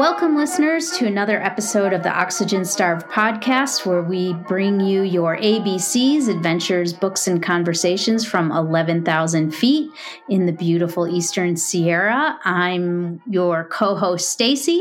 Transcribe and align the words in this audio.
Welcome, 0.00 0.34
listeners, 0.34 0.92
to 0.92 1.06
another 1.06 1.38
episode 1.42 1.92
of 1.92 2.02
the 2.02 2.08
Oxygen 2.08 2.64
Starved 2.64 3.06
podcast, 3.08 3.84
where 3.84 4.00
we 4.00 4.32
bring 4.32 4.80
you 4.80 5.02
your 5.02 5.36
ABCs, 5.36 6.26
adventures, 6.26 6.94
books, 6.94 7.28
and 7.28 7.42
conversations 7.42 8.24
from 8.24 8.50
11,000 8.50 9.50
feet 9.50 9.90
in 10.30 10.46
the 10.46 10.52
beautiful 10.52 11.06
Eastern 11.06 11.54
Sierra. 11.54 12.38
I'm 12.44 13.20
your 13.28 13.68
co 13.68 13.94
host, 13.94 14.30
Stacy. 14.30 14.80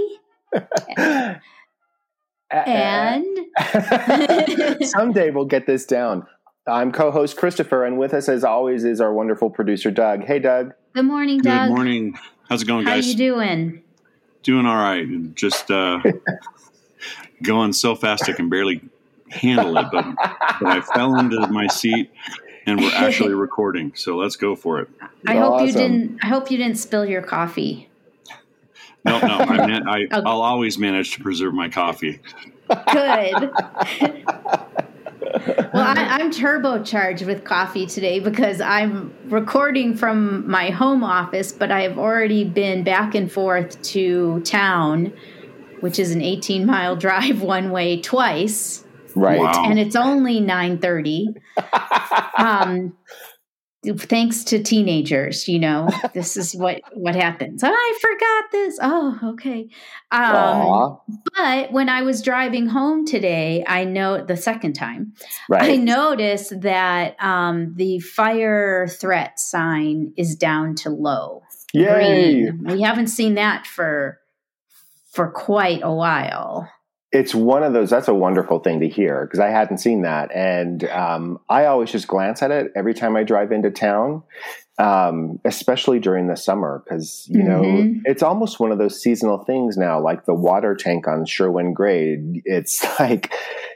and 2.50 3.28
someday 4.86 5.32
we'll 5.32 5.44
get 5.44 5.68
this 5.68 5.86
down. 5.86 6.26
I'm 6.66 6.94
co 6.94 7.12
host 7.12 7.36
Christopher, 7.36 7.84
and 7.84 8.00
with 8.00 8.14
us, 8.14 8.30
as 8.30 8.46
always, 8.46 8.86
is 8.86 9.02
our 9.02 9.14
wonderful 9.14 9.50
producer, 9.50 9.92
Doug. 9.92 10.24
Hey, 10.24 10.40
Doug. 10.40 10.72
Good 10.96 11.04
morning, 11.04 11.40
Doug. 11.40 11.68
Good 11.68 11.76
morning. 11.76 12.14
How's 12.48 12.62
it 12.62 12.68
going, 12.70 12.86
guys? 12.86 12.90
How 12.90 12.96
guys? 12.96 13.08
you 13.10 13.18
doing? 13.18 13.84
Doing 14.44 14.66
all 14.66 14.78
right. 14.78 15.36
Just 15.36 15.70
uh, 15.70 16.02
going 17.44 17.74
so 17.74 17.96
fast 17.96 18.30
I 18.30 18.34
can 18.34 18.50
barely 18.50 18.82
handle 19.30 19.78
it, 19.78 19.88
but, 19.92 20.06
but 20.60 20.68
I 20.68 20.82
fell 20.82 21.18
into 21.18 21.48
my 21.48 21.68
seat 21.68 22.12
and 22.66 22.80
we're 22.80 22.92
actually 22.94 23.34
recording. 23.36 23.94
So 23.96 24.18
let's 24.18 24.36
go 24.36 24.56
for 24.56 24.82
it. 24.82 24.90
I 25.28 25.38
hope 25.38 25.62
you 25.62 25.74
didn't. 25.74 26.20
I 26.24 26.28
hope 26.28 26.52
you 26.52 26.58
didn't 26.58 26.78
spill 26.78 27.06
your 27.06 27.22
coffee. 27.22 27.90
No, 29.06 29.20
no, 29.20 29.38
I 29.40 29.68
man, 29.68 29.88
I, 29.88 29.98
Okay. 30.04 30.10
I'll 30.12 30.42
always 30.42 30.78
manage 30.78 31.14
to 31.16 31.24
preserve 31.24 31.54
my 31.54 31.70
coffee. 31.70 32.20
Good. 32.92 33.52
Well, 35.48 35.72
I, 35.76 36.08
I'm 36.10 36.32
turbocharged 36.32 37.26
with 37.26 37.44
coffee 37.44 37.86
today 37.86 38.20
because 38.20 38.62
I'm 38.62 39.14
recording 39.26 39.96
from 39.96 40.50
my 40.50 40.70
home 40.70 41.04
office, 41.04 41.52
but 41.52 41.72
I 41.72 41.82
have 41.82 41.98
already 41.98 42.44
been 42.44 42.84
back 42.84 43.16
and 43.16 43.32
forth 43.32 43.82
to 43.84 44.42
town, 44.42 45.14
which 45.82 46.00
is 46.00 46.12
an 46.12 46.22
18 46.22 46.66
mile 46.66 46.96
drive 47.06 47.42
one 47.42 47.72
way 47.72 48.02
twice, 48.02 48.84
Right. 49.16 49.40
Wow. 49.40 49.64
and 49.66 49.80
it's 49.80 49.96
only 49.96 50.40
9:30. 50.40 51.36
um, 52.38 52.96
thanks 53.98 54.44
to 54.46 54.62
teenagers, 54.62 55.48
you 55.48 55.60
know, 55.60 55.90
this 56.14 56.36
is 56.36 56.54
what 56.54 56.82
what 56.94 57.16
happens. 57.16 57.62
I 57.64 58.00
forgot 58.02 58.52
this. 58.52 58.80
Oh, 58.82 59.20
okay. 59.32 59.70
Um, 60.12 60.98
but 61.38 61.72
when 61.72 61.88
I 61.88 62.02
was 62.02 62.22
driving 62.22 62.68
home 62.68 63.06
today, 63.06 63.64
I 63.68 63.86
know 63.86 64.24
the 64.24 64.38
second 64.38 64.74
time, 64.74 65.14
I 65.52 65.78
noticed 65.78 66.62
that 66.62 67.16
um, 67.24 67.74
the 67.76 68.00
fire 68.00 68.88
threat 68.88 69.40
sign 69.40 70.14
is 70.18 70.36
down 70.36 70.76
to 70.76 70.90
low. 70.90 71.44
Yay. 71.74 72.50
Green. 72.50 72.64
We 72.66 72.82
haven't 72.82 73.08
seen 73.08 73.36
that 73.36 73.66
for 73.66 74.20
for 75.12 75.32
quite 75.32 75.82
a 75.84 75.94
while. 75.94 76.70
It's 77.12 77.34
one 77.34 77.64
of 77.64 77.74
those, 77.74 77.90
that's 77.90 78.08
a 78.08 78.14
wonderful 78.14 78.60
thing 78.60 78.82
to 78.82 78.88
hear 78.88 79.26
because 79.26 79.40
I 79.40 79.48
hadn't 79.50 79.80
seen 79.80 80.04
that. 80.04 80.32
And 80.34 80.84
um, 80.86 81.40
I 81.50 81.66
always 81.66 81.92
just 81.92 82.08
glance 82.08 82.42
at 82.44 82.52
it 82.52 82.72
every 82.76 82.94
time 82.94 83.16
I 83.16 83.24
drive 83.24 83.52
into 83.52 83.72
town, 83.72 84.22
um, 84.78 85.40
especially 85.44 86.00
during 86.00 86.28
the 86.28 86.38
summer 86.38 86.84
because, 86.86 87.28
you 87.30 87.44
know, 87.44 87.62
Mhm. 87.64 88.02
it's 88.06 88.22
almost 88.24 88.60
one 88.60 88.72
of 88.72 88.78
those 88.78 89.02
seasonal 89.02 89.40
things 89.44 89.76
now, 89.76 90.00
like 90.00 90.26
the 90.26 90.36
water 90.36 90.76
tank 90.76 91.08
on 91.08 91.26
Sherwin 91.26 91.74
Grade. 91.74 92.42
It's 92.46 92.82
like, 93.00 93.34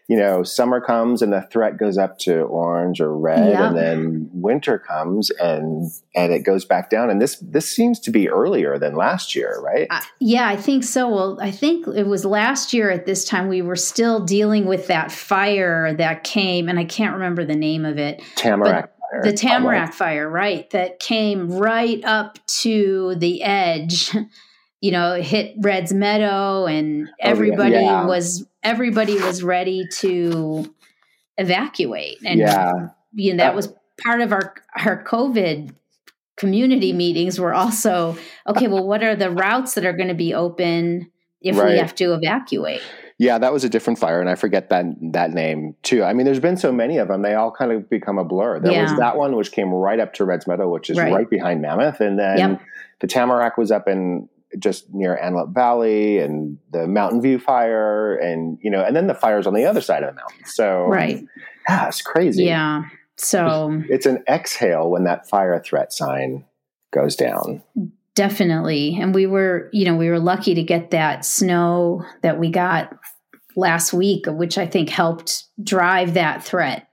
you 0.10 0.18
know, 0.18 0.44
summer 0.44 0.82
comes 0.82 1.22
and 1.22 1.32
the 1.32 1.42
threat 1.44 1.78
goes 1.78 1.98
up 1.98 2.18
to 2.20 2.42
orange 2.42 3.00
or 3.00 3.18
red, 3.18 3.52
Yeah. 3.52 3.68
and 3.70 3.78
then 3.78 4.30
winter 4.34 4.78
comes 4.78 5.30
and 5.40 5.90
and 6.16 6.34
it 6.34 6.40
goes 6.40 6.66
back 6.66 6.90
down. 6.90 7.10
And 7.10 7.22
this 7.22 7.38
this 7.38 7.68
seems 7.70 8.00
to 8.02 8.12
be 8.12 8.28
earlier 8.30 8.78
than 8.78 8.96
last 8.96 9.36
year, 9.36 9.60
right? 9.62 9.88
Uh, 9.90 10.02
yeah, 10.20 10.48
I 10.48 10.58
think 10.58 10.84
so. 10.84 11.08
Well, 11.08 11.38
I 11.42 11.52
think 11.52 11.88
it 11.88 12.06
was 12.08 12.26
last 12.26 12.74
year 12.74 12.90
at 12.92 13.06
this 13.06 13.24
time 13.26 13.48
we 13.48 13.62
were 13.62 13.76
still 13.78 14.20
dealing 14.20 14.66
with 14.66 14.88
that 14.88 15.12
fire 15.12 15.94
that 15.94 16.24
came, 16.24 16.68
and 16.70 16.78
I 16.78 16.86
can't 16.86 17.14
remember 17.14 17.46
the 17.46 17.56
name 17.56 17.86
of 17.86 17.98
it. 17.98 18.22
Tamarack. 18.36 18.90
the 19.22 19.32
Tamarack 19.32 19.94
fire, 19.94 20.28
right? 20.30 20.70
That 20.72 21.00
came 21.00 21.50
right 21.50 22.04
up 22.04 22.40
to 22.62 23.16
the 23.18 23.42
edge. 23.44 24.12
You 24.82 24.92
know, 24.92 25.14
hit 25.14 25.56
Red's 25.62 25.94
Meadow, 25.94 26.66
and 26.66 27.08
everybody 27.18 27.76
Oh, 27.78 27.80
yeah. 27.80 28.06
was 28.06 28.46
everybody 28.64 29.16
was 29.20 29.44
ready 29.44 29.86
to 30.00 30.74
evacuate, 31.38 32.18
and 32.26 32.40
Yeah. 32.40 32.72
you 33.14 33.34
know 33.34 33.44
that 33.44 33.56
was 33.56 33.74
part 34.04 34.22
of 34.22 34.32
our 34.32 34.54
our 34.86 35.04
COVID 35.04 35.74
community 36.38 36.94
meetings. 36.94 37.40
Were 37.40 37.54
also 37.54 38.18
okay. 38.48 38.68
Well, 38.68 38.86
what 38.86 39.04
are 39.04 39.16
the 39.16 39.30
routes 39.32 39.76
that 39.76 39.86
are 39.86 39.94
going 39.94 40.10
to 40.10 40.14
be 40.16 40.34
open 40.34 41.12
if 41.42 41.56
we 41.56 41.78
have 41.78 41.96
to 41.96 42.14
evacuate? 42.14 42.82
Yeah, 43.20 43.38
that 43.38 43.54
was 43.54 43.64
a 43.64 43.70
different 43.70 44.00
fire, 44.00 44.20
and 44.20 44.30
I 44.30 44.36
forget 44.36 44.70
that 44.70 44.86
that 45.14 45.32
name 45.32 45.76
too. 45.84 46.04
I 46.04 46.14
mean, 46.14 46.26
there's 46.26 46.40
been 46.40 46.58
so 46.58 46.72
many 46.72 46.98
of 46.98 47.08
them; 47.08 47.22
they 47.22 47.36
all 47.36 47.52
kind 47.52 47.72
of 47.72 47.90
become 47.90 48.18
a 48.18 48.24
blur. 48.26 48.60
There 48.60 48.82
was 48.82 48.96
that 48.98 49.18
one 49.18 49.36
which 49.36 49.52
came 49.52 49.70
right 49.72 50.00
up 50.00 50.14
to 50.16 50.26
Reds 50.26 50.48
Meadow, 50.48 50.70
which 50.70 50.90
is 50.90 50.98
Right. 50.98 51.14
right, 51.14 51.30
behind 51.30 51.62
Mammoth, 51.62 52.02
and 52.02 52.18
then 52.18 52.38
Yep. 52.38 52.62
the 53.02 53.08
Tamarack 53.08 53.58
was 53.58 53.72
up 53.72 53.88
in 53.88 54.28
just 54.60 54.94
near 54.94 55.18
Antelope 55.18 55.54
Valley, 55.54 56.20
and 56.20 56.58
the 56.72 56.88
Mountain 56.88 57.22
View 57.22 57.40
fire, 57.40 58.16
and 58.16 58.58
you 58.62 58.70
know, 58.70 58.84
and 58.84 58.96
then 58.96 59.08
the 59.08 59.14
fires 59.14 59.48
on 59.48 59.54
the 59.54 59.66
other 59.66 59.82
side 59.82 60.04
of 60.04 60.10
the 60.10 60.16
mountain. 60.16 60.46
So, 60.46 60.86
Right. 60.88 61.24
yeah, 61.68 61.88
it's 61.88 62.02
crazy. 62.02 62.46
Yeah. 62.46 62.84
So. 63.18 63.82
it's 63.90 64.06
an 64.06 64.24
exhale 64.28 64.90
when 64.90 65.04
that 65.04 65.30
fire 65.30 65.62
threat 65.64 65.94
sign 65.94 66.46
goes 66.92 67.16
down. 67.16 67.62
Definitely. 68.16 68.98
And 69.02 69.14
we 69.16 69.26
were, 69.26 69.70
you 69.74 69.86
know, 69.86 69.96
we 69.96 70.10
were 70.10 70.20
lucky 70.20 70.54
to 70.56 70.64
get 70.64 70.92
that 70.92 71.26
snow 71.26 72.04
that 72.22 72.40
we 72.40 72.50
got 72.50 72.96
last 73.56 73.94
week, 73.94 74.26
which 74.28 74.58
I 74.58 74.66
think 74.68 74.90
helped 74.90 75.46
drive 75.64 76.14
that 76.16 76.44
threat 76.44 76.88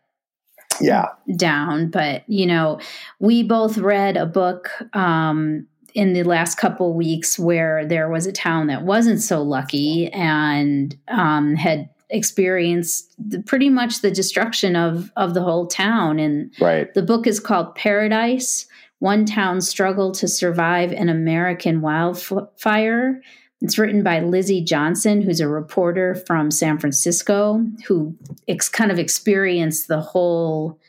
Yeah, 0.80 1.06
down. 1.36 1.90
But, 1.90 2.24
you 2.26 2.46
know, 2.46 2.80
we 3.18 3.42
both 3.42 3.76
read 3.78 4.16
a 4.16 4.26
book 4.26 4.70
um, 4.94 5.66
in 5.94 6.12
the 6.12 6.22
last 6.22 6.56
couple 6.56 6.94
weeks 6.94 7.38
where 7.38 7.84
there 7.86 8.08
was 8.08 8.26
a 8.26 8.32
town 8.32 8.66
that 8.68 8.82
wasn't 8.82 9.20
so 9.20 9.42
lucky 9.42 10.08
and 10.12 10.96
um, 11.08 11.54
had 11.54 11.88
experienced 12.10 13.14
the, 13.18 13.40
pretty 13.40 13.70
much 13.70 14.00
the 14.00 14.10
destruction 14.10 14.76
of 14.76 15.12
of 15.16 15.34
the 15.34 15.42
whole 15.42 15.66
town 15.66 16.18
and 16.18 16.52
right. 16.60 16.92
the 16.94 17.02
book 17.02 17.26
is 17.26 17.38
called 17.38 17.74
Paradise 17.74 18.66
One 18.98 19.24
Town 19.24 19.60
Struggle 19.60 20.12
to 20.12 20.26
Survive 20.28 20.92
an 20.92 21.08
American 21.08 21.80
Wildfire. 21.80 23.22
It's 23.62 23.78
written 23.78 24.02
by 24.02 24.20
Lizzie 24.20 24.62
Johnson, 24.62 25.20
who's 25.20 25.40
a 25.40 25.48
reporter 25.48 26.14
from 26.26 26.50
San 26.50 26.78
Francisco 26.78 27.64
who 27.86 28.16
ex- 28.48 28.70
kind 28.70 28.90
of 28.90 28.98
experienced 28.98 29.86
the 29.86 30.00
whole 30.00 30.80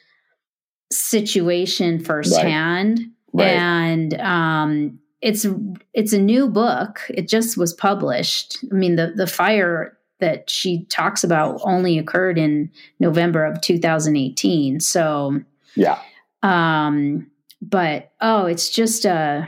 situation 0.92 2.04
firsthand. 2.04 3.00
Right. 3.00 3.08
And 3.40 4.20
um, 4.20 5.00
it's 5.22 5.46
it's 5.94 6.14
a 6.14 6.20
new 6.20 6.48
book. 6.50 7.02
It 7.10 7.28
just 7.28 7.58
was 7.58 7.74
published. 7.74 8.58
I 8.72 8.76
mean, 8.76 8.96
the 8.96 9.14
the 9.16 9.28
fire 9.28 9.98
that 10.20 10.50
she 10.50 10.86
talks 10.86 11.24
about 11.24 11.60
only 11.64 11.98
occurred 11.98 12.38
in 12.38 12.70
November 13.00 13.44
of 13.44 13.60
2018. 13.62 14.80
So, 14.80 15.42
Yeah. 15.76 15.98
um, 16.44 17.30
but 17.62 18.12
oh, 18.22 18.46
it's 18.46 18.70
just 18.70 19.06
a 19.06 19.48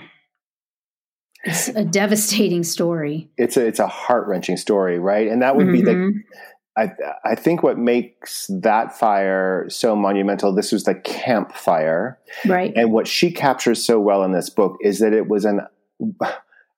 it's 1.43 1.67
a 1.69 1.83
devastating 1.99 2.63
story. 2.63 3.29
It's 3.37 3.57
a 3.57 3.65
it's 3.65 3.79
a 3.79 3.87
heart 3.87 4.27
wrenching 4.27 4.57
story, 4.57 4.99
right? 4.99 5.27
And 5.27 5.41
that 5.41 5.55
would 5.55 5.71
be 5.71 5.81
the 5.81 5.91
Mhm. 5.91 6.23
I, 6.75 6.91
I 7.23 7.35
think 7.35 7.61
what 7.61 7.77
makes 7.77 8.47
that 8.49 8.97
fire 8.97 9.65
so 9.69 9.95
monumental, 9.95 10.53
this 10.53 10.71
was 10.71 10.85
the 10.85 10.95
campfire. 10.95 12.19
right. 12.45 12.73
And 12.75 12.91
what 12.91 13.07
she 13.07 13.31
captures 13.31 13.83
so 13.83 13.99
well 13.99 14.23
in 14.23 14.31
this 14.31 14.49
book 14.49 14.77
is 14.81 14.99
that 14.99 15.13
it 15.13 15.27
was 15.27 15.45
an 15.45 15.61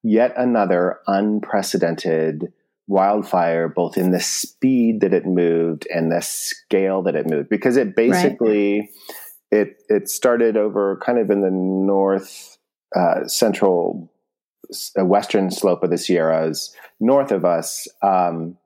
yet 0.04 0.34
another 0.38 1.00
unprecedented 1.08 2.52
wildfire, 2.88 3.70
both 3.70 3.98
in 3.98 4.12
the 4.12 4.20
speed 4.20 5.02
that 5.02 5.14
it 5.14 5.26
moved 5.26 5.88
and 5.90 6.12
the 6.12 6.22
scale 6.22 7.02
that 7.04 7.16
it 7.16 7.28
moved. 7.28 7.50
Because 7.50 7.78
it 7.78 7.96
basically 7.96 8.90
it 9.52 9.82
it 9.90 10.10
started 10.10 10.58
over 10.58 11.00
kind 11.04 11.20
of 11.20 11.30
in 11.30 11.42
the 11.42 11.52
north 11.52 12.58
uh, 12.96 13.28
central 13.28 14.12
uh, 15.00 15.06
western 15.06 15.52
slope 15.52 15.84
of 15.84 15.90
the 15.90 15.98
Sierras, 15.98 16.76
north 17.00 17.32
of 17.32 17.46
us. 17.46 17.88
Um, 18.02 18.58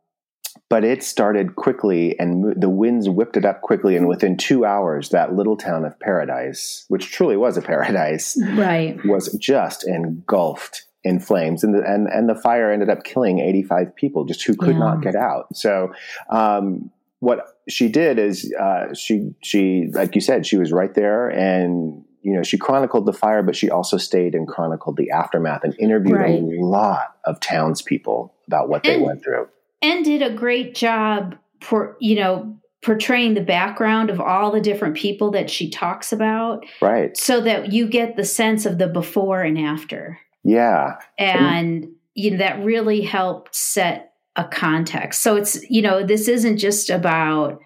but 0.70 0.84
it 0.84 1.04
started 1.04 1.56
quickly 1.56 2.18
and 2.20 2.42
mo- 2.44 2.54
the 2.56 2.70
winds 2.70 3.10
whipped 3.10 3.36
it 3.38 3.46
up 3.46 3.62
quickly 3.62 3.96
and 3.96 4.08
within 4.08 4.38
2 4.38 4.64
hours 4.66 5.10
that 5.10 5.34
little 5.36 5.58
town 5.58 5.84
of 5.86 6.00
paradise 6.00 6.86
which 6.90 7.12
truly 7.12 7.36
was 7.38 7.58
a 7.58 7.62
paradise 7.74 8.38
Right. 8.56 9.04
was 9.06 9.34
just 9.34 9.88
engulfed 9.88 10.86
in 11.04 11.20
flames 11.20 11.64
and 11.64 11.74
the, 11.74 11.82
and 11.86 12.08
and 12.08 12.28
the 12.28 12.36
fire 12.36 12.72
ended 12.72 12.90
up 12.90 13.04
killing 13.04 13.40
85 13.40 13.96
people 13.96 14.26
just 14.26 14.44
who 14.46 14.56
could 14.56 14.74
Yeah. 14.74 14.80
not 14.80 15.02
get 15.02 15.16
out 15.16 15.56
so 15.56 15.94
um, 16.30 16.92
what 17.20 17.58
she 17.68 17.90
did 17.90 18.20
is 18.20 18.54
uh, 18.60 18.94
she 18.94 19.34
she 19.42 19.90
like 19.94 20.16
you 20.16 20.22
said 20.22 20.46
she 20.46 20.58
was 20.58 20.72
right 20.72 20.94
there 20.94 21.30
and 21.30 22.04
you 22.22 22.34
know 22.34 22.44
she 22.44 22.58
chronicled 22.58 23.06
the 23.06 23.14
fire 23.14 23.42
but 23.44 23.56
she 23.56 23.70
also 23.70 23.96
stayed 23.98 24.36
and 24.36 24.46
chronicled 24.48 24.98
the 24.98 25.10
aftermath 25.12 25.64
and 25.64 25.74
interviewed 25.80 26.18
Right. 26.18 26.42
a 26.42 26.66
lot 26.66 27.16
of 27.26 27.40
townspeople 27.40 28.34
about 28.48 28.68
what 28.70 28.84
they 28.84 28.96
And- 28.96 29.04
went 29.04 29.24
through 29.24 29.48
and 29.82 30.06
did 30.06 30.22
a 30.22 30.34
great 30.34 30.76
job 30.76 31.36
for 31.62 31.98
you 32.00 32.16
know 32.16 32.56
portraying 32.82 33.34
the 33.34 33.42
background 33.42 34.10
of 34.10 34.22
all 34.22 34.52
the 34.52 34.62
different 34.62 34.96
people 34.96 35.32
that 35.32 35.50
she 35.50 35.70
talks 35.70 36.14
about 36.14 36.66
right. 36.82 37.18
so 37.18 37.42
that 37.42 37.74
you 37.74 37.88
get 37.88 38.16
the 38.16 38.24
sense 38.24 38.66
of 38.66 38.78
the 38.78 38.88
before 38.88 39.42
and 39.42 39.58
after. 39.58 40.18
Yeah. 40.46 40.96
And 41.18 41.90
you 42.16 42.32
know 42.32 42.38
that 42.38 42.64
really 42.64 43.02
helped 43.02 43.54
set 43.54 44.14
a 44.38 44.46
context. 44.46 45.22
So 45.22 45.36
it's 45.36 45.70
you 45.70 45.82
know 45.82 46.06
this 46.06 46.28
isn't 46.28 46.58
just 46.58 46.90
about 46.90 47.60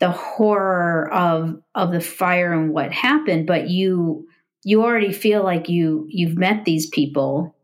the 0.00 0.10
horror 0.10 1.10
of 1.12 1.60
of 1.74 1.92
the 1.92 2.00
fire 2.00 2.52
and 2.52 2.72
what 2.72 2.92
happened 2.92 3.46
but 3.46 3.70
you 3.70 4.26
you 4.64 4.82
already 4.82 5.12
feel 5.12 5.42
like 5.42 5.68
you 5.68 6.06
you've 6.10 6.36
met 6.36 6.64
these 6.64 6.88
people 6.88 7.54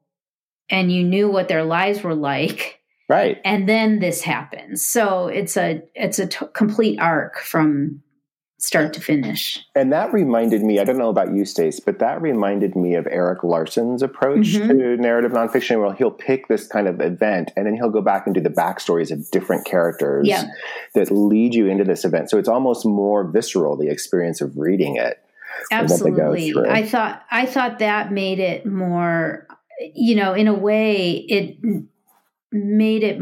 and 0.68 0.92
you 0.92 1.04
knew 1.04 1.28
what 1.28 1.48
their 1.48 1.64
lives 1.64 2.02
were 2.02 2.14
like 2.14 2.79
right 3.10 3.40
and 3.44 3.68
then 3.68 3.98
this 3.98 4.22
happens 4.22 4.84
so 4.84 5.26
it's 5.26 5.56
a 5.56 5.82
it's 5.94 6.18
a 6.18 6.26
t- 6.26 6.46
complete 6.54 6.98
arc 7.00 7.38
from 7.40 8.02
start 8.58 8.92
to 8.92 9.00
finish 9.00 9.58
And 9.74 9.90
that 9.94 10.12
reminded 10.12 10.62
me, 10.62 10.80
I 10.80 10.84
don't 10.84 10.98
know 10.98 11.08
about 11.08 11.32
you, 11.34 11.46
Stace, 11.46 11.80
but 11.80 11.98
that 12.00 12.20
reminded 12.20 12.76
me 12.76 12.94
of 12.94 13.06
Erik 13.06 13.42
Larson's 13.42 14.02
approach 14.02 14.48
Mhm. 14.54 14.68
to 14.68 14.96
narrative 14.98 15.32
nonfiction, 15.32 15.80
where 15.80 15.94
he'll 15.94 16.10
pick 16.10 16.46
this 16.48 16.66
kind 16.66 16.86
of 16.86 17.00
event 17.00 17.52
and 17.56 17.64
then 17.64 17.74
he'll 17.74 17.88
go 17.88 18.02
back 18.02 18.26
and 18.26 18.34
do 18.34 18.40
the 18.42 18.50
backstories 18.50 19.10
of 19.10 19.18
different 19.30 19.64
characters 19.64 20.28
Yeah. 20.28 20.44
that 20.94 21.10
lead 21.10 21.54
you 21.54 21.68
into 21.68 21.84
this 21.84 22.04
event. 22.04 22.28
So 22.28 22.36
it's 22.36 22.50
almost 22.50 22.84
more 22.84 23.24
visceral, 23.24 23.78
the 23.78 23.88
experience 23.88 24.42
of 24.42 24.58
reading 24.58 24.96
it. 24.96 25.16
and 25.72 25.88
what 25.90 26.00
they 26.04 26.10
go 26.10 26.32
absolutely 26.32 26.70
i 26.70 26.82
thought 26.86 27.22
i 27.30 27.44
thought 27.46 27.78
that 27.80 28.12
made 28.12 28.38
it 28.38 28.64
more 28.66 29.46
you 29.94 30.14
know 30.16 30.32
in 30.34 30.46
a 30.48 30.54
way 30.54 31.12
it 31.36 31.56
made 32.52 33.02
it 33.02 33.20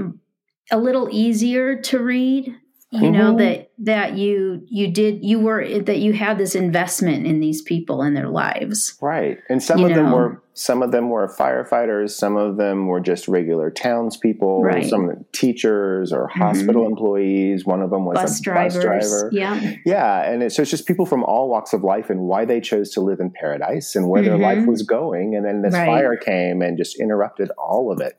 a 0.71 0.79
little 0.79 1.09
easier 1.11 1.81
to 1.81 1.99
read 2.03 2.55
you 2.91 3.11
know 3.11 3.35
Mhm. 3.35 3.39
that 3.39 3.71
that 3.81 4.17
you 4.17 4.63
you 4.67 4.91
did 4.91 5.23
you 5.23 5.39
were 5.41 5.63
that 5.81 5.99
you 5.99 6.15
had 6.15 6.39
this 6.39 6.55
investment 6.55 7.27
in 7.27 7.39
these 7.39 7.61
people 7.61 8.01
and 8.01 8.17
their 8.17 8.31
lives 8.31 8.97
Right. 9.03 9.39
And 9.51 9.63
some 9.63 9.85
of 9.85 9.93
them 9.95 10.11
were 10.11 10.43
some 10.55 10.83
of 10.83 10.91
them 10.91 11.09
were 11.11 11.29
firefighters, 11.29 12.11
some 12.11 12.37
of 12.37 12.57
them 12.57 12.87
were 12.89 12.99
just 12.99 13.29
regular 13.29 13.71
townspeople, 13.71 14.63
Right. 14.63 14.85
some 14.87 15.25
teachers 15.33 16.13
or 16.13 16.27
hospital 16.29 16.85
employees. 16.87 17.65
One 17.67 17.81
of 17.83 17.91
them 17.91 18.07
was 18.07 18.17
bus 18.19 18.41
a 18.41 18.43
drivers 18.43 18.75
bus 18.75 18.83
driver. 18.83 19.29
yeah 19.33 19.61
Yeah, 19.85 20.29
and 20.33 20.43
it, 20.43 20.51
so 20.53 20.63
it's 20.63 20.71
just 20.71 20.87
people 20.87 21.05
from 21.07 21.23
all 21.25 21.49
walks 21.51 21.75
of 21.75 21.85
life 21.85 22.09
and 22.11 22.23
why 22.23 22.45
they 22.47 22.61
chose 22.61 22.91
to 22.93 23.01
live 23.03 23.21
in 23.21 23.31
paradise 23.31 23.95
and 23.95 24.09
where 24.09 24.23
their 24.23 24.37
Mhm. 24.39 24.43
life 24.43 24.67
was 24.67 24.83
going, 24.83 25.37
and 25.37 25.45
then 25.45 25.61
this 25.63 25.75
Right. 25.75 25.87
fire 25.87 26.17
came 26.17 26.61
and 26.63 26.77
just 26.79 26.99
interrupted 26.99 27.51
all 27.59 27.93
of 27.93 28.01
it. 28.01 28.15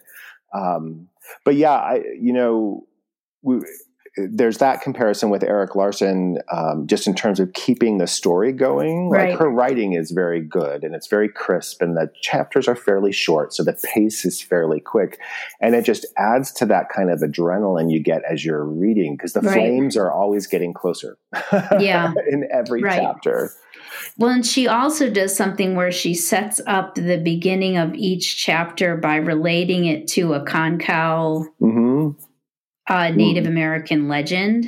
Um, 0.54 1.08
but 1.46 1.56
yeah, 1.56 1.72
I 1.72 2.04
you 2.20 2.34
know, 2.34 2.88
we, 3.42 3.60
there's 4.18 4.58
that 4.58 4.82
comparison 4.82 5.30
with 5.30 5.44
Erik 5.44 5.76
Larson, 5.76 6.40
um, 6.52 6.88
just 6.88 7.08
in 7.08 7.14
terms 7.16 7.40
of 7.40 7.54
keeping 7.54 8.00
the 8.00 8.08
story 8.08 8.52
going. 8.52 9.10
Right. 9.10 9.30
Like 9.30 9.40
her 9.40 9.50
writing 9.50 9.94
is 9.94 10.12
very 10.12 10.42
good 10.42 10.84
and 10.84 10.94
it's 10.96 11.08
very 11.08 11.30
crisp, 11.30 11.82
and 11.82 11.96
the 11.96 12.12
chapters 12.22 12.68
are 12.68 12.76
fairly 12.76 13.12
short, 13.14 13.54
so 13.54 13.64
the 13.64 13.80
pace 13.94 14.26
is 14.26 14.42
fairly 14.42 14.80
quick, 14.80 15.20
and 15.62 15.76
it 15.76 15.86
just 15.86 16.06
adds 16.18 16.52
to 16.54 16.66
that 16.66 16.90
kind 16.90 17.12
of 17.12 17.20
adrenaline 17.20 17.92
you 17.92 18.02
get 18.02 18.24
as 18.30 18.44
you're 18.44 18.66
reading 18.66 19.16
because 19.16 19.34
the 19.34 19.42
Right. 19.42 19.54
flames 19.54 19.96
are 19.96 20.12
always 20.12 20.48
getting 20.48 20.74
closer. 20.74 21.18
Yeah. 21.80 22.12
in 22.30 22.48
every 22.52 22.82
Right. 22.82 23.00
chapter. 23.00 23.52
Well, 24.18 24.32
and 24.32 24.46
she 24.46 24.68
also 24.68 25.10
does 25.10 25.36
something 25.36 25.76
where 25.76 25.92
she 25.92 26.14
sets 26.14 26.60
up 26.68 26.96
the 26.96 27.18
beginning 27.18 27.78
of 27.78 27.94
each 27.94 28.38
chapter 28.44 28.98
by 28.98 29.16
relating 29.18 29.86
it 29.86 30.08
to 30.10 30.34
a 30.34 30.46
Konkow 30.46 31.46
hmm 31.60 32.10
uh, 32.88 33.10
Native 33.12 33.46
American 33.46 34.08
legend 34.08 34.66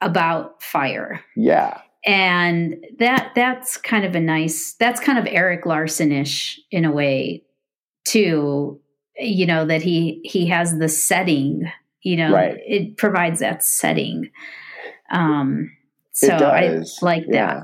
about 0.00 0.62
fire. 0.62 1.20
Yeah, 1.34 1.80
And 2.06 2.76
that 3.00 3.32
that's 3.34 3.76
kind 3.76 4.04
of 4.04 4.14
a 4.14 4.20
nice 4.20 4.74
that's 4.74 5.00
kind 5.00 5.18
of 5.18 5.26
Erik 5.26 5.66
Larson-ish 5.66 6.60
in 6.70 6.84
a 6.84 6.92
way 6.92 7.42
too, 8.04 8.80
you 9.18 9.44
know, 9.46 9.66
that 9.66 9.82
he 9.82 10.20
he 10.24 10.46
has 10.46 10.78
the 10.78 10.88
setting, 10.88 11.70
you 12.02 12.16
know, 12.16 12.32
Right. 12.32 12.56
it 12.64 12.96
provides 12.96 13.40
that 13.40 13.64
setting. 13.64 14.30
Um 15.10 15.70
it 16.22 16.26
so 16.26 16.30
I 16.30 16.80
like 17.04 17.24
Yeah. 17.28 17.54
that. 17.54 17.62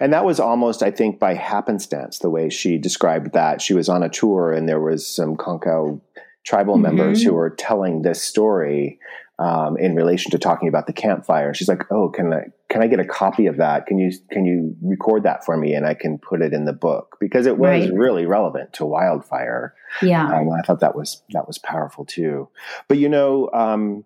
And 0.00 0.12
that 0.12 0.24
was 0.24 0.40
almost, 0.40 0.82
I 0.82 0.90
think, 0.90 1.18
by 1.18 1.34
happenstance, 1.34 2.18
the 2.18 2.30
way 2.30 2.48
she 2.50 2.78
described 2.78 3.32
that. 3.32 3.60
She 3.62 3.74
was 3.74 3.88
on 3.88 4.02
a 4.02 4.08
tour 4.08 4.52
and 4.52 4.68
there 4.68 4.80
was 4.80 5.06
some 5.06 5.36
Konkow 5.36 6.00
tribal 6.44 6.76
Mhm. 6.76 6.82
members 6.82 7.22
who 7.22 7.34
were 7.34 7.50
telling 7.50 8.02
this 8.02 8.22
story 8.22 8.98
um, 9.40 9.76
in 9.76 9.94
relation 9.94 10.32
to 10.32 10.38
talking 10.38 10.68
about 10.68 10.88
the 10.88 10.92
campfire. 10.92 11.54
She's 11.54 11.68
like, 11.68 11.84
"Oh, 11.92 12.08
can 12.08 12.32
I 12.32 12.46
can 12.68 12.82
I 12.82 12.88
get 12.88 12.98
a 12.98 13.04
copy 13.04 13.46
of 13.46 13.58
that? 13.58 13.86
Can 13.86 13.96
you 13.96 14.10
can 14.32 14.44
you 14.44 14.74
record 14.82 15.22
that 15.22 15.44
for 15.44 15.56
me 15.56 15.74
and 15.74 15.86
I 15.86 15.94
can 15.94 16.18
put 16.18 16.42
it 16.42 16.52
in 16.52 16.64
the 16.64 16.72
book 16.72 17.16
because 17.20 17.46
it 17.46 17.56
was 17.56 17.88
Right. 17.88 17.92
really 17.96 18.26
relevant 18.26 18.72
to 18.74 18.84
wildfire." 18.84 19.74
Yeah. 20.02 20.26
Um, 20.26 20.50
I 20.50 20.62
thought 20.62 20.80
that 20.80 20.96
was 20.96 21.22
that 21.34 21.46
was 21.46 21.56
powerful 21.58 22.04
too. 22.04 22.48
But 22.88 22.98
you 22.98 23.08
know, 23.08 23.48
um, 23.54 24.04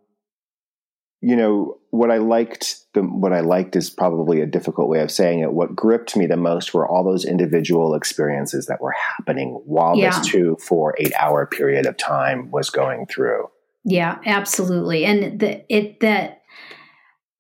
you 1.22 1.36
know 1.36 1.78
what 1.90 2.10
I 2.10 2.19
liked. 2.19 2.78
The, 2.94 3.02
what 3.02 3.32
I 3.32 3.40
liked 3.40 3.76
is 3.76 3.88
probably 3.88 4.40
a 4.40 4.46
difficult 4.46 4.88
way 4.88 5.00
of 5.00 5.10
saying 5.10 5.38
it. 5.40 5.52
What 5.52 5.74
gripped 5.76 6.16
me 6.16 6.26
the 6.26 6.36
most 6.36 6.74
were 6.74 6.86
all 6.86 7.04
those 7.04 7.24
individual 7.24 7.94
experiences 7.94 8.66
that 8.66 8.80
were 8.82 8.92
happening 9.16 9.60
while 9.64 9.96
Yeah. 9.96 10.10
this 10.10 10.26
two, 10.26 10.56
four, 10.60 10.94
eight 10.98 11.12
hour 11.19 11.46
period 11.46 11.86
of 11.86 11.96
time 11.96 12.50
was 12.50 12.69
going 12.70 13.06
through. 13.06 13.48
Yeah, 13.84 14.19
absolutely. 14.26 15.04
And 15.04 15.38
the 15.41 15.64
it 15.74 16.00
that 16.00 16.43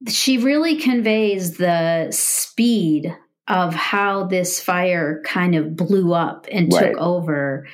she 0.08 0.38
really 0.38 0.76
conveys 0.76 1.56
the 1.58 2.08
speed 2.10 3.14
of 3.48 3.74
how 3.74 4.24
this 4.24 4.60
fire 4.60 5.22
kind 5.24 5.54
of 5.54 5.76
blew 5.76 6.12
up 6.12 6.46
and 6.50 6.72
Right. 6.72 6.92
took 6.92 7.00
over 7.00 7.66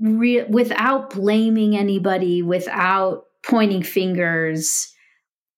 re- 0.00 0.44
without 0.44 1.10
blaming 1.10 1.76
anybody, 1.76 2.42
without 2.42 3.24
pointing 3.46 3.82
fingers, 3.82 4.91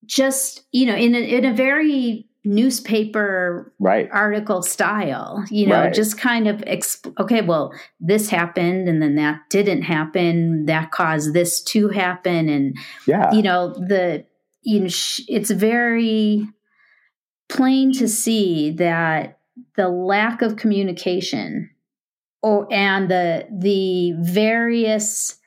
just, 0.06 0.64
you 0.72 0.86
know, 0.86 0.94
in 0.94 1.14
a, 1.14 1.18
in 1.18 1.44
a 1.44 1.52
very 1.54 2.26
newspaper 2.44 3.72
Right. 3.78 4.08
article 4.12 4.60
style, 4.62 5.44
you 5.50 5.66
know, 5.66 5.80
Right. 5.84 5.94
just 5.94 6.18
kind 6.18 6.46
of, 6.46 6.58
exp- 6.62 7.12
okay, 7.18 7.40
well, 7.40 7.72
this 8.00 8.28
happened 8.28 8.88
and 8.88 9.00
then 9.00 9.14
that 9.16 9.40
didn't 9.50 9.82
happen. 9.82 10.66
That 10.66 10.90
caused 10.90 11.32
this 11.32 11.62
to 11.64 11.88
happen. 11.88 12.48
And, 12.50 12.76
Yeah. 13.06 13.32
you 13.32 13.42
know, 13.42 13.72
the, 13.72 14.24
you 14.62 14.80
know, 14.80 14.88
sh- 14.88 15.22
it's 15.28 15.50
very 15.50 16.46
plain 17.48 17.92
to 17.94 18.08
see 18.08 18.70
that 18.72 19.38
the 19.76 19.88
lack 19.88 20.42
of 20.42 20.56
communication 20.56 21.70
or, 22.42 22.66
and 22.70 23.10
the, 23.10 23.46
the 23.50 24.12
various 24.20 25.38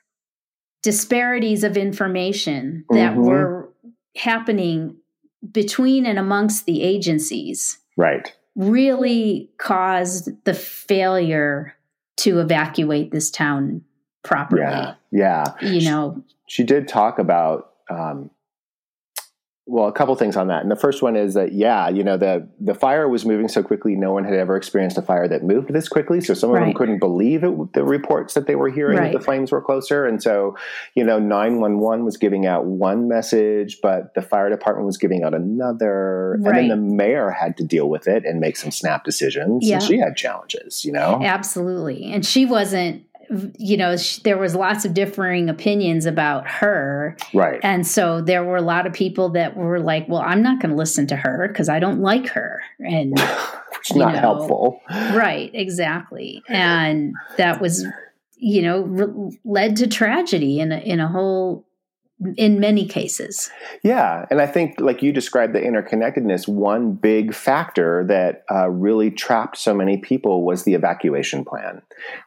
disparities 0.84 1.64
of 1.64 1.78
information 1.78 2.86
that 2.90 3.14
Mhm. 3.16 3.24
were 3.26 3.67
happening 4.18 4.96
between 5.52 6.06
and 6.06 6.18
amongst 6.20 6.66
the 6.66 6.82
agencies 6.82 7.78
Right. 7.96 8.34
really 8.56 9.50
caused 9.58 10.30
the 10.46 10.54
failure 10.54 11.76
to 12.18 12.40
evacuate 12.40 13.12
this 13.12 13.30
town 13.30 13.84
properly. 14.24 14.62
Yeah. 14.64 14.96
Yeah. 15.12 15.44
You 15.62 15.90
know, 15.90 16.24
She 16.48 16.64
did 16.64 16.88
talk 16.88 17.20
about 17.20 17.72
um, 17.90 18.30
well, 19.70 19.88
a 19.88 19.92
couple 19.92 20.16
things 20.16 20.38
on 20.38 20.48
that. 20.48 20.62
And 20.62 20.72
the 20.72 20.78
first 20.78 21.02
one 21.02 21.18
is 21.18 21.34
that 21.34 21.52
yeah, 21.52 21.90
you 21.90 22.04
know, 22.04 22.16
the 22.16 22.48
the 22.60 22.74
fire 22.74 23.10
was 23.10 23.26
moving 23.26 23.50
so 23.50 23.62
quickly. 23.62 23.96
No 23.96 24.14
one 24.14 24.24
had 24.24 24.34
ever 24.34 24.56
experienced 24.56 24.98
a 24.98 25.02
fire 25.02 25.28
that 25.28 25.44
moved 25.44 25.74
this 25.74 25.90
quickly. 25.90 26.22
So 26.22 26.34
some 26.34 26.50
of 26.52 26.56
them 26.56 26.74
couldn't 26.74 27.00
believe 27.00 27.44
it, 27.44 27.74
the 27.74 27.84
reports 27.84 28.34
that 28.36 28.48
they 28.48 28.56
were 28.56 28.70
hearing 28.70 28.98
Right. 28.98 29.12
that 29.12 29.20
the 29.20 29.24
flames 29.24 29.52
were 29.52 29.62
closer. 29.62 30.06
And 30.06 30.24
so, 30.24 30.56
you 30.96 31.04
know, 31.04 31.20
nine 31.20 31.60
one 31.60 31.80
one 31.80 32.06
was 32.06 32.16
giving 32.16 32.46
out 32.46 32.66
one 32.66 33.10
message, 33.10 33.80
but 33.82 34.14
the 34.14 34.22
fire 34.22 34.50
department 34.50 34.86
was 34.86 34.98
giving 34.98 35.24
out 35.24 35.34
another. 35.34 36.36
And 36.36 36.46
then 36.46 36.68
the 36.70 36.78
mayor 36.78 37.30
had 37.32 37.58
to 37.58 37.64
deal 37.66 37.90
with 37.90 38.08
it 38.08 38.24
and 38.26 38.40
make 38.40 38.56
some 38.56 38.72
snap 38.72 39.04
decisions. 39.04 39.68
Yeah. 39.68 39.76
And 39.76 39.84
she 39.84 39.98
had 39.98 40.16
challenges. 40.16 40.86
You 40.86 40.94
know. 40.94 41.20
absolutely. 41.22 42.12
And 42.14 42.26
she 42.26 42.46
wasn't 42.46 43.04
you 43.58 43.78
know, 43.78 43.98
sh- 43.98 44.20
there 44.20 44.38
was 44.38 44.56
lots 44.56 44.86
of 44.86 44.94
differing 44.94 45.50
opinions 45.50 46.06
about 46.06 46.48
her. 46.48 47.18
Right. 47.34 47.60
And 47.64 47.86
so 47.86 48.22
there 48.22 48.44
were 48.44 48.56
a 48.56 48.62
lot 48.62 48.88
of 48.88 48.94
people 48.94 49.30
that 49.30 49.58
were 49.58 49.80
like, 49.80 50.08
well, 50.08 50.22
I'm 50.22 50.42
not 50.42 50.62
going 50.62 50.72
to 50.72 50.78
listen 50.78 51.08
to 51.08 51.16
her 51.16 51.48
because 51.48 51.70
I 51.70 51.80
don't 51.80 52.02
like 52.02 52.28
her. 52.30 52.62
And 52.80 53.14
it's 53.80 53.94
not 53.94 54.14
know, 54.14 54.20
helpful. 54.20 54.82
right, 54.90 55.52
exactly. 55.54 56.42
And 56.48 57.14
that 57.38 57.60
was, 57.60 57.86
you 58.38 58.62
know, 58.62 58.82
re- 58.82 59.38
led 59.44 59.76
to 59.78 59.88
tragedy 59.88 60.60
in 60.60 60.72
a, 60.72 60.78
in 60.78 61.00
a 61.00 61.08
whole, 61.08 61.67
in 62.36 62.60
many 62.60 62.88
cases. 62.88 63.50
Yeah, 63.84 64.26
and 64.32 64.42
I 64.42 64.48
think, 64.48 64.80
like 64.80 65.04
you 65.04 65.12
described, 65.12 65.54
the 65.54 65.60
interconnectedness. 65.60 66.48
One 66.48 66.94
big 66.94 67.34
factor 67.34 68.06
that 68.08 68.44
uh, 68.52 68.70
really 68.70 69.12
trapped 69.12 69.58
so 69.58 69.74
many 69.74 69.98
people 69.98 70.44
was 70.44 70.64
the 70.64 70.74
evacuation 70.74 71.46
plan, 71.46 71.82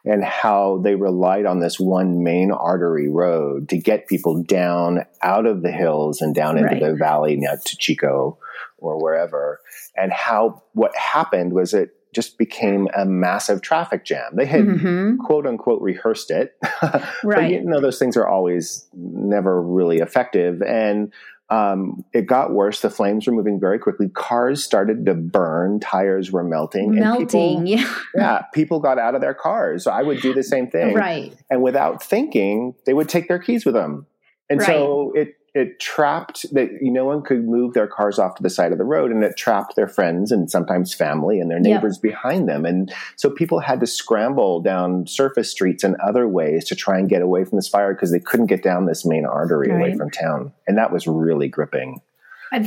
and 0.05 0.23
how 0.23 0.79
they 0.83 0.95
relied 0.95 1.45
on 1.45 1.59
this 1.59 1.79
one 1.79 2.23
main 2.23 2.51
artery 2.51 3.09
road 3.09 3.67
to 3.69 3.77
get 3.77 4.07
people 4.07 4.41
down 4.43 5.05
out 5.21 5.45
of 5.45 5.61
the 5.61 5.71
hills 5.71 6.21
and 6.21 6.33
down 6.33 6.57
into 6.57 6.69
Right. 6.69 6.81
the 6.81 6.95
valley, 6.95 7.35
now 7.37 7.55
to 7.65 7.77
Chico 7.77 8.37
or 8.77 9.01
wherever. 9.01 9.59
And 9.97 10.11
how 10.11 10.63
what 10.73 10.95
happened 10.95 11.53
was 11.53 11.73
it 11.73 11.89
just 12.13 12.37
became 12.37 12.87
a 12.95 13.05
massive 13.05 13.61
traffic 13.61 14.03
jam. 14.05 14.31
They 14.35 14.45
had 14.45 14.61
Mhm. 14.65 15.17
quote 15.19 15.45
unquote 15.47 15.81
rehearsed 15.81 16.29
it. 16.31 16.55
but 17.23 17.49
you 17.49 17.61
know, 17.63 17.79
those 17.79 17.99
things 17.99 18.17
are 18.17 18.27
always 18.27 18.87
never 18.93 19.61
really 19.61 19.97
effective. 19.99 20.61
And 20.61 21.11
um, 21.49 22.05
it 22.13 22.27
got 22.27 22.53
worse. 22.53 22.79
The 22.79 22.89
flames 22.89 23.27
were 23.27 23.33
moving 23.33 23.59
very 23.59 23.77
quickly. 23.77 24.07
Cars 24.07 24.63
started 24.63 25.05
to 25.05 25.13
burn. 25.13 25.81
Tires 25.81 26.31
were 26.31 26.45
melting. 26.45 26.95
Melting. 26.95 27.19
And 27.19 27.29
people, 27.29 27.63
yeah. 27.65 27.93
yeah, 28.15 28.41
people 28.53 28.79
got 28.79 28.97
out 28.97 29.15
of 29.15 29.21
their 29.21 29.33
cars. 29.33 29.83
So 29.83 29.91
I 29.91 30.01
would 30.01 30.21
do 30.21 30.33
the 30.33 30.43
same 30.43 30.67
thing. 30.69 30.93
Right. 30.95 31.35
And 31.49 31.61
without 31.61 32.01
thinking, 32.01 32.75
they 32.85 32.93
would 32.93 33.09
take 33.09 33.27
their 33.27 33.39
keys 33.39 33.65
with 33.65 33.75
them. 33.75 34.05
And 34.49 34.61
so 34.61 35.11
it 35.15 35.35
it 35.53 35.79
trapped 35.81 36.45
that 36.53 36.69
no 36.81 37.03
one 37.05 37.21
could 37.21 37.43
move 37.45 37.73
their 37.73 37.87
cars 37.87 38.17
off 38.17 38.35
to 38.35 38.43
the 38.43 38.49
side 38.49 38.71
of 38.71 38.77
the 38.77 38.85
road 38.85 39.11
and 39.11 39.21
it 39.23 39.35
trapped 39.35 39.75
their 39.75 39.87
friends 39.87 40.31
and 40.31 40.49
sometimes 40.49 40.93
family 40.93 41.39
and 41.41 41.51
their 41.51 41.57
Yep. 41.57 41.65
neighbors 41.65 41.97
behind 41.97 42.47
them. 42.47 42.65
And 42.65 42.89
so 43.17 43.29
people 43.29 43.59
had 43.59 43.81
to 43.81 43.85
scramble 43.87 44.61
down 44.61 45.07
surface 45.07 45.51
streets 45.51 45.83
and 45.83 45.95
other 45.97 46.25
ways 46.27 46.63
to 46.65 46.75
try 46.75 46.97
and 46.99 47.09
get 47.09 47.21
away 47.21 47.43
from 47.43 47.57
this 47.57 47.67
fire 47.67 47.93
because 47.93 48.11
they 48.11 48.19
couldn't 48.19 48.45
get 48.45 48.63
down 48.63 48.85
this 48.85 49.05
main 49.05 49.25
artery 49.25 49.69
away 49.71 49.93
from 49.97 50.09
town. 50.09 50.53
And 50.67 50.77
that 50.77 50.93
was 50.93 51.05
really 51.07 51.49
gripping. 51.49 51.99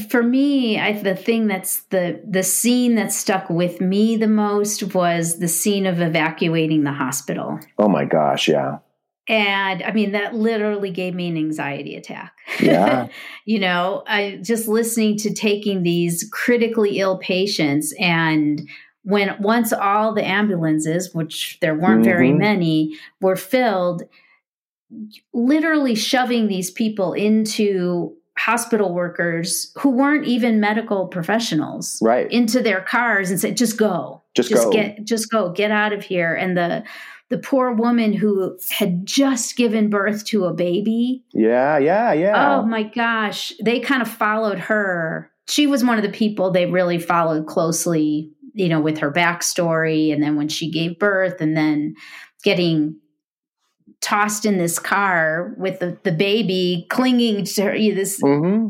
For 0.08 0.22
me, 0.22 0.78
I, 0.80 0.92
the 0.92 1.14
thing 1.14 1.46
that's 1.46 1.82
the 1.84 2.18
the 2.26 2.42
scene 2.42 2.94
that 2.94 3.12
stuck 3.12 3.50
with 3.50 3.82
me 3.82 4.16
the 4.16 4.26
most 4.28 4.94
was 4.94 5.38
the 5.40 5.48
scene 5.48 5.84
of 5.86 6.00
evacuating 6.00 6.84
the 6.84 6.92
hospital. 6.92 7.60
oh 7.78 7.88
my 7.88 8.06
gosh 8.06 8.48
yeah 8.48 8.78
And 9.28 9.82
I 9.82 9.92
mean, 9.92 10.12
that 10.12 10.34
literally 10.34 10.90
gave 10.90 11.14
me 11.14 11.28
an 11.28 11.36
anxiety 11.36 11.96
attack. 11.96 12.32
Yeah. 12.60 13.08
you 13.46 13.58
know, 13.58 14.02
I 14.06 14.38
just 14.42 14.68
listening 14.68 15.16
to 15.18 15.32
taking 15.32 15.82
these 15.82 16.28
critically 16.32 16.98
ill 16.98 17.18
patients 17.18 17.94
and 17.98 18.68
when 19.02 19.36
once 19.40 19.72
all 19.72 20.14
the 20.14 20.26
ambulances, 20.26 21.14
which 21.14 21.58
there 21.60 21.74
weren't 21.74 22.04
very 22.04 22.30
Mhm. 22.30 22.38
many, 22.38 22.96
were 23.20 23.36
filled, 23.36 24.02
literally 25.32 25.94
shoving 25.94 26.48
these 26.48 26.70
people 26.70 27.12
into 27.12 28.14
hospital 28.36 28.92
workers 28.92 29.72
who 29.78 29.90
weren't 29.90 30.26
even 30.26 30.58
medical 30.58 31.06
professionals 31.06 31.98
right 32.02 32.30
into 32.32 32.60
their 32.60 32.80
cars 32.80 33.30
and 33.30 33.38
said, 33.40 33.56
just 33.56 33.76
go 33.78 34.20
just, 34.34 34.48
just 34.48 34.64
go 34.64 34.70
get 34.72 35.04
just 35.04 35.30
go 35.30 35.52
get 35.52 35.70
out 35.70 35.92
of 35.92 36.02
here 36.02 36.34
and 36.34 36.56
the 36.56 36.82
the 37.30 37.38
poor 37.38 37.72
woman 37.72 38.12
who 38.12 38.58
had 38.70 39.06
just 39.06 39.56
given 39.56 39.90
birth 39.90 40.24
to 40.26 40.44
a 40.44 40.52
baby. 40.52 41.24
Yeah 41.32 41.78
yeah 41.78 42.12
yeah. 42.12 42.56
Oh 42.56 42.66
my 42.66 42.82
gosh. 42.82 43.52
They 43.62 43.80
kind 43.80 44.02
of 44.02 44.08
followed 44.08 44.58
her. 44.58 45.30
She 45.46 45.66
was 45.66 45.84
one 45.84 45.98
of 45.98 46.04
the 46.04 46.10
people 46.10 46.50
they 46.50 46.66
really 46.66 46.98
followed 46.98 47.46
closely 47.46 48.30
you 48.56 48.68
know 48.68 48.80
with 48.80 48.98
her 48.98 49.10
backstory 49.10 50.12
and 50.12 50.22
then 50.22 50.36
when 50.36 50.48
she 50.48 50.70
gave 50.70 50.98
birth 50.98 51.40
and 51.40 51.56
then 51.56 51.94
getting 52.44 52.96
tossed 54.00 54.44
in 54.44 54.58
this 54.58 54.78
car 54.78 55.54
with 55.58 55.80
the, 55.80 55.98
the 56.04 56.12
baby 56.12 56.86
clinging 56.88 57.44
to 57.44 57.62
her 57.62 57.72
this 57.72 58.20
hmm 58.20 58.68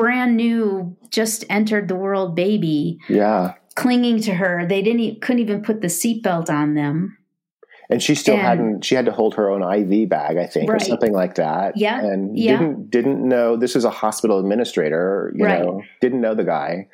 brand 0.00 0.34
new 0.34 0.96
just 1.10 1.44
entered 1.50 1.86
the 1.86 1.94
world 1.94 2.34
baby 2.34 2.98
yeah. 3.10 3.52
clinging 3.74 4.18
to 4.22 4.32
her. 4.32 4.64
They 4.66 4.80
didn't 4.80 5.20
couldn't 5.20 5.42
even 5.42 5.62
put 5.62 5.82
the 5.82 5.88
seatbelt 5.88 6.48
on 6.48 6.72
them. 6.72 7.18
And 7.90 8.02
she 8.02 8.14
still 8.14 8.34
And- 8.34 8.42
hadn't 8.42 8.84
she 8.84 8.94
had 8.94 9.04
to 9.06 9.12
hold 9.12 9.34
her 9.34 9.50
own 9.50 9.62
iv 9.62 10.08
bag 10.08 10.36
i 10.36 10.46
think 10.46 10.70
or 10.70 10.78
something 10.78 11.12
like 11.12 11.34
that 11.34 11.76
Yeah, 11.76 12.00
and 12.00 12.38
yeah. 12.38 12.56
didn't 12.58 12.90
didn't 12.90 13.28
know 13.28 13.56
this 13.56 13.74
is 13.76 13.84
a 13.84 13.90
hospital 13.90 14.38
administrator 14.38 15.32
you 15.36 15.44
Right. 15.44 15.60
know 15.62 15.82
didn't 16.00 16.20
know 16.20 16.34
the 16.34 16.44
guy 16.44 16.88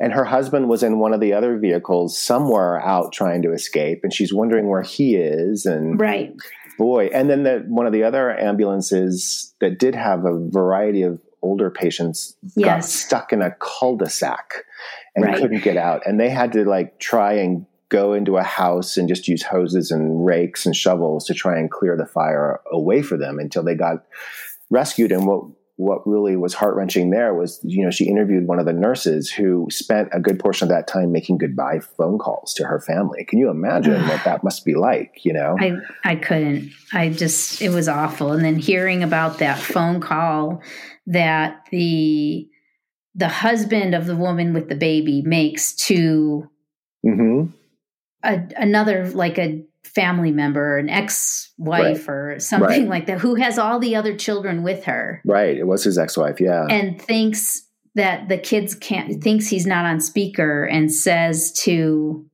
and 0.00 0.12
her 0.12 0.24
husband 0.24 0.68
was 0.68 0.82
in 0.82 0.98
one 0.98 1.12
of 1.14 1.20
the 1.20 1.32
other 1.32 1.56
vehicles 1.58 2.18
somewhere 2.18 2.80
out 2.80 3.12
trying 3.12 3.42
to 3.42 3.52
escape 3.52 4.00
and 4.02 4.12
she's 4.12 4.32
wondering 4.34 4.68
where 4.68 4.82
he 4.82 5.16
is 5.16 5.64
and 5.66 6.00
Right. 6.00 6.34
boy 6.78 7.06
and 7.14 7.28
then 7.30 7.42
the, 7.44 7.64
one 7.68 7.86
of 7.86 7.92
the 7.92 8.02
other 8.04 8.30
ambulances 8.38 9.54
that 9.60 9.78
did 9.78 9.94
have 9.94 10.24
a 10.24 10.38
variety 10.48 11.02
of 11.02 11.20
older 11.42 11.70
patients 11.70 12.36
got 12.60 12.84
stuck 12.84 13.32
in 13.32 13.42
a 13.42 13.50
cul-de-sac 13.58 14.64
and 15.16 15.24
Right. 15.24 15.36
couldn't 15.36 15.62
get 15.62 15.76
out 15.76 16.02
and 16.06 16.18
they 16.18 16.30
had 16.30 16.52
to 16.52 16.64
like 16.64 16.98
try 16.98 17.32
and 17.34 17.66
go 17.92 18.14
into 18.14 18.38
a 18.38 18.42
house 18.42 18.96
and 18.96 19.06
just 19.06 19.28
use 19.28 19.42
hoses 19.42 19.90
and 19.90 20.24
rakes 20.24 20.64
and 20.64 20.74
shovels 20.74 21.26
to 21.26 21.34
try 21.34 21.58
and 21.58 21.70
clear 21.70 21.94
the 21.94 22.06
fire 22.06 22.58
away 22.72 23.02
for 23.02 23.18
them 23.18 23.38
until 23.38 23.62
they 23.62 23.74
got 23.74 24.04
rescued 24.70 25.12
and 25.12 25.26
what 25.26 25.44
what 25.76 26.06
really 26.06 26.36
was 26.36 26.54
heart-wrenching 26.54 27.10
there 27.10 27.34
was 27.34 27.60
you 27.62 27.84
know 27.84 27.90
she 27.90 28.06
interviewed 28.06 28.46
one 28.46 28.58
of 28.58 28.66
the 28.66 28.72
nurses 28.72 29.30
who 29.30 29.66
spent 29.70 30.08
a 30.12 30.20
good 30.20 30.38
portion 30.38 30.64
of 30.66 30.68
that 30.70 30.86
time 30.86 31.12
making 31.12 31.36
goodbye 31.36 31.80
phone 31.96 32.18
calls 32.18 32.54
to 32.54 32.64
her 32.64 32.80
family 32.80 33.24
can 33.24 33.38
you 33.38 33.50
imagine 33.50 34.00
what 34.08 34.22
that 34.24 34.42
must 34.42 34.64
be 34.64 34.74
like 34.74 35.20
you 35.22 35.32
know 35.32 35.54
I 35.60 35.76
I 36.04 36.16
couldn't. 36.16 36.72
I 36.92 37.10
just 37.10 37.60
it 37.60 37.70
was 37.70 37.88
awful. 37.88 38.32
And 38.32 38.44
then 38.44 38.56
hearing 38.56 39.02
about 39.02 39.38
that 39.38 39.58
phone 39.58 40.00
call 40.00 40.62
that 41.06 41.66
the 41.70 42.48
the 43.14 43.28
husband 43.28 43.94
of 43.94 44.06
the 44.06 44.16
woman 44.16 44.54
with 44.54 44.68
the 44.68 44.74
baby 44.74 45.22
makes 45.22 45.74
to 45.86 46.48
hmm 47.02 47.46
a, 48.22 48.40
another 48.56 49.08
like 49.10 49.38
a 49.38 49.62
family 49.84 50.30
member, 50.30 50.78
an 50.78 50.88
ex-wife 50.88 52.08
or 52.08 52.36
something 52.38 52.68
Right. 52.68 52.88
like 52.88 53.06
that, 53.06 53.18
who 53.20 53.34
has 53.34 53.58
all 53.58 53.78
the 53.78 53.94
other 53.96 54.16
children 54.16 54.62
with 54.62 54.84
her. 54.84 55.20
right. 55.26 55.56
It 55.56 55.66
was 55.66 55.84
his 55.84 55.98
ex-wife. 55.98 56.40
Yeah. 56.40 56.66
And 56.70 57.00
thinks 57.00 57.66
that 57.94 58.28
the 58.28 58.38
kids 58.38 58.74
can't 58.74 59.22
thinks 59.22 59.48
he's 59.48 59.66
not 59.66 59.84
on 59.84 60.00
speaker 60.00 60.64
and 60.64 60.90
says 60.90 61.52
to 61.52 62.24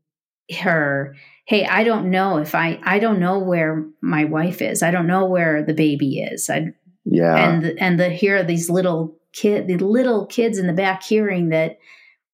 her 0.60 1.16
hey 1.46 1.66
i 1.66 1.82
don't 1.82 2.08
know 2.08 2.36
if 2.38 2.54
i 2.54 2.78
i 2.84 3.00
don't 3.00 3.18
know 3.18 3.40
where 3.40 3.84
my 4.00 4.24
wife 4.24 4.62
is. 4.62 4.82
I 4.84 4.92
don't 4.92 5.08
know 5.08 5.24
where 5.26 5.64
the 5.64 5.74
baby 5.74 6.20
is. 6.20 6.48
I, 6.48 6.74
yeah. 7.04 7.34
and 7.36 7.74
and 7.80 7.98
the 7.98 8.08
here 8.08 8.36
are 8.36 8.44
these 8.44 8.70
little 8.70 9.16
kid 9.32 9.66
the 9.66 9.78
little 9.78 10.26
kids 10.26 10.58
in 10.58 10.68
the 10.68 10.72
back 10.72 11.02
hearing 11.02 11.48
that 11.48 11.78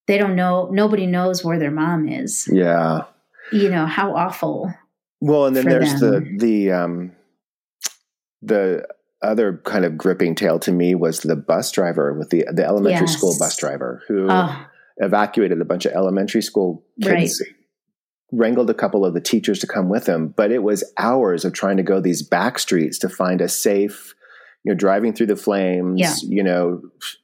they 0.06 0.18
don't 0.18 0.36
know 0.36 0.68
nobody 0.70 1.06
knows 1.06 1.42
where 1.42 1.58
their 1.58 1.70
mom 1.70 2.06
is. 2.06 2.46
Yeah 2.52 3.04
you 3.54 3.70
know 3.70 3.86
how 3.86 4.14
awful 4.14 4.72
Well, 5.20 5.46
and 5.46 5.54
then 5.56 5.64
there's 5.66 5.98
them. 6.00 6.36
the 6.38 6.46
the 6.46 6.72
um 6.72 7.12
the 8.42 8.86
other 9.22 9.60
kind 9.64 9.84
of 9.84 9.96
gripping 9.96 10.34
tale 10.34 10.58
to 10.60 10.72
me 10.72 10.94
was 10.94 11.20
the 11.20 11.36
bus 11.36 11.70
driver 11.72 12.12
with 12.12 12.30
the 12.30 12.44
the 12.52 12.64
elementary 12.64 13.06
Yes. 13.06 13.16
school 13.16 13.34
bus 13.38 13.56
driver 13.56 14.02
who 14.08 14.26
oh 14.30 14.66
evacuated 14.98 15.60
a 15.60 15.64
bunch 15.64 15.86
of 15.86 15.92
elementary 15.92 16.42
school 16.42 16.84
kids. 17.02 17.42
Wrangled 18.32 18.70
a 18.70 18.74
couple 18.74 19.04
of 19.04 19.12
the 19.14 19.20
teachers 19.20 19.58
to 19.60 19.66
come 19.66 19.88
with 19.88 20.06
him, 20.08 20.28
but 20.36 20.50
it 20.52 20.62
was 20.62 20.82
hours 20.98 21.44
of 21.44 21.52
trying 21.52 21.76
to 21.76 21.82
go 21.84 22.00
these 22.00 22.22
back 22.22 22.58
streets 22.58 22.98
to 23.00 23.08
find 23.08 23.40
a 23.40 23.48
safe, 23.48 24.14
you 24.64 24.72
know, 24.72 24.76
driving 24.76 25.12
through 25.12 25.26
the 25.26 25.36
flames, 25.36 26.00
Yeah. 26.00 26.14
you 26.22 26.42
know, 26.42 26.80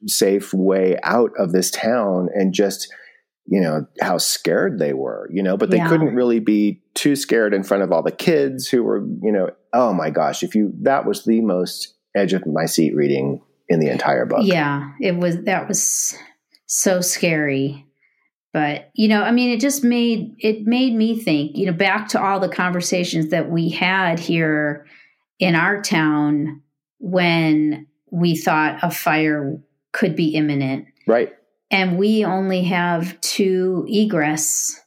safe 0.06 0.52
way 0.54 0.98
out 1.02 1.30
of 1.38 1.50
this 1.52 1.70
town 1.70 2.28
and 2.34 2.52
just, 2.52 2.92
you 3.50 3.60
know, 3.60 3.84
how 4.00 4.16
scared 4.16 4.78
they 4.78 4.92
were, 4.92 5.28
you 5.32 5.42
know, 5.42 5.56
but 5.56 5.70
they 5.70 5.78
Yeah. 5.78 5.88
couldn't 5.88 6.14
really 6.14 6.38
be 6.38 6.80
too 6.94 7.16
scared 7.16 7.52
in 7.52 7.64
front 7.64 7.82
of 7.82 7.90
all 7.90 8.02
the 8.02 8.12
kids 8.12 8.68
who 8.68 8.84
were, 8.84 9.04
you 9.22 9.32
know, 9.32 9.50
oh 9.72 9.92
my 9.92 10.08
gosh, 10.08 10.44
if 10.44 10.54
you, 10.54 10.72
that 10.82 11.04
was 11.04 11.24
the 11.24 11.40
most 11.40 11.94
edge 12.14 12.32
of 12.32 12.46
my 12.46 12.64
seat 12.64 12.94
reading 12.94 13.42
in 13.68 13.80
the 13.80 13.90
entire 13.90 14.24
book. 14.24 14.42
Yeah, 14.44 14.92
it 15.00 15.16
was 15.16 15.42
that 15.44 15.66
was 15.66 16.16
so 16.66 17.00
scary. 17.00 17.86
But, 18.52 18.90
you 18.94 19.08
know, 19.08 19.22
I 19.22 19.32
mean 19.32 19.50
it 19.50 19.60
just 19.60 19.82
made 19.82 20.34
it 20.38 20.66
made 20.66 20.94
me 20.94 21.18
think, 21.18 21.56
you 21.56 21.66
know, 21.66 21.72
back 21.72 22.08
to 22.10 22.22
all 22.22 22.38
the 22.38 22.48
conversations 22.48 23.30
that 23.30 23.50
we 23.50 23.68
had 23.68 24.20
here 24.20 24.86
in 25.40 25.56
our 25.56 25.82
town 25.82 26.62
when 26.98 27.88
we 28.12 28.36
thought 28.36 28.78
a 28.82 28.90
fire 28.92 29.58
could 29.92 30.14
be 30.14 30.34
imminent 30.36 30.86
Right. 31.06 31.32
And 31.70 31.98
we 31.98 32.24
only 32.24 32.64
have 32.64 33.20
two 33.20 33.86
egress 33.88 34.80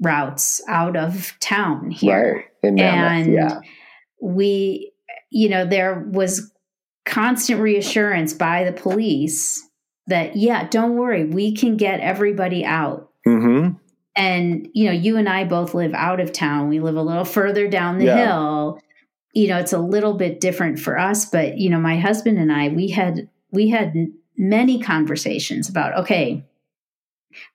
routes 0.00 0.60
out 0.68 0.96
of 0.96 1.32
town 1.40 1.90
here. 1.90 2.34
Right. 2.36 2.44
In 2.64 2.74
Mammoth, 2.76 3.26
and 3.26 3.32
yeah. 3.32 3.60
we, 4.20 4.92
you 5.30 5.48
know, 5.48 5.66
there 5.66 6.08
was 6.12 6.52
constant 7.04 7.60
reassurance 7.60 8.32
by 8.32 8.62
the 8.62 8.72
police 8.72 9.68
that, 10.06 10.36
yeah, 10.36 10.68
don't 10.68 10.96
worry, 10.96 11.24
we 11.24 11.54
can 11.56 11.76
get 11.76 11.98
everybody 11.98 12.64
out. 12.64 13.10
Mm-hmm. 13.26 13.76
And, 14.14 14.68
you 14.74 14.86
know, 14.86 14.92
you 14.92 15.16
and 15.16 15.28
I 15.28 15.42
both 15.44 15.74
live 15.74 15.94
out 15.94 16.20
of 16.20 16.32
town. 16.32 16.68
We 16.68 16.78
live 16.78 16.96
a 16.96 17.02
little 17.02 17.24
further 17.24 17.66
down 17.66 17.98
the 17.98 18.04
Yeah. 18.04 18.26
hill. 18.26 18.80
You 19.32 19.48
know, 19.48 19.58
it's 19.58 19.72
a 19.72 19.78
little 19.78 20.14
bit 20.14 20.40
different 20.40 20.78
for 20.78 20.98
us, 20.98 21.24
but, 21.24 21.58
you 21.58 21.70
know, 21.70 21.80
my 21.80 21.98
husband 21.98 22.38
and 22.38 22.52
I, 22.52 22.68
we 22.68 22.88
had, 22.88 23.28
we 23.50 23.70
had 23.70 23.94
many 24.36 24.80
conversations 24.80 25.68
about, 25.68 25.96
okay, 25.98 26.44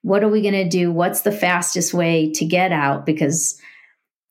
what 0.02 0.24
are 0.24 0.28
we 0.28 0.42
going 0.42 0.54
to 0.54 0.68
do? 0.68 0.90
What's 0.92 1.20
the 1.20 1.32
fastest 1.32 1.94
way 1.94 2.32
to 2.32 2.44
get 2.44 2.72
out? 2.72 3.06
Because, 3.06 3.60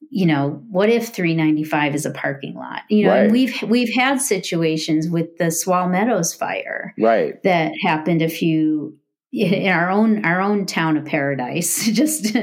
you 0.09 0.25
know, 0.25 0.61
what 0.69 0.89
if 0.89 1.09
395 1.09 1.95
is 1.95 2.05
a 2.05 2.11
parking 2.11 2.55
lot? 2.55 2.81
You 2.89 3.05
know, 3.05 3.11
Right. 3.11 3.23
and 3.23 3.31
we've 3.31 3.61
we've 3.63 3.93
had 3.95 4.19
situations 4.21 5.09
with 5.09 5.37
the 5.37 5.51
Swall 5.51 5.87
Meadows 5.89 6.33
fire 6.33 6.93
Right. 6.99 7.41
that 7.43 7.71
happened 7.81 8.21
a 8.21 8.29
few 8.29 8.97
in 9.31 9.67
our 9.71 9.89
own 9.89 10.23
our 10.25 10.41
own 10.41 10.65
town 10.65 10.97
of 10.97 11.05
Paradise, 11.05 11.85
just 11.91 12.35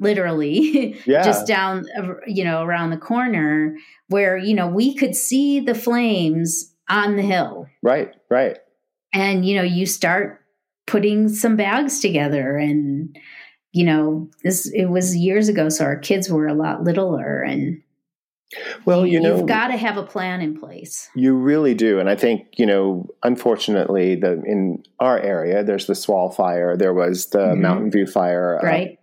literally 0.00 0.96
Yeah. 1.06 1.22
just 1.22 1.46
down 1.46 1.84
you 2.26 2.44
know 2.44 2.62
around 2.62 2.90
the 2.90 2.96
corner 2.96 3.76
where 4.08 4.36
you 4.36 4.54
know 4.54 4.68
we 4.68 4.94
could 4.94 5.14
see 5.16 5.58
the 5.60 5.74
flames 5.74 6.72
on 6.88 7.16
the 7.16 7.22
hill 7.22 7.66
Right. 7.82 8.14
Right. 8.30 8.58
And 9.12 9.44
you 9.44 9.56
know 9.56 9.62
you 9.62 9.86
start 9.86 10.40
putting 10.86 11.28
some 11.28 11.56
bags 11.56 12.00
together 12.00 12.56
and 12.56 13.16
you 13.72 13.84
know 13.84 14.28
this 14.42 14.70
it 14.74 14.86
was 14.86 15.14
years 15.16 15.48
ago 15.48 15.68
so 15.68 15.84
our 15.84 15.98
kids 15.98 16.30
were 16.30 16.46
a 16.46 16.54
lot 16.54 16.82
littler 16.82 17.42
and 17.42 17.82
Well, 18.86 19.06
you 19.06 19.20
know, 19.20 19.36
you've 19.36 19.46
got 19.46 19.68
to 19.68 19.76
have 19.76 19.98
a 19.98 20.02
plan 20.02 20.40
in 20.40 20.58
place 20.58 21.10
You 21.14 21.36
really 21.36 21.74
do, 21.74 22.00
and 22.00 22.08
I 22.08 22.16
think 22.16 22.46
you 22.58 22.64
know. 22.66 23.06
Unfortunately, 23.22 24.14
the 24.14 24.42
in 24.46 24.82
our 25.00 25.18
area, 25.18 25.62
there's 25.62 25.86
the 25.86 25.94
Swall 25.94 26.30
Fire. 26.30 26.76
There 26.76 26.94
was 26.94 27.26
the 27.26 27.48
Mhm. 27.48 27.60
Mountain 27.60 27.90
View 27.90 28.06
Fire, 28.06 28.58
uh, 28.58 28.66
right 28.66 28.98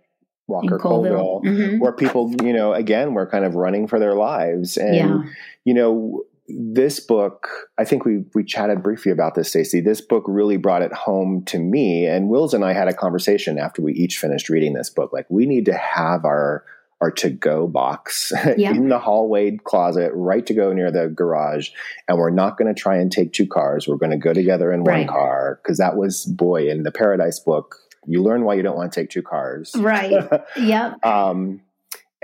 Walker 0.48 0.74
in 0.76 0.80
Coleville 0.80 1.42
Coleville, 1.42 1.44
Mhm. 1.44 1.80
where 1.80 1.92
people, 1.92 2.32
you 2.42 2.52
know, 2.52 2.72
again, 2.72 3.14
were 3.14 3.26
kind 3.26 3.44
of 3.44 3.54
running 3.54 3.86
for 3.86 3.98
their 4.00 4.14
lives. 4.14 4.76
And 4.76 4.94
yeah 4.96 5.22
you 5.64 5.74
know, 5.74 6.22
this 6.48 7.00
book, 7.00 7.48
I 7.78 7.84
think 7.84 8.04
we 8.04 8.24
we 8.34 8.44
chatted 8.44 8.82
briefly 8.82 9.12
about 9.12 9.34
this, 9.34 9.48
Stacey. 9.48 9.80
This 9.80 10.00
book 10.00 10.24
really 10.26 10.56
brought 10.56 10.82
it 10.82 10.92
home 10.92 11.44
to 11.46 11.58
me. 11.58 12.06
And 12.06 12.28
Wills 12.28 12.54
and 12.54 12.64
I 12.64 12.72
had 12.72 12.88
a 12.88 12.94
conversation 12.94 13.58
after 13.58 13.82
we 13.82 13.92
each 13.94 14.18
finished 14.18 14.48
reading 14.48 14.74
this 14.74 14.90
book. 14.90 15.12
Like, 15.12 15.26
we 15.28 15.46
need 15.46 15.64
to 15.66 15.74
have 15.74 16.24
our 16.24 16.64
our 17.02 17.10
to 17.10 17.28
go 17.28 17.66
box 17.66 18.32
Yeah. 18.56 18.70
in 18.70 18.88
the 18.88 18.98
hallway 18.98 19.58
closet, 19.64 20.12
right 20.14 20.46
to 20.46 20.54
go 20.54 20.72
near 20.72 20.90
the 20.90 21.08
garage. 21.08 21.68
And 22.08 22.16
we're 22.16 22.30
not 22.30 22.56
going 22.56 22.74
to 22.74 22.80
try 22.80 22.96
and 22.96 23.12
take 23.12 23.34
two 23.34 23.46
cars. 23.46 23.86
We're 23.86 23.96
going 23.98 24.12
to 24.12 24.16
go 24.16 24.32
together 24.32 24.72
in 24.72 24.82
Right. 24.82 25.00
one 25.00 25.08
car. 25.08 25.60
Because 25.62 25.76
that 25.76 25.96
was, 25.96 26.24
boy, 26.24 26.70
in 26.70 26.84
the 26.84 26.90
Paradise 26.92 27.38
book, 27.38 27.76
you 28.06 28.22
learn 28.22 28.44
why 28.44 28.54
you 28.54 28.62
don't 28.62 28.76
want 28.76 28.92
to 28.92 29.00
take 29.00 29.10
two 29.10 29.20
cars. 29.22 29.74
right 29.76 30.10
yep 30.56 31.04
um, 31.04 31.60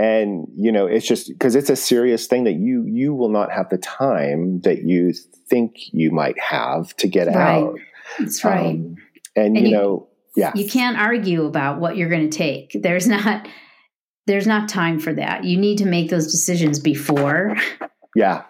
and 0.02 0.46
you 0.56 0.72
know 0.72 0.86
it's 0.86 1.06
just 1.06 1.28
because 1.28 1.54
it's 1.54 1.70
a 1.70 1.76
serious 1.76 2.26
thing 2.26 2.42
that 2.44 2.54
you 2.54 2.84
you 2.86 3.14
will 3.14 3.28
not 3.28 3.52
have 3.52 3.68
the 3.68 3.78
time 3.78 4.60
that 4.62 4.82
you 4.82 5.12
think 5.48 5.76
you 5.92 6.10
might 6.10 6.38
have 6.40 6.94
to 6.96 7.06
get 7.08 7.28
Right. 7.28 7.36
out. 7.62 7.78
That's 8.18 8.44
right. 8.44 8.74
Um, 8.74 8.96
and, 9.36 9.56
And 9.56 9.56
you 9.56 9.62
you- 9.66 9.76
know 9.76 10.08
yeah. 10.36 10.52
you 10.54 10.68
can't 10.68 10.98
argue 10.98 11.44
about 11.46 11.78
what 11.80 11.96
you're 11.96 12.08
going 12.08 12.28
to 12.28 12.36
take. 12.36 12.76
There's 12.82 13.06
not 13.06 13.46
there's 14.26 14.46
not 14.46 14.68
time 14.68 14.98
for 14.98 15.12
that. 15.14 15.44
You 15.44 15.56
need 15.56 15.78
to 15.78 15.86
make 15.86 16.10
those 16.10 16.30
decisions 16.30 16.78
before 16.80 17.56
yeah. 18.16 18.42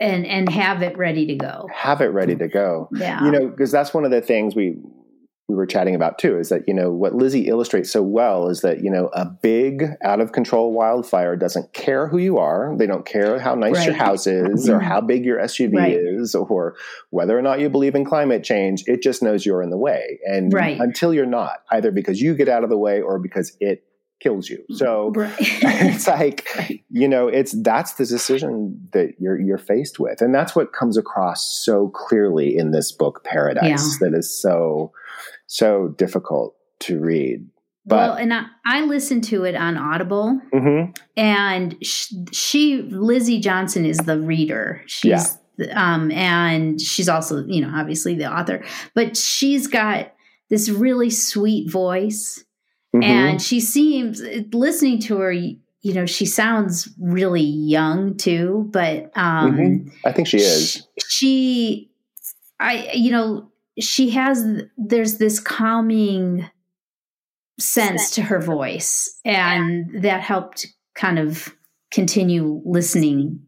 and 0.00 0.26
and 0.26 0.48
have 0.48 0.82
it 0.82 0.96
ready 0.96 1.26
to 1.26 1.34
go. 1.34 1.68
Have 1.74 2.00
it 2.00 2.06
ready 2.12 2.36
to 2.36 2.48
go. 2.48 2.88
Yeah. 2.92 3.22
You 3.24 3.30
know 3.32 3.48
because 3.48 3.70
that's 3.70 3.92
one 3.92 4.04
of 4.04 4.10
the 4.10 4.20
things 4.22 4.54
we 4.54 4.76
we 5.50 5.56
were 5.56 5.66
chatting 5.66 5.96
about 5.96 6.18
too 6.18 6.38
is 6.38 6.48
that 6.48 6.62
you 6.68 6.72
know 6.72 6.90
what 6.92 7.12
Lizzie 7.14 7.48
illustrates 7.48 7.90
so 7.90 8.02
well 8.02 8.48
is 8.48 8.60
that 8.60 8.84
you 8.84 8.90
know 8.90 9.10
a 9.12 9.24
big 9.26 9.84
out 10.02 10.20
of 10.20 10.30
control 10.30 10.72
wildfire 10.72 11.34
doesn't 11.36 11.72
care 11.72 12.06
who 12.06 12.18
you 12.18 12.38
are. 12.38 12.74
They 12.76 12.86
don't 12.86 13.04
care 13.04 13.40
how 13.40 13.56
nice 13.56 13.84
your 13.84 13.94
house 13.96 14.26
is 14.28 14.68
or 14.68 14.78
how 14.80 15.00
big 15.00 15.24
your 15.24 15.38
SUV 15.40 15.74
Right. 15.76 15.96
is 15.96 16.34
or 16.36 16.76
whether 17.10 17.36
or 17.36 17.42
not 17.42 17.58
you 17.58 17.68
believe 17.68 17.94
in 17.96 18.04
climate 18.04 18.44
change. 18.44 18.84
It 18.86 19.02
just 19.02 19.22
knows 19.22 19.44
you're 19.44 19.62
in 19.62 19.70
the 19.70 19.76
way. 19.76 20.20
And 20.24 20.52
Right. 20.52 20.78
until 20.78 21.12
you're 21.12 21.26
not 21.26 21.64
either 21.70 21.90
because 21.90 22.20
you 22.20 22.34
get 22.34 22.48
out 22.48 22.62
of 22.62 22.70
the 22.70 22.78
way 22.78 23.00
or 23.00 23.18
because 23.18 23.56
it 23.60 23.82
kills 24.20 24.48
you. 24.50 24.62
So 24.70 25.10
Right. 25.16 25.34
it's 25.40 26.06
like 26.06 26.46
you 26.90 27.08
know 27.08 27.26
it's 27.26 27.52
that's 27.62 27.94
the 27.94 28.04
decision 28.06 28.88
that 28.92 29.14
you're 29.18 29.40
you're 29.40 29.58
faced 29.58 29.98
with. 29.98 30.20
And 30.20 30.32
that's 30.34 30.54
what 30.54 30.72
comes 30.72 30.96
across 30.96 31.64
so 31.64 31.88
clearly 31.88 32.56
in 32.56 32.70
this 32.70 32.92
book 32.92 33.24
paradise 33.24 33.98
that 33.98 34.12
is 34.14 34.30
so 34.30 34.92
so 35.52 35.88
difficult 35.98 36.54
to 36.78 37.00
read 37.00 37.44
well 37.86 38.12
but 38.14 38.22
and 38.22 38.32
I, 38.32 38.44
I 38.64 38.82
listened 38.84 39.24
to 39.24 39.42
it 39.44 39.56
on 39.56 39.76
audible 39.76 40.40
Mhm. 40.54 40.96
and 41.16 41.76
sh- 41.82 42.12
she 42.30 42.82
lizzie 42.82 43.40
johnson 43.40 43.84
is 43.84 43.98
the 43.98 44.18
reader 44.20 44.82
she's 44.86 45.36
um 45.72 46.10
and 46.12 46.80
she's 46.80 47.08
also 47.08 47.44
you 47.46 47.60
know 47.62 47.72
obviously 47.74 48.14
the 48.14 48.32
author 48.32 48.62
but 48.94 49.16
she's 49.16 49.66
got 49.66 50.12
this 50.50 50.68
really 50.70 51.10
sweet 51.10 51.68
voice 51.70 52.44
Mhm. 52.94 53.02
and 53.04 53.42
she 53.42 53.58
seems 53.60 54.22
listening 54.52 55.00
to 55.02 55.16
her 55.18 55.32
you 55.32 55.58
know 55.94 56.06
she 56.06 56.26
sounds 56.26 56.88
really 57.00 57.42
young 57.42 58.16
too 58.16 58.68
but 58.72 59.10
um 59.16 59.56
Mhm. 59.56 59.92
i 60.04 60.12
think 60.12 60.28
she 60.28 60.38
is 60.38 60.86
she 61.08 61.90
i 62.60 62.90
you 62.94 63.10
know 63.10 63.49
she 63.80 64.10
has 64.10 64.62
there's 64.76 65.18
this 65.18 65.40
calming 65.40 66.48
sense 67.58 68.12
to 68.12 68.22
her 68.22 68.40
voice 68.40 69.18
and 69.24 70.02
that 70.02 70.20
helped 70.20 70.66
kind 70.94 71.18
of 71.18 71.54
continue 71.90 72.62
listening 72.64 73.40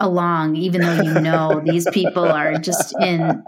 along 0.00 0.56
even 0.56 0.80
though 0.80 1.02
you 1.02 1.20
know 1.20 1.62
these 1.64 1.86
people 1.90 2.24
are 2.24 2.54
just 2.58 2.94
in 3.00 3.42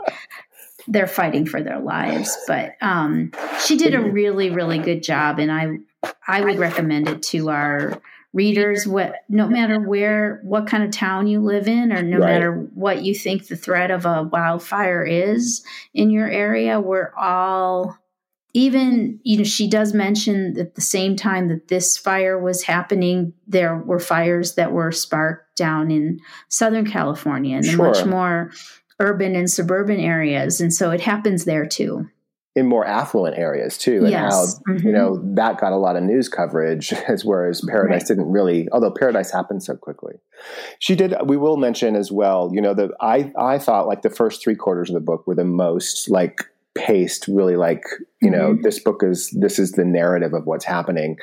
they're 0.88 1.08
fighting 1.08 1.46
for 1.46 1.60
their 1.60 1.80
lives. 1.80 2.36
But 2.46 2.74
um 2.80 3.32
she 3.64 3.76
did 3.76 3.94
a 3.94 4.00
really 4.00 4.50
really 4.50 4.78
good 4.78 5.02
job 5.02 5.38
and 5.38 5.50
i 5.50 5.68
i 6.28 6.40
would 6.40 6.58
recommend 6.58 7.08
it 7.08 7.22
to 7.22 7.50
our 7.50 8.00
readers 8.36 8.86
what 8.86 9.14
no 9.28 9.48
matter 9.48 9.80
where 9.80 10.40
what 10.44 10.66
kind 10.66 10.82
of 10.84 10.90
town 10.90 11.26
you 11.26 11.40
live 11.40 11.66
in 11.66 11.92
or 11.92 12.02
no 12.02 12.18
Right. 12.18 12.32
matter 12.32 12.52
what 12.74 13.02
you 13.02 13.14
think 13.14 13.46
the 13.48 13.56
threat 13.56 13.90
of 13.90 14.04
a 14.04 14.22
wildfire 14.24 15.02
is 15.04 15.64
in 15.94 16.10
your 16.10 16.28
area 16.28 16.78
we're 16.80 17.12
all 17.16 17.96
even 18.52 19.20
you 19.22 19.38
know 19.38 19.44
she 19.44 19.68
does 19.68 19.92
mention 19.94 20.58
at 20.58 20.74
the 20.74 20.80
same 20.80 21.16
time 21.16 21.48
that 21.48 21.68
this 21.68 21.96
fire 21.96 22.38
was 22.38 22.62
happening 22.62 23.32
there 23.46 23.76
were 23.76 23.98
fires 24.00 24.54
that 24.54 24.72
were 24.72 24.92
sparked 24.92 25.56
down 25.56 25.90
in 25.90 26.18
southern 26.48 26.86
california 26.90 27.56
and 27.56 27.64
the 27.66 27.76
much 27.76 28.04
more 28.06 28.50
urban 29.00 29.34
and 29.34 29.50
suburban 29.50 30.00
areas 30.00 30.60
and 30.60 30.72
so 30.72 30.90
it 30.90 31.00
happens 31.00 31.44
there 31.44 31.66
too 31.66 32.06
in 32.56 32.66
more 32.66 32.86
affluent 32.86 33.36
areas 33.38 33.76
too 33.78 33.98
and 33.98 34.08
Yes. 34.10 34.58
how 34.66 34.72
you 34.72 34.80
Mhm. 34.80 34.92
know 34.92 35.20
that 35.34 35.60
got 35.60 35.72
a 35.72 35.76
lot 35.76 35.94
of 35.94 36.02
news 36.02 36.28
coverage 36.28 36.92
as 37.08 37.24
whereas 37.24 37.60
paradise 37.68 38.02
Right. 38.02 38.08
didn't 38.08 38.32
really 38.32 38.66
although 38.72 38.90
paradise 38.90 39.30
happened 39.30 39.62
so 39.62 39.76
quickly 39.76 40.14
she 40.78 40.96
did 40.96 41.14
we 41.26 41.36
will 41.36 41.58
mention 41.58 41.94
as 41.94 42.10
well 42.10 42.50
you 42.52 42.60
know 42.62 42.72
the 42.74 42.88
i 43.00 43.30
i 43.38 43.58
thought 43.58 43.86
like 43.86 44.02
the 44.02 44.10
first 44.10 44.42
three 44.42 44.56
quarters 44.56 44.88
of 44.90 44.94
the 44.94 45.00
book 45.00 45.26
were 45.26 45.34
the 45.34 45.44
most 45.44 46.10
like 46.10 46.40
paced 46.74 47.26
really 47.28 47.56
like 47.56 47.84
you 48.20 48.30
know 48.30 48.52
Mhm. 48.54 48.62
this 48.62 48.78
book 48.82 49.02
is 49.02 49.30
this 49.38 49.58
is 49.58 49.72
the 49.72 49.84
narrative 49.84 50.32
of 50.34 50.46
what's 50.46 50.64
happening 50.64 51.16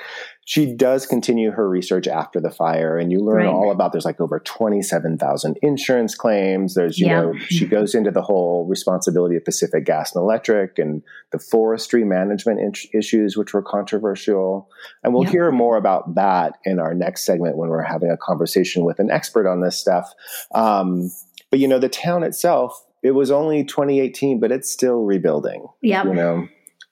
she 0.46 0.76
does 0.76 1.06
continue 1.06 1.52
her 1.52 1.70
research 1.70 2.06
after 2.08 2.42
the 2.42 2.50
fire 2.52 2.98
and 2.98 3.12
you 3.12 3.20
learn 3.20 3.38
Right. 3.38 3.48
all 3.48 3.72
about 3.72 3.94
there's 3.94 4.04
like 4.06 4.20
over 4.20 4.40
27,000 4.40 5.58
insurance 5.62 6.16
claims 6.16 6.74
there's 6.76 7.00
you 7.00 7.08
Yeah. 7.08 7.22
know 7.22 7.38
she 7.38 7.66
goes 7.66 7.96
into 7.96 8.12
the 8.12 8.22
whole 8.22 8.66
responsibility 8.68 9.36
of 9.38 9.46
Pacific 9.46 9.86
Gas 9.86 10.14
and 10.14 10.22
Electric 10.22 10.78
and 10.80 11.02
the 11.32 11.40
forestry 11.40 12.04
management 12.04 12.60
in- 12.60 12.74
issues 13.00 13.38
which 13.38 13.54
were 13.54 13.62
controversial 13.62 14.68
and 15.04 15.14
we'll 15.14 15.24
Yeah. 15.24 15.30
hear 15.32 15.52
more 15.52 15.78
about 15.78 16.16
that 16.16 16.58
in 16.66 16.80
our 16.80 16.94
next 16.94 17.26
segment 17.26 17.58
when 17.58 17.70
we're 17.70 17.82
having 17.82 18.12
a 18.12 18.18
conversation 18.18 18.84
with 18.84 19.00
an 19.00 19.10
expert 19.12 19.48
on 19.48 19.62
this 19.62 19.78
stuff 19.78 20.14
um, 20.54 21.10
but 21.52 21.60
you 21.60 21.68
know 21.68 21.80
the 21.80 21.90
town 21.90 22.24
itself 22.24 22.86
it 23.02 23.12
was 23.12 23.32
only 23.32 23.64
2018 23.64 24.40
but 24.40 24.52
it's 24.52 24.70
still 24.72 25.04
rebuilding 25.04 25.68
yep 25.82 26.06
you 26.06 26.14
know 26.14 26.48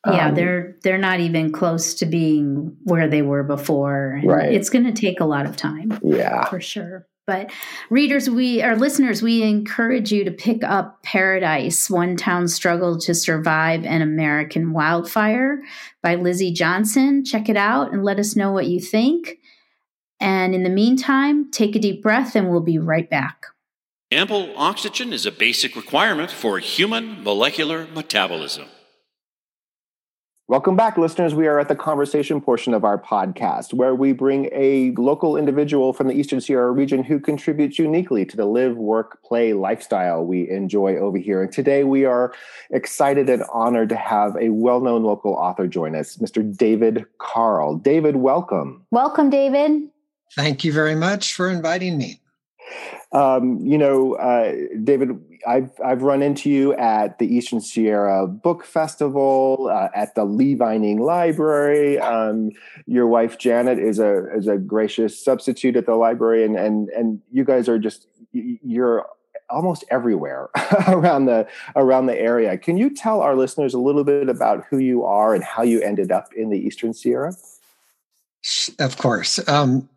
yeah 0.06 0.30
Um, 0.30 0.36
they're 0.36 0.76
they're 0.84 0.98
not 0.98 1.20
even 1.20 1.52
close 1.52 1.94
to 1.96 2.06
being 2.06 2.76
where 2.84 3.08
they 3.08 3.22
were 3.22 3.44
before 3.44 4.20
Right. 4.24 4.52
it's 4.52 4.70
going 4.70 4.86
to 4.86 4.94
take 4.94 5.20
a 5.20 5.26
lot 5.26 5.46
of 5.46 5.56
time 5.58 6.00
yeah 6.04 6.46
for 6.46 6.60
sure 6.60 7.08
But 7.28 7.52
readers, 7.92 8.28
we 8.30 8.64
our 8.64 8.76
listeners, 8.76 9.22
we 9.22 9.44
encourage 9.44 10.12
you 10.12 10.24
to 10.26 10.32
pick 10.32 10.64
up 10.64 11.04
Paradise: 11.04 11.88
One 11.88 12.18
Town 12.18 12.48
Struggle 12.48 12.98
to 13.00 13.14
Survive 13.14 13.86
an 13.86 14.02
American 14.02 14.74
Wildfire 14.74 15.62
by 16.02 16.16
Lizzie 16.16 16.52
Johnson. 16.52 17.24
Check 17.24 17.48
it 17.48 17.56
out 17.56 17.94
and 17.94 18.04
let 18.04 18.18
us 18.18 18.36
know 18.36 18.52
what 18.52 18.68
you 18.68 18.80
think. 18.82 19.38
And 20.20 20.56
in 20.56 20.64
the 20.64 20.70
meantime, 20.70 21.52
take 21.52 21.76
a 21.76 21.80
deep 21.80 22.02
breath 22.02 22.36
and 22.36 22.50
we'll 22.50 22.60
be 22.62 22.80
right 22.80 23.10
back. 23.10 23.46
Ample 24.12 24.52
oxygen 24.58 25.14
is 25.14 25.26
a 25.26 25.32
basic 25.32 25.76
requirement 25.76 26.32
for 26.32 26.58
human 26.60 27.24
molecular 27.24 27.88
metabolism. 27.94 28.66
Welcome 30.52 30.76
back, 30.76 30.98
listeners. 30.98 31.34
We 31.34 31.48
are 31.48 31.60
at 31.60 31.70
the 31.70 31.78
conversation 31.78 32.42
portion 32.42 32.74
of 32.74 32.84
our 32.84 32.98
podcast 32.98 33.74
where 33.74 33.96
we 33.96 34.12
bring 34.12 34.50
a 34.52 34.92
local 34.98 35.38
individual 35.38 35.94
from 35.94 36.10
the 36.10 36.14
Eastern 36.14 36.42
Sierra 36.42 36.72
region 36.72 37.06
who 37.06 37.22
contributes 37.22 37.80
uniquely 37.80 38.26
to 38.26 38.36
the 38.36 38.44
live, 38.44 38.76
work, 38.76 39.24
play 39.24 39.54
lifestyle 39.54 40.26
we 40.26 40.50
enjoy 40.50 40.98
over 40.98 41.18
here. 41.18 41.42
And 41.42 41.54
today 41.54 41.86
we 41.86 42.04
are 42.04 42.34
excited 42.70 43.30
and 43.30 43.44
honored 43.54 43.88
to 43.88 43.96
have 43.96 44.36
a 44.36 44.50
well 44.50 44.82
known 44.82 45.04
local 45.04 45.36
author 45.36 45.68
join 45.68 45.96
us, 45.96 46.18
Mr. 46.18 46.44
David 46.58 47.06
Carle. 47.18 47.78
David, 47.78 48.18
welcome. 48.18 48.86
Welcome, 48.92 49.30
David. 49.30 49.84
Thank 50.36 50.66
you 50.66 50.74
very 50.74 50.96
much 50.96 51.34
for 51.34 51.50
inviting 51.50 51.98
me. 51.98 52.20
Um, 53.14 53.66
you 53.66 53.78
know, 53.78 54.16
uh, 54.16 54.52
David, 54.84 55.18
I've 55.48 55.72
I've 55.84 56.02
run 56.02 56.22
into 56.22 56.50
you 56.50 56.74
at 56.74 57.20
the 57.20 57.28
Eastern 57.28 57.62
Sierra 57.62 58.28
Book 58.28 58.64
Festival, 58.66 59.70
uh, 59.72 59.90
at 59.96 60.16
the 60.16 60.26
Lee 60.26 60.56
Vining 60.56 61.00
Library. 61.00 62.00
Um, 62.00 62.52
your 62.86 63.08
wife 63.08 63.38
Janet 63.38 63.80
is 63.80 64.00
a 64.00 64.34
is 64.36 64.48
a 64.48 64.58
gracious 64.58 65.24
substitute 65.24 65.76
at 65.76 65.86
the 65.86 65.96
library, 65.96 66.44
and 66.44 66.58
and 66.58 66.90
and 66.90 67.22
you 67.32 67.44
guys 67.44 67.68
are 67.70 67.80
just 67.80 68.08
you're 68.32 69.06
almost 69.50 69.84
everywhere 69.90 70.50
around 70.88 71.26
the 71.26 71.48
around 71.76 72.06
the 72.06 72.18
area. 72.18 72.58
Can 72.58 72.78
you 72.78 72.90
tell 72.90 73.22
our 73.22 73.36
listeners 73.36 73.74
a 73.74 73.80
little 73.80 74.04
bit 74.04 74.30
about 74.30 74.66
who 74.70 74.78
you 74.78 75.04
are 75.04 75.36
and 75.36 75.44
how 75.44 75.64
you 75.64 75.82
ended 75.82 76.12
up 76.12 76.34
in 76.34 76.50
the 76.50 76.58
Eastern 76.58 76.94
Sierra? 76.94 77.34
Of 78.80 78.98
course. 78.98 79.46
Um, 79.48 79.88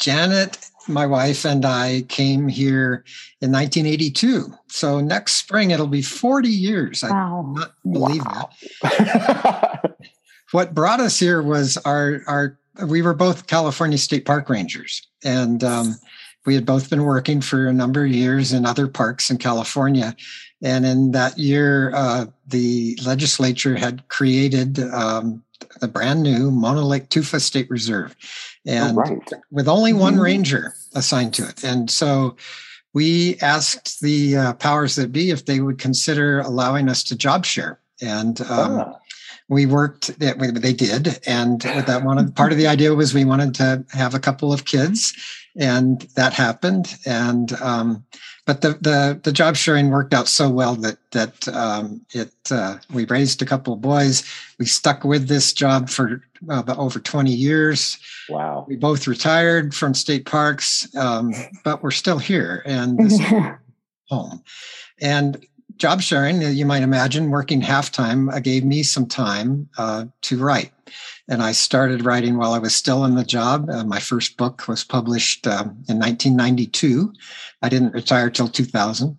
Janet, 0.00 0.69
my 0.88 1.06
wife, 1.06 1.44
and 1.44 1.64
I 1.64 2.02
came 2.08 2.48
here 2.48 3.04
in 3.40 3.52
1982. 3.52 4.52
So 4.68 5.00
next 5.00 5.34
spring 5.34 5.70
it'll 5.70 5.86
be 5.86 6.02
40 6.02 6.48
years. 6.48 7.02
Wow. 7.02 7.54
I 7.56 7.60
not 7.60 7.72
believe 7.82 8.24
wow. 8.24 8.50
that. 8.82 9.96
what 10.52 10.74
brought 10.74 11.00
us 11.00 11.18
here 11.18 11.42
was 11.42 11.76
our 11.78 12.22
our 12.26 12.58
we 12.86 13.02
were 13.02 13.14
both 13.14 13.46
California 13.46 13.98
State 13.98 14.24
Park 14.24 14.48
Rangers, 14.48 15.06
and 15.22 15.62
um, 15.62 15.96
we 16.46 16.54
had 16.54 16.64
both 16.64 16.88
been 16.88 17.04
working 17.04 17.40
for 17.40 17.66
a 17.66 17.72
number 17.72 18.04
of 18.04 18.10
years 18.10 18.52
in 18.52 18.64
other 18.64 18.88
parks 18.88 19.30
in 19.30 19.38
California. 19.38 20.16
And 20.62 20.84
in 20.84 21.12
that 21.12 21.38
year, 21.38 21.92
uh, 21.94 22.26
the 22.46 22.98
legislature 23.04 23.76
had 23.76 24.06
created 24.08 24.78
um, 24.78 25.42
the 25.80 25.88
brand 25.88 26.22
new 26.22 26.50
Mono 26.50 26.82
Lake 26.82 27.08
Tufa 27.08 27.40
State 27.40 27.70
Reserve, 27.70 28.16
oh, 28.68 28.70
and 28.70 28.98
oh, 28.98 29.00
right. 29.00 29.32
with 29.50 29.68
only 29.68 29.92
one 29.92 30.14
mm-hmm. 30.14 30.22
ranger 30.22 30.74
assigned 30.94 31.34
to 31.34 31.48
it. 31.48 31.64
And 31.64 31.90
so 31.90 32.36
we 32.92 33.36
asked 33.40 34.00
the 34.00 34.36
uh, 34.36 34.52
powers 34.54 34.96
that 34.96 35.12
be 35.12 35.30
if 35.30 35.44
they 35.44 35.60
would 35.60 35.78
consider 35.78 36.40
allowing 36.40 36.88
us 36.88 37.02
to 37.04 37.16
job 37.16 37.44
share. 37.44 37.78
And 38.02 38.40
um, 38.42 38.80
ah. 38.80 38.98
We 39.50 39.66
worked, 39.66 40.18
they 40.18 40.72
did. 40.72 41.18
And 41.26 41.60
that 41.60 42.02
one 42.04 42.18
of, 42.18 42.34
part 42.34 42.52
of 42.52 42.58
the 42.58 42.68
idea 42.68 42.94
was 42.94 43.12
we 43.12 43.24
wanted 43.24 43.54
to 43.56 43.84
have 43.90 44.14
a 44.14 44.20
couple 44.20 44.52
of 44.52 44.64
kids 44.64 45.12
and 45.56 46.02
that 46.14 46.32
happened. 46.32 46.96
And 47.04 47.52
um, 47.54 48.04
but 48.46 48.62
the, 48.62 48.70
the 48.80 49.20
the 49.22 49.32
job 49.32 49.56
sharing 49.56 49.90
worked 49.90 50.14
out 50.14 50.28
so 50.28 50.48
well 50.48 50.74
that 50.76 50.98
that 51.10 51.48
um, 51.48 52.00
it 52.12 52.32
uh, 52.50 52.78
we 52.92 53.04
raised 53.06 53.42
a 53.42 53.46
couple 53.46 53.74
of 53.74 53.80
boys. 53.80 54.24
We 54.58 54.66
stuck 54.66 55.04
with 55.04 55.28
this 55.28 55.52
job 55.52 55.88
for 55.90 56.22
uh, 56.48 56.62
over 56.76 57.00
twenty 57.00 57.32
years. 57.32 57.98
Wow! 58.28 58.64
We 58.68 58.76
both 58.76 59.06
retired 59.06 59.74
from 59.74 59.94
state 59.94 60.26
parks, 60.26 60.88
um, 60.96 61.32
but 61.64 61.82
we're 61.82 61.90
still 61.90 62.18
here 62.18 62.62
and 62.64 62.98
this 62.98 63.20
home. 64.08 64.42
And 65.00 65.44
job 65.80 66.00
sharing, 66.00 66.42
you 66.42 66.64
might 66.64 66.82
imagine, 66.82 67.30
working 67.30 67.60
half 67.60 67.90
time 67.90 68.28
uh, 68.28 68.38
gave 68.38 68.64
me 68.64 68.82
some 68.82 69.06
time 69.06 69.68
uh, 69.78 70.04
to 70.22 70.38
write 70.38 70.72
and 71.30 71.42
I 71.44 71.52
started 71.52 72.04
writing 72.04 72.36
while 72.36 72.52
I 72.52 72.58
was 72.58 72.74
still 72.74 73.04
in 73.04 73.14
the 73.14 73.24
job. 73.24 73.70
Uh, 73.70 73.84
my 73.84 74.00
first 74.00 74.36
book 74.36 74.66
was 74.66 74.82
published 74.82 75.46
um, 75.46 75.84
in 75.88 75.98
1992. 75.98 77.12
I 77.62 77.68
didn't 77.68 77.94
retire 77.94 78.30
till 78.30 78.48
2000. 78.48 79.16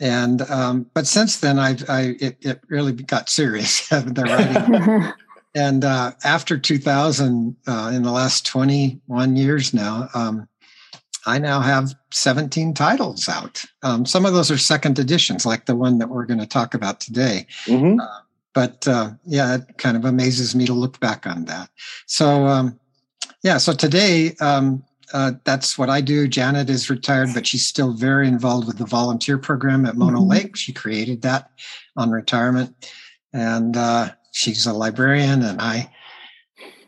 And 0.00 0.42
um, 0.42 0.86
but 0.94 1.06
since 1.06 1.40
then, 1.40 1.58
I've 1.58 1.88
I 1.88 2.16
it, 2.20 2.36
it 2.40 2.60
really 2.68 2.92
got 2.92 3.28
serious 3.28 3.88
the 3.88 4.22
writing. 4.26 5.12
and 5.54 5.84
uh, 5.84 6.12
after 6.24 6.58
2000, 6.58 7.56
uh, 7.66 7.92
in 7.92 8.02
the 8.02 8.10
last 8.12 8.46
21 8.46 9.36
years 9.36 9.74
now, 9.74 10.08
um, 10.14 10.48
I 11.26 11.38
now 11.38 11.60
have 11.60 11.94
17 12.10 12.74
titles 12.74 13.28
out. 13.28 13.64
Um, 13.82 14.04
some 14.06 14.26
of 14.26 14.32
those 14.32 14.50
are 14.50 14.58
second 14.58 14.98
editions, 14.98 15.46
like 15.46 15.66
the 15.66 15.76
one 15.76 15.98
that 15.98 16.08
we're 16.08 16.26
going 16.26 16.40
to 16.40 16.46
talk 16.46 16.74
about 16.74 17.00
today. 17.00 17.46
Mm-hmm. 17.66 18.00
Uh, 18.00 18.20
but 18.54 18.86
uh, 18.88 19.10
yeah, 19.24 19.56
it 19.56 19.78
kind 19.78 19.96
of 19.96 20.04
amazes 20.04 20.54
me 20.54 20.66
to 20.66 20.74
look 20.74 21.00
back 21.00 21.26
on 21.26 21.44
that. 21.46 21.70
So 22.06 22.46
um, 22.46 22.78
yeah, 23.42 23.58
so 23.58 23.72
today 23.72 24.34
um, 24.40 24.84
uh, 25.12 25.32
that's 25.44 25.78
what 25.78 25.90
I 25.90 26.00
do. 26.00 26.26
Janet 26.26 26.70
is 26.70 26.90
retired, 26.90 27.30
but 27.34 27.46
she's 27.46 27.66
still 27.66 27.92
very 27.92 28.26
involved 28.28 28.66
with 28.66 28.78
the 28.78 28.86
volunteer 28.86 29.38
program 29.38 29.86
at 29.86 29.96
Mono 29.96 30.20
mm-hmm. 30.20 30.30
Lake. 30.30 30.56
She 30.56 30.72
created 30.72 31.22
that 31.22 31.50
on 31.96 32.10
retirement, 32.10 32.90
and 33.32 33.76
uh, 33.76 34.10
she's 34.32 34.66
a 34.66 34.72
librarian, 34.72 35.42
and 35.42 35.60
I, 35.60 35.90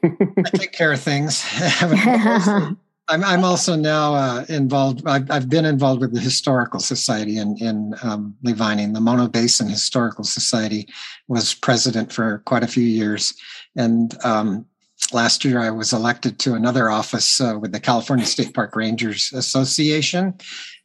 I 0.03 0.51
take 0.55 0.73
care 0.73 0.93
of 0.93 1.01
things. 1.01 1.45
I'm, 3.09 3.23
I'm 3.23 3.45
also 3.45 3.77
now 3.77 4.15
uh, 4.15 4.45
involved. 4.49 5.07
I've, 5.07 5.31
I've, 5.31 5.49
been 5.49 5.67
involved 5.67 6.01
with 6.01 6.15
the 6.15 6.21
Historical 6.21 6.81
Society 6.81 7.37
in 7.37 7.57
in 7.59 7.95
um, 8.03 8.35
Lee 8.43 8.53
Vining. 8.55 8.93
The 8.93 9.01
Mono 9.01 9.29
Basin 9.29 9.69
Historical 9.69 10.25
Society 10.25 10.89
was 11.29 11.55
president 11.55 12.13
for 12.13 12.39
quite 12.47 12.63
a 12.63 12.69
few 12.69 12.85
years, 12.85 13.35
and 13.77 14.17
um, 14.25 14.65
last 15.13 15.45
year 15.45 15.61
I 15.61 15.71
was 15.71 15.93
elected 15.93 16.39
to 16.41 16.55
another 16.55 16.89
office 16.89 17.43
uh, 17.43 17.59
with 17.61 17.73
the 17.73 17.81
California 17.81 18.25
State 18.25 18.55
Park 18.55 18.75
Rangers 18.75 19.33
Association, 19.35 20.35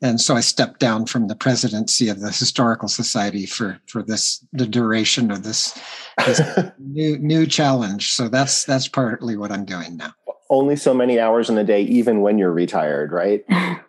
and 0.02 0.20
so 0.20 0.36
I 0.36 0.42
stepped 0.42 0.82
down 0.82 1.06
from 1.06 1.28
the 1.28 1.38
presidency 1.38 2.10
of 2.10 2.20
the 2.20 2.32
Historical 2.32 2.90
Society 2.90 3.46
for 3.46 3.80
for 3.88 4.04
this 4.04 4.46
the 4.52 4.68
duration 4.68 5.32
of 5.32 5.44
this, 5.44 5.80
this 6.26 6.42
new 6.80 7.18
new 7.18 7.48
challenge. 7.48 8.12
So 8.12 8.28
that's 8.28 8.66
that's 8.66 8.90
partly 8.90 9.38
what 9.38 9.54
I'm 9.54 9.64
doing 9.64 9.96
now 9.96 10.14
only 10.50 10.76
so 10.76 10.94
many 10.94 11.20
hours 11.20 11.50
in 11.50 11.56
the 11.56 11.64
day, 11.64 11.82
even 11.84 12.22
when 12.22 12.38
you're 12.38 12.52
retired, 12.52 13.12
right? 13.12 13.46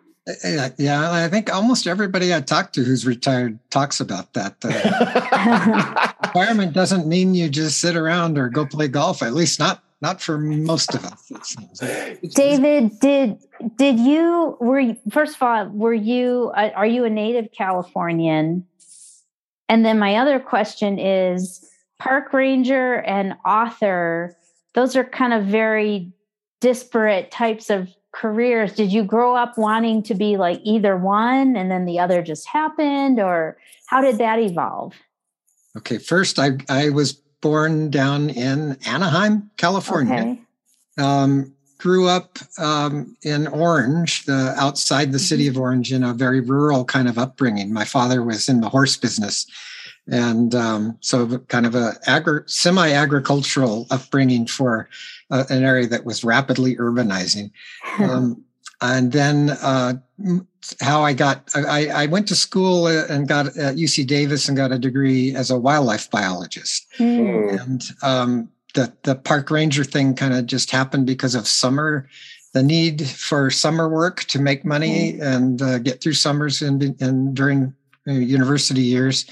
Yeah, 0.77 1.11
I 1.11 1.27
think 1.29 1.51
almost 1.51 1.87
everybody 1.87 2.33
I 2.33 2.41
talk 2.41 2.73
to 2.73 2.83
who's 2.83 3.07
retired 3.07 3.57
talks 3.71 3.99
about 3.99 4.33
that. 4.33 4.55
Uh, 4.63 6.13
retirement 6.23 6.73
doesn't 6.73 7.07
mean 7.07 7.33
you 7.33 7.49
just 7.49 7.81
sit 7.81 7.95
around 7.95 8.37
or 8.37 8.47
go 8.47 8.65
play 8.65 8.87
golf. 8.87 9.23
At 9.23 9.33
least 9.33 9.59
not 9.59 9.83
not 9.99 10.21
for 10.21 10.37
most 10.37 10.93
of 10.93 11.05
us. 11.05 12.15
David, 12.35 12.99
did 12.99 13.39
did 13.75 13.99
you 13.99 14.57
were 14.59 14.79
you, 14.79 14.97
first 15.09 15.35
of 15.35 15.41
all 15.41 15.65
were 15.69 15.93
you 15.93 16.51
uh, 16.55 16.69
are 16.75 16.85
you 16.85 17.03
a 17.03 17.09
native 17.09 17.51
Californian? 17.51 18.67
And 19.69 19.83
then 19.83 19.97
my 19.97 20.17
other 20.17 20.39
question 20.39 20.99
is 20.99 21.67
park 21.99 22.31
ranger 22.31 23.01
and 23.01 23.35
author. 23.43 24.37
Those 24.75 24.95
are 24.95 25.03
kind 25.03 25.33
of 25.33 25.45
very 25.45 26.11
disparate 26.61 27.31
types 27.31 27.69
of 27.69 27.89
careers. 28.13 28.73
Did 28.73 28.91
you 28.91 29.03
grow 29.03 29.35
up 29.35 29.57
wanting 29.57 30.03
to 30.03 30.15
be 30.15 30.37
like 30.37 30.61
either 30.63 30.95
one 30.95 31.55
and 31.55 31.69
then 31.69 31.85
the 31.85 31.99
other 31.99 32.21
just 32.21 32.47
happened 32.47 33.19
or 33.19 33.57
how 33.87 34.01
did 34.01 34.17
that 34.19 34.39
evolve? 34.39 34.93
Okay 35.77 35.97
first 35.97 36.37
i 36.37 36.51
i 36.69 36.89
was 36.89 37.13
born 37.13 37.89
down 37.89 38.29
in 38.29 38.77
anaheim 38.85 39.49
california. 39.57 40.37
Okay. 40.99 41.03
um, 41.03 41.53
grew 41.77 42.07
up 42.07 42.37
um, 42.59 43.17
in 43.23 43.47
orange 43.47 44.25
the 44.25 44.53
outside 44.57 45.11
the 45.11 45.19
city 45.19 45.47
mm-hmm. 45.47 45.57
of 45.57 45.61
orange 45.61 45.91
in 45.91 46.03
a 46.03 46.13
very 46.13 46.39
rural 46.39 46.85
kind 46.85 47.09
of 47.09 47.17
upbringing. 47.17 47.73
My 47.73 47.85
father 47.85 48.21
was 48.21 48.47
in 48.47 48.61
the 48.61 48.69
horse 48.69 48.95
business 48.97 49.47
and 50.11 50.53
um, 50.53 50.97
so 51.01 51.39
kind 51.47 51.65
of 51.65 51.73
a 51.73 51.93
agri- 52.05 52.43
semi-agricultural 52.45 53.87
upbringing 53.89 54.45
for 54.45 54.89
uh, 55.31 55.45
an 55.49 55.63
area 55.63 55.87
that 55.87 56.05
was 56.05 56.23
rapidly 56.23 56.75
urbanizing. 56.75 57.51
Um, 57.99 58.43
and 58.81 59.11
then 59.11 59.51
uh, 59.61 59.93
how 60.81 61.01
I 61.01 61.13
got, 61.13 61.49
I, 61.55 61.87
I, 61.87 62.05
went 62.07 62.27
to 62.27 62.35
school 62.35 62.85
uh, 62.85 63.05
and 63.09 63.27
got 63.27 63.47
at 63.57 63.75
UC 63.75 64.05
Davis 64.07 64.47
and 64.47 64.57
got 64.57 64.71
a 64.71 64.79
degree 64.79 65.35
as 65.35 65.49
a 65.49 65.57
wildlife 65.57 66.09
biologist. 66.09 66.87
Mm. 66.97 67.61
And 67.61 67.83
um, 68.01 68.49
the 68.73 68.93
the 69.03 69.15
park 69.15 69.51
ranger 69.51 69.83
thing 69.83 70.15
kind 70.15 70.33
of 70.33 70.45
just 70.45 70.71
happened 70.71 71.05
because 71.05 71.35
of 71.35 71.47
summer 71.47 72.07
the 72.53 72.63
need 72.63 73.07
for 73.07 73.49
summer 73.49 73.87
work 73.87 74.23
to 74.25 74.39
make 74.39 74.65
money 74.65 75.13
mm-hmm. 75.13 75.21
and 75.21 75.61
uh, 75.61 75.79
get 75.79 76.01
through 76.01 76.13
summers 76.13 76.61
and, 76.61 76.83
and 77.01 77.35
during 77.35 77.73
uh, 78.07 78.11
university 78.11 78.81
years. 78.81 79.25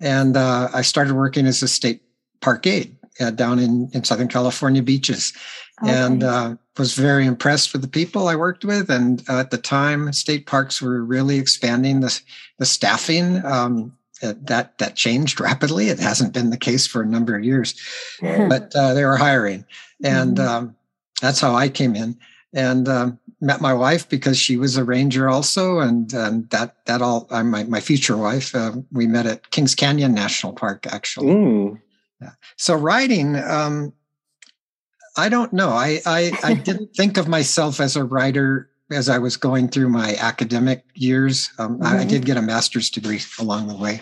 And 0.00 0.36
uh, 0.36 0.68
I 0.72 0.82
started 0.82 1.14
working 1.14 1.46
as 1.46 1.62
a 1.62 1.68
state 1.68 2.02
park 2.40 2.66
aide 2.66 2.96
uh, 3.20 3.30
down 3.30 3.58
in, 3.58 3.90
in 3.92 4.04
Southern 4.04 4.28
California 4.28 4.82
beaches. 4.82 5.32
Okay. 5.82 5.92
And 5.92 6.22
uh, 6.22 6.56
was 6.78 6.94
very 6.94 7.26
impressed 7.26 7.72
with 7.72 7.82
the 7.82 7.88
people 7.88 8.28
I 8.28 8.36
worked 8.36 8.64
with. 8.64 8.90
And 8.90 9.22
uh, 9.28 9.40
at 9.40 9.50
the 9.50 9.58
time, 9.58 10.12
state 10.12 10.46
parks 10.46 10.80
were 10.80 11.04
really 11.04 11.38
expanding 11.38 12.00
the, 12.00 12.20
the 12.58 12.66
staffing. 12.66 13.44
Um, 13.44 13.96
that 14.22 14.76
that 14.76 14.96
changed 14.96 15.40
rapidly. 15.40 15.88
It 15.88 15.98
hasn't 15.98 16.34
been 16.34 16.50
the 16.50 16.58
case 16.58 16.86
for 16.86 17.00
a 17.00 17.06
number 17.06 17.34
of 17.34 17.42
years, 17.42 17.74
but 18.20 18.70
they 18.70 19.02
were 19.02 19.16
hiring, 19.16 19.64
and 20.04 20.36
mm-hmm. 20.36 20.46
um, 20.46 20.76
that's 21.22 21.40
how 21.40 21.54
I 21.54 21.70
came 21.70 21.96
in 21.96 22.18
and 22.52 22.88
um, 22.88 23.18
met 23.40 23.60
my 23.60 23.72
wife 23.72 24.08
because 24.08 24.38
she 24.38 24.56
was 24.56 24.76
a 24.76 24.84
ranger 24.84 25.28
also, 25.28 25.78
and, 25.78 26.12
and 26.12 26.48
that 26.50 26.84
that 26.86 27.02
all 27.02 27.26
uh, 27.30 27.42
my 27.42 27.64
my 27.64 27.80
future 27.80 28.16
wife. 28.16 28.54
Uh, 28.54 28.72
we 28.92 29.06
met 29.06 29.26
at 29.26 29.50
Kings 29.50 29.74
Canyon 29.74 30.14
National 30.14 30.52
Park 30.52 30.86
actually. 30.86 31.28
Mm. 31.28 31.80
Yeah. 32.20 32.32
So 32.56 32.74
writing, 32.74 33.36
um, 33.36 33.92
I 35.16 35.28
don't 35.28 35.52
know. 35.52 35.70
I, 35.70 36.00
I 36.04 36.32
I 36.42 36.54
didn't 36.66 36.94
think 36.94 37.16
of 37.16 37.28
myself 37.28 37.80
as 37.80 37.96
a 37.96 38.04
writer 38.04 38.70
as 38.90 39.08
I 39.08 39.18
was 39.18 39.36
going 39.36 39.68
through 39.68 39.88
my 39.88 40.16
academic 40.16 40.84
years. 40.94 41.50
Um, 41.58 41.78
mm-hmm. 41.78 41.84
I, 41.84 42.00
I, 42.00 42.04
did 42.04 42.26
get 42.26 42.36
a 42.36 42.42
master's 42.42 42.90
degree 42.90 43.20
along 43.38 43.68
the 43.68 43.76
way. 43.76 44.00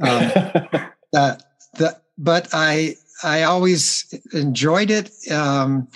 Um, 0.00 0.30
the, 1.12 1.40
the, 1.74 2.00
but 2.16 2.48
I 2.52 2.94
I 3.22 3.42
always 3.42 4.14
enjoyed 4.32 4.90
it. 4.90 5.10
Um, 5.30 5.88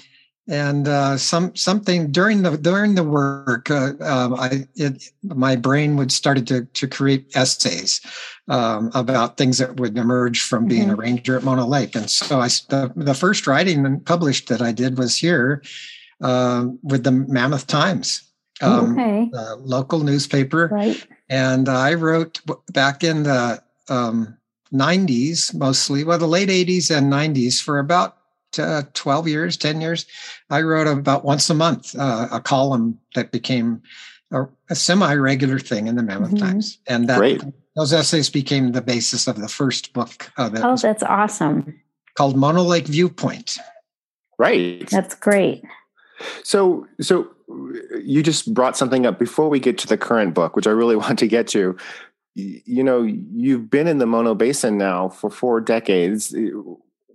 and 0.48 0.88
uh, 0.88 1.16
some 1.16 1.54
something 1.54 2.10
during 2.10 2.42
the 2.42 2.56
during 2.56 2.94
the 2.94 3.04
work, 3.04 3.70
uh, 3.70 3.92
um, 4.00 4.34
I 4.34 4.66
it, 4.74 5.04
my 5.22 5.54
brain 5.54 5.96
would 5.96 6.10
started 6.10 6.46
to 6.48 6.64
to 6.64 6.88
create 6.88 7.30
essays 7.36 8.00
um, 8.48 8.90
about 8.94 9.36
things 9.36 9.58
that 9.58 9.78
would 9.78 9.96
emerge 9.96 10.42
from 10.42 10.66
being 10.66 10.88
mm-hmm. 10.88 10.92
a 10.92 10.96
ranger 10.96 11.36
at 11.36 11.44
Mono 11.44 11.64
Lake, 11.66 11.94
and 11.94 12.10
so 12.10 12.40
I 12.40 12.48
the, 12.68 12.92
the 12.96 13.14
first 13.14 13.46
writing 13.46 14.00
published 14.00 14.48
that 14.48 14.60
I 14.60 14.72
did 14.72 14.98
was 14.98 15.16
here 15.16 15.62
uh, 16.20 16.66
with 16.82 17.04
the 17.04 17.12
Mammoth 17.12 17.68
Times, 17.68 18.22
um, 18.60 18.98
okay. 18.98 19.30
local 19.58 20.00
newspaper, 20.00 20.68
right? 20.72 21.06
And 21.28 21.68
I 21.68 21.94
wrote 21.94 22.40
back 22.72 23.04
in 23.04 23.22
the 23.22 23.62
90s, 23.88 25.54
um, 25.54 25.58
mostly, 25.58 26.04
well, 26.04 26.18
the 26.18 26.26
late 26.26 26.50
80s 26.50 26.94
and 26.94 27.10
90s, 27.10 27.62
for 27.62 27.78
about 27.78 28.18
uh, 28.58 28.82
12 28.94 29.28
years, 29.28 29.56
10 29.56 29.80
years, 29.80 30.06
I 30.50 30.62
wrote 30.62 30.86
about 30.86 31.24
once 31.24 31.48
a 31.50 31.54
month 31.54 31.94
uh, 31.98 32.28
a 32.30 32.40
column 32.40 32.98
that 33.14 33.32
became 33.32 33.82
a, 34.32 34.44
a 34.70 34.74
semi 34.74 35.14
regular 35.14 35.58
thing 35.58 35.86
in 35.86 35.96
the 35.96 36.02
Mammoth 36.02 36.30
mm-hmm. 36.30 36.46
Times. 36.46 36.78
And 36.86 37.08
that, 37.08 37.18
Great. 37.18 37.42
those 37.76 37.92
essays 37.92 38.30
became 38.30 38.72
the 38.72 38.82
basis 38.82 39.26
of 39.26 39.40
the 39.40 39.48
first 39.48 39.92
book. 39.92 40.30
Uh, 40.36 40.48
that 40.48 40.64
oh, 40.64 40.76
that's 40.76 41.02
awesome. 41.02 41.80
Called 42.16 42.36
Mono 42.36 42.62
Lake 42.62 42.86
Viewpoint. 42.86 43.58
Right. 44.38 44.88
That's 44.90 45.14
great. 45.14 45.62
So, 46.42 46.86
so 47.00 47.30
you 48.02 48.22
just 48.22 48.52
brought 48.52 48.76
something 48.76 49.06
up 49.06 49.18
before 49.18 49.48
we 49.48 49.60
get 49.60 49.78
to 49.78 49.86
the 49.86 49.98
current 49.98 50.34
book, 50.34 50.56
which 50.56 50.66
I 50.66 50.70
really 50.70 50.96
want 51.04 51.18
to 51.20 51.28
get 51.28 51.46
to. 51.48 51.76
You 52.34 52.82
know, 52.82 53.02
you've 53.02 53.70
been 53.70 53.86
in 53.86 53.98
the 53.98 54.06
Mono 54.06 54.34
Basin 54.34 54.78
now 54.78 55.10
for 55.10 55.28
four 55.28 55.60
decades. 55.60 56.34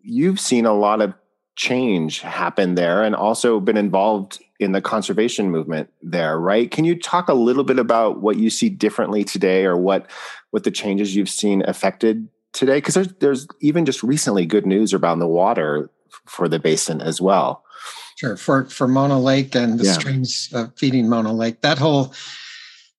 You've 0.04 0.40
seen 0.40 0.66
a 0.66 0.74
lot 0.74 1.02
of 1.02 1.14
change 1.58 2.22
happen 2.22 2.76
there 2.76 3.04
and 3.04 3.16
also 3.16 3.60
been 3.60 3.78
involved 3.78 4.42
in 4.60 4.72
the 4.72 4.82
conservation 4.82 5.52
movement 5.52 5.90
there 6.02 6.40
right? 6.40 6.72
Can 6.72 6.86
you 6.86 6.98
talk 6.98 7.28
a 7.28 7.34
little 7.34 7.64
bit 7.64 7.80
about 7.80 8.22
what 8.22 8.38
you 8.38 8.50
see 8.50 8.70
differently 8.70 9.24
today 9.24 9.66
or 9.66 9.76
what 9.76 10.10
what 10.52 10.64
the 10.64 10.72
changes 10.72 11.16
you've 11.16 11.30
seen 11.30 11.64
affected 11.68 12.30
today? 12.54 12.78
Because 12.78 12.94
there's 12.94 13.14
there's 13.20 13.48
even 13.60 13.86
just 13.86 14.04
recently 14.04 14.46
good 14.46 14.66
news 14.66 14.94
around 14.94 15.20
the 15.20 15.28
water 15.28 15.90
for 16.26 16.48
the 16.48 16.60
basin 16.60 17.02
as 17.02 17.20
well. 17.20 17.64
Sure 18.18 18.38
for 18.38 18.66
for 18.66 18.88
mono 18.88 19.20
lake 19.20 19.56
and 19.56 19.80
the 19.80 19.86
yeah. 19.86 19.94
streams 19.94 20.50
uh, 20.54 20.68
feeding 20.78 21.10
mono 21.10 21.34
lake. 21.34 21.62
That 21.62 21.80
whole 21.80 22.14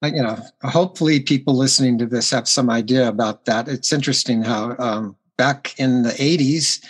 you 0.02 0.22
know 0.22 0.36
hopefully 0.62 1.20
people 1.20 1.56
listening 1.56 1.96
to 1.98 2.06
this 2.06 2.30
have 2.30 2.48
some 2.48 2.70
idea 2.70 3.08
about 3.08 3.44
that. 3.44 3.68
It's 3.68 3.92
interesting 3.92 4.42
how 4.42 4.74
um, 4.80 5.16
back 5.36 5.78
in 5.78 6.02
the 6.02 6.10
80s 6.10 6.84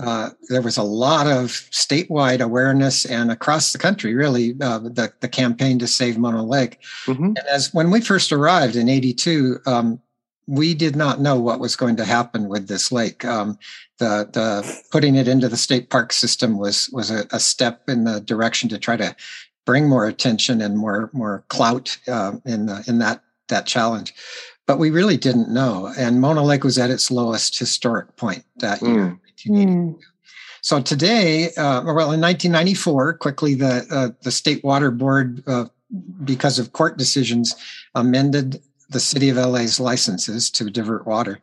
uh, 0.00 0.30
there 0.48 0.62
was 0.62 0.76
a 0.76 0.82
lot 0.82 1.26
of 1.26 1.48
statewide 1.70 2.40
awareness 2.40 3.04
and 3.04 3.30
across 3.30 3.72
the 3.72 3.78
country, 3.78 4.14
really, 4.14 4.54
uh, 4.60 4.78
the, 4.78 5.12
the 5.20 5.28
campaign 5.28 5.78
to 5.78 5.86
save 5.86 6.18
Mono 6.18 6.42
Lake. 6.42 6.80
Mm-hmm. 7.06 7.24
And 7.24 7.42
as 7.50 7.72
when 7.72 7.90
we 7.90 8.00
first 8.00 8.32
arrived 8.32 8.74
in 8.74 8.88
82, 8.88 9.60
um, 9.66 10.00
we 10.46 10.74
did 10.74 10.96
not 10.96 11.20
know 11.20 11.38
what 11.38 11.60
was 11.60 11.76
going 11.76 11.96
to 11.96 12.04
happen 12.04 12.48
with 12.48 12.68
this 12.68 12.90
lake. 12.90 13.24
Um, 13.24 13.58
the, 13.98 14.28
the 14.32 14.82
putting 14.90 15.14
it 15.14 15.28
into 15.28 15.48
the 15.48 15.56
state 15.56 15.90
park 15.90 16.12
system 16.12 16.58
was 16.58 16.90
was 16.92 17.10
a, 17.10 17.26
a, 17.30 17.40
step 17.40 17.88
in 17.88 18.04
the 18.04 18.20
direction 18.20 18.68
to 18.70 18.78
try 18.78 18.96
to 18.96 19.14
bring 19.64 19.88
more 19.88 20.06
attention 20.06 20.60
and 20.60 20.76
more 20.76 21.08
more 21.12 21.44
clout 21.48 21.96
uh, 22.08 22.32
in 22.44 22.66
the, 22.66 22.84
in 22.88 22.98
that 22.98 23.22
that 23.48 23.66
challenge. 23.66 24.12
But 24.66 24.78
we 24.78 24.90
really 24.90 25.16
didn't 25.16 25.48
know, 25.48 25.92
and 25.96 26.20
Mono 26.20 26.42
Lake 26.42 26.64
was 26.64 26.78
at 26.78 26.90
its 26.90 27.10
lowest 27.10 27.58
historic 27.58 28.16
point 28.16 28.44
that 28.56 28.80
mm. 28.80 28.94
year. 28.94 29.20
1982. 29.46 29.98
Mm. 29.98 30.00
So 30.64 30.80
today, 30.80 31.48
uh, 31.56 31.84
well, 31.84 32.12
in 32.12 32.22
1994, 32.22 33.18
quickly 33.18 33.54
the 33.54 33.86
uh, 33.90 34.08
the 34.22 34.30
state 34.30 34.64
water 34.64 34.90
board, 34.90 35.42
uh, 35.46 35.66
because 36.24 36.58
of 36.58 36.72
court 36.72 36.96
decisions, 36.96 37.54
amended 37.94 38.62
the 38.88 39.00
city 39.00 39.28
of 39.28 39.36
LA's 39.36 39.78
licenses 39.78 40.50
to 40.52 40.70
divert 40.70 41.06
water. 41.06 41.38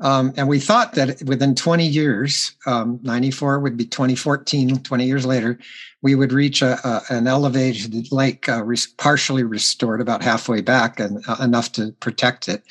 Um, 0.00 0.32
and 0.36 0.48
we 0.48 0.60
thought 0.60 0.94
that 0.94 1.22
within 1.24 1.54
20 1.54 1.84
years, 1.84 2.52
um, 2.64 3.00
94 3.02 3.58
would 3.58 3.76
be 3.76 3.84
2014, 3.84 4.78
20 4.78 5.04
years 5.04 5.26
later, 5.26 5.58
we 6.00 6.14
would 6.14 6.32
reach 6.32 6.62
a, 6.62 6.78
a, 6.86 7.02
an 7.10 7.26
elevated 7.26 8.10
lake, 8.10 8.48
uh, 8.48 8.64
partially 8.96 9.42
restored 9.42 10.00
about 10.00 10.22
halfway 10.22 10.62
back 10.62 11.00
and 11.00 11.22
uh, 11.28 11.36
enough 11.42 11.72
to 11.72 11.92
protect 12.00 12.48
it 12.48 12.62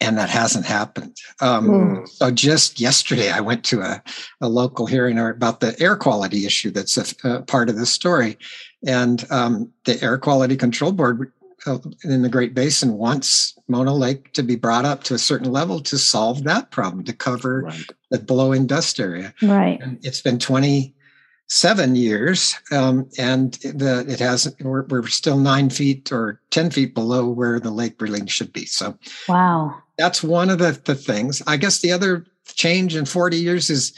and 0.00 0.16
that 0.16 0.30
hasn't 0.30 0.64
happened. 0.64 1.16
Um, 1.40 1.68
mm. 1.68 2.08
So 2.08 2.30
just 2.30 2.80
yesterday, 2.80 3.30
I 3.30 3.40
went 3.40 3.64
to 3.66 3.82
a, 3.82 4.02
a 4.40 4.48
local 4.48 4.86
hearing 4.86 5.18
about 5.18 5.60
the 5.60 5.78
air 5.80 5.96
quality 5.96 6.46
issue 6.46 6.70
that's 6.70 6.96
a, 6.96 7.28
a 7.28 7.42
part 7.42 7.68
of 7.68 7.76
this 7.76 7.90
story, 7.90 8.38
and 8.86 9.26
um, 9.30 9.70
the 9.84 10.02
Air 10.02 10.18
Quality 10.18 10.56
Control 10.56 10.92
Board 10.92 11.32
uh, 11.66 11.78
in 12.04 12.22
the 12.22 12.28
Great 12.28 12.54
Basin 12.54 12.94
wants 12.94 13.58
Mono 13.68 13.92
Lake 13.92 14.32
to 14.32 14.42
be 14.42 14.56
brought 14.56 14.86
up 14.86 15.04
to 15.04 15.14
a 15.14 15.18
certain 15.18 15.52
level 15.52 15.80
to 15.80 15.98
solve 15.98 16.44
that 16.44 16.70
problem, 16.70 17.04
to 17.04 17.12
cover 17.12 17.62
right. 17.62 17.84
the 18.10 18.18
blowing 18.18 18.66
dust 18.66 18.98
area. 18.98 19.34
Right. 19.42 19.78
And 19.80 19.98
it's 20.02 20.22
been 20.22 20.38
twenty 20.38 20.94
seven 21.50 21.96
years, 21.96 22.54
um, 22.70 23.08
and 23.18 23.54
the, 23.54 24.06
it 24.08 24.20
has 24.20 24.54
we're, 24.60 24.84
we're, 24.84 25.06
still 25.08 25.36
nine 25.36 25.68
feet 25.68 26.12
or 26.12 26.40
ten 26.50 26.70
feet 26.70 26.94
below 26.94 27.28
where 27.28 27.58
the 27.58 27.72
lake 27.72 28.00
really 28.00 28.24
should 28.28 28.52
be. 28.52 28.64
So, 28.66 28.96
wow, 29.28 29.82
that's 30.00 30.22
one 30.22 30.48
of 30.48 30.58
the, 30.58 30.80
the 30.84 30.94
things. 30.94 31.42
I 31.46 31.58
guess 31.58 31.80
the 31.80 31.92
other 31.92 32.24
change 32.46 32.96
in 32.96 33.04
forty 33.04 33.36
years 33.36 33.68
is, 33.68 33.92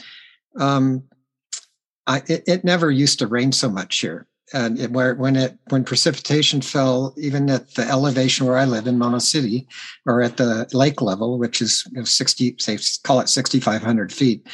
um, 0.59 1.03
I, 2.07 2.17
it, 2.27 2.43
it 2.45 2.63
never 2.65 2.91
used 2.91 3.19
to 3.19 3.27
rain 3.27 3.53
so 3.53 3.69
much 3.69 3.99
here. 3.99 4.27
And 4.53 4.77
it, 4.77 4.91
where 4.91 5.15
when 5.15 5.37
it 5.37 5.57
when 5.69 5.85
precipitation 5.85 6.61
fell, 6.61 7.13
even 7.17 7.49
at 7.49 7.73
the 7.75 7.87
elevation 7.87 8.45
where 8.45 8.57
I 8.57 8.65
live 8.65 8.85
in 8.85 8.97
Mono 8.97 9.19
City, 9.19 9.65
or 10.05 10.21
at 10.21 10.35
the 10.35 10.67
lake 10.73 11.01
level, 11.01 11.39
which 11.39 11.61
is 11.61 11.87
you 11.91 11.99
know, 11.99 12.03
sixty, 12.03 12.55
say 12.59 12.77
call 13.03 13.21
it 13.21 13.29
sixty 13.29 13.61
five 13.61 13.81
hundred 13.81 14.11
feet, 14.11 14.45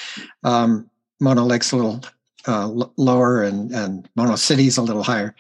um, 0.44 0.88
Mono 1.20 1.44
Lake's 1.44 1.72
a 1.72 1.78
little 1.78 2.02
uh, 2.48 2.70
l- 2.70 2.94
lower 2.96 3.44
and, 3.44 3.72
and 3.72 4.08
Mono 4.16 4.36
City's 4.36 4.78
a 4.78 4.84
little 4.84 5.04
higher. 5.04 5.36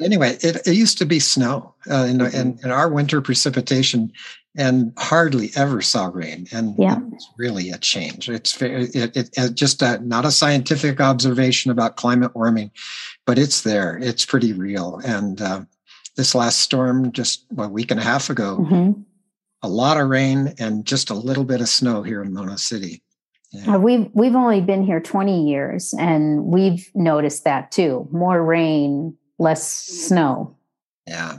Anyway, 0.00 0.36
it, 0.42 0.66
it 0.66 0.74
used 0.74 0.98
to 0.98 1.06
be 1.06 1.20
snow 1.20 1.74
uh, 1.90 2.04
in, 2.04 2.18
mm-hmm. 2.18 2.36
in, 2.36 2.58
in, 2.64 2.70
our 2.70 2.88
winter 2.88 3.20
precipitation 3.20 4.12
and 4.56 4.92
hardly 4.98 5.50
ever 5.56 5.80
saw 5.80 6.10
rain. 6.12 6.46
And 6.52 6.74
yeah. 6.78 6.98
it's 7.12 7.28
really 7.38 7.70
a 7.70 7.78
change. 7.78 8.28
It's 8.28 8.60
it, 8.60 9.16
it, 9.16 9.30
it 9.36 9.54
just 9.54 9.82
a, 9.82 9.98
not 10.00 10.24
a 10.24 10.30
scientific 10.30 11.00
observation 11.00 11.70
about 11.70 11.96
climate 11.96 12.34
warming, 12.34 12.70
but 13.26 13.38
it's 13.38 13.62
there. 13.62 13.98
It's 13.98 14.24
pretty 14.24 14.52
real. 14.52 15.00
And 15.04 15.40
uh, 15.40 15.62
this 16.16 16.34
last 16.34 16.60
storm, 16.60 17.12
just 17.12 17.46
a 17.56 17.68
week 17.68 17.90
and 17.90 18.00
a 18.00 18.04
half 18.04 18.28
ago, 18.28 18.58
mm-hmm. 18.60 19.00
a 19.62 19.68
lot 19.68 19.96
of 19.96 20.08
rain 20.08 20.54
and 20.58 20.84
just 20.84 21.10
a 21.10 21.14
little 21.14 21.44
bit 21.44 21.60
of 21.60 21.68
snow 21.68 22.02
here 22.02 22.22
in 22.22 22.32
Mono 22.32 22.56
City. 22.56 23.02
Yeah. 23.52 23.74
Uh, 23.74 23.78
we've 23.78 24.08
we've 24.14 24.36
only 24.36 24.60
been 24.60 24.84
here 24.84 25.00
20 25.00 25.48
years 25.48 25.92
and 25.98 26.44
we've 26.44 26.88
noticed 26.94 27.44
that 27.44 27.72
too. 27.72 28.08
More 28.12 28.44
rain, 28.44 29.16
less 29.38 29.68
snow. 29.68 30.56
Yeah. 31.06 31.38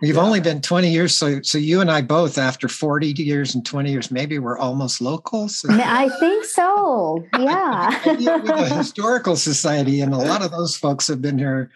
We've 0.00 0.14
yeah. 0.14 0.22
only 0.22 0.40
been 0.40 0.60
20 0.60 0.90
years. 0.90 1.14
So, 1.14 1.42
so 1.42 1.58
you 1.58 1.80
and 1.80 1.90
I 1.90 2.00
both, 2.02 2.38
after 2.38 2.68
40 2.68 3.08
years 3.08 3.54
and 3.54 3.64
20 3.64 3.90
years, 3.90 4.10
maybe 4.10 4.38
we're 4.38 4.58
almost 4.58 5.00
locals. 5.00 5.64
I 5.68 6.08
think 6.20 6.44
so. 6.44 7.24
Yeah. 7.38 7.88
with 8.06 8.18
the 8.46 8.74
historical 8.78 9.36
society, 9.36 10.00
and 10.00 10.14
a 10.14 10.18
lot 10.18 10.42
of 10.42 10.50
those 10.50 10.76
folks 10.76 11.06
have 11.08 11.20
been 11.20 11.38
here 11.38 11.70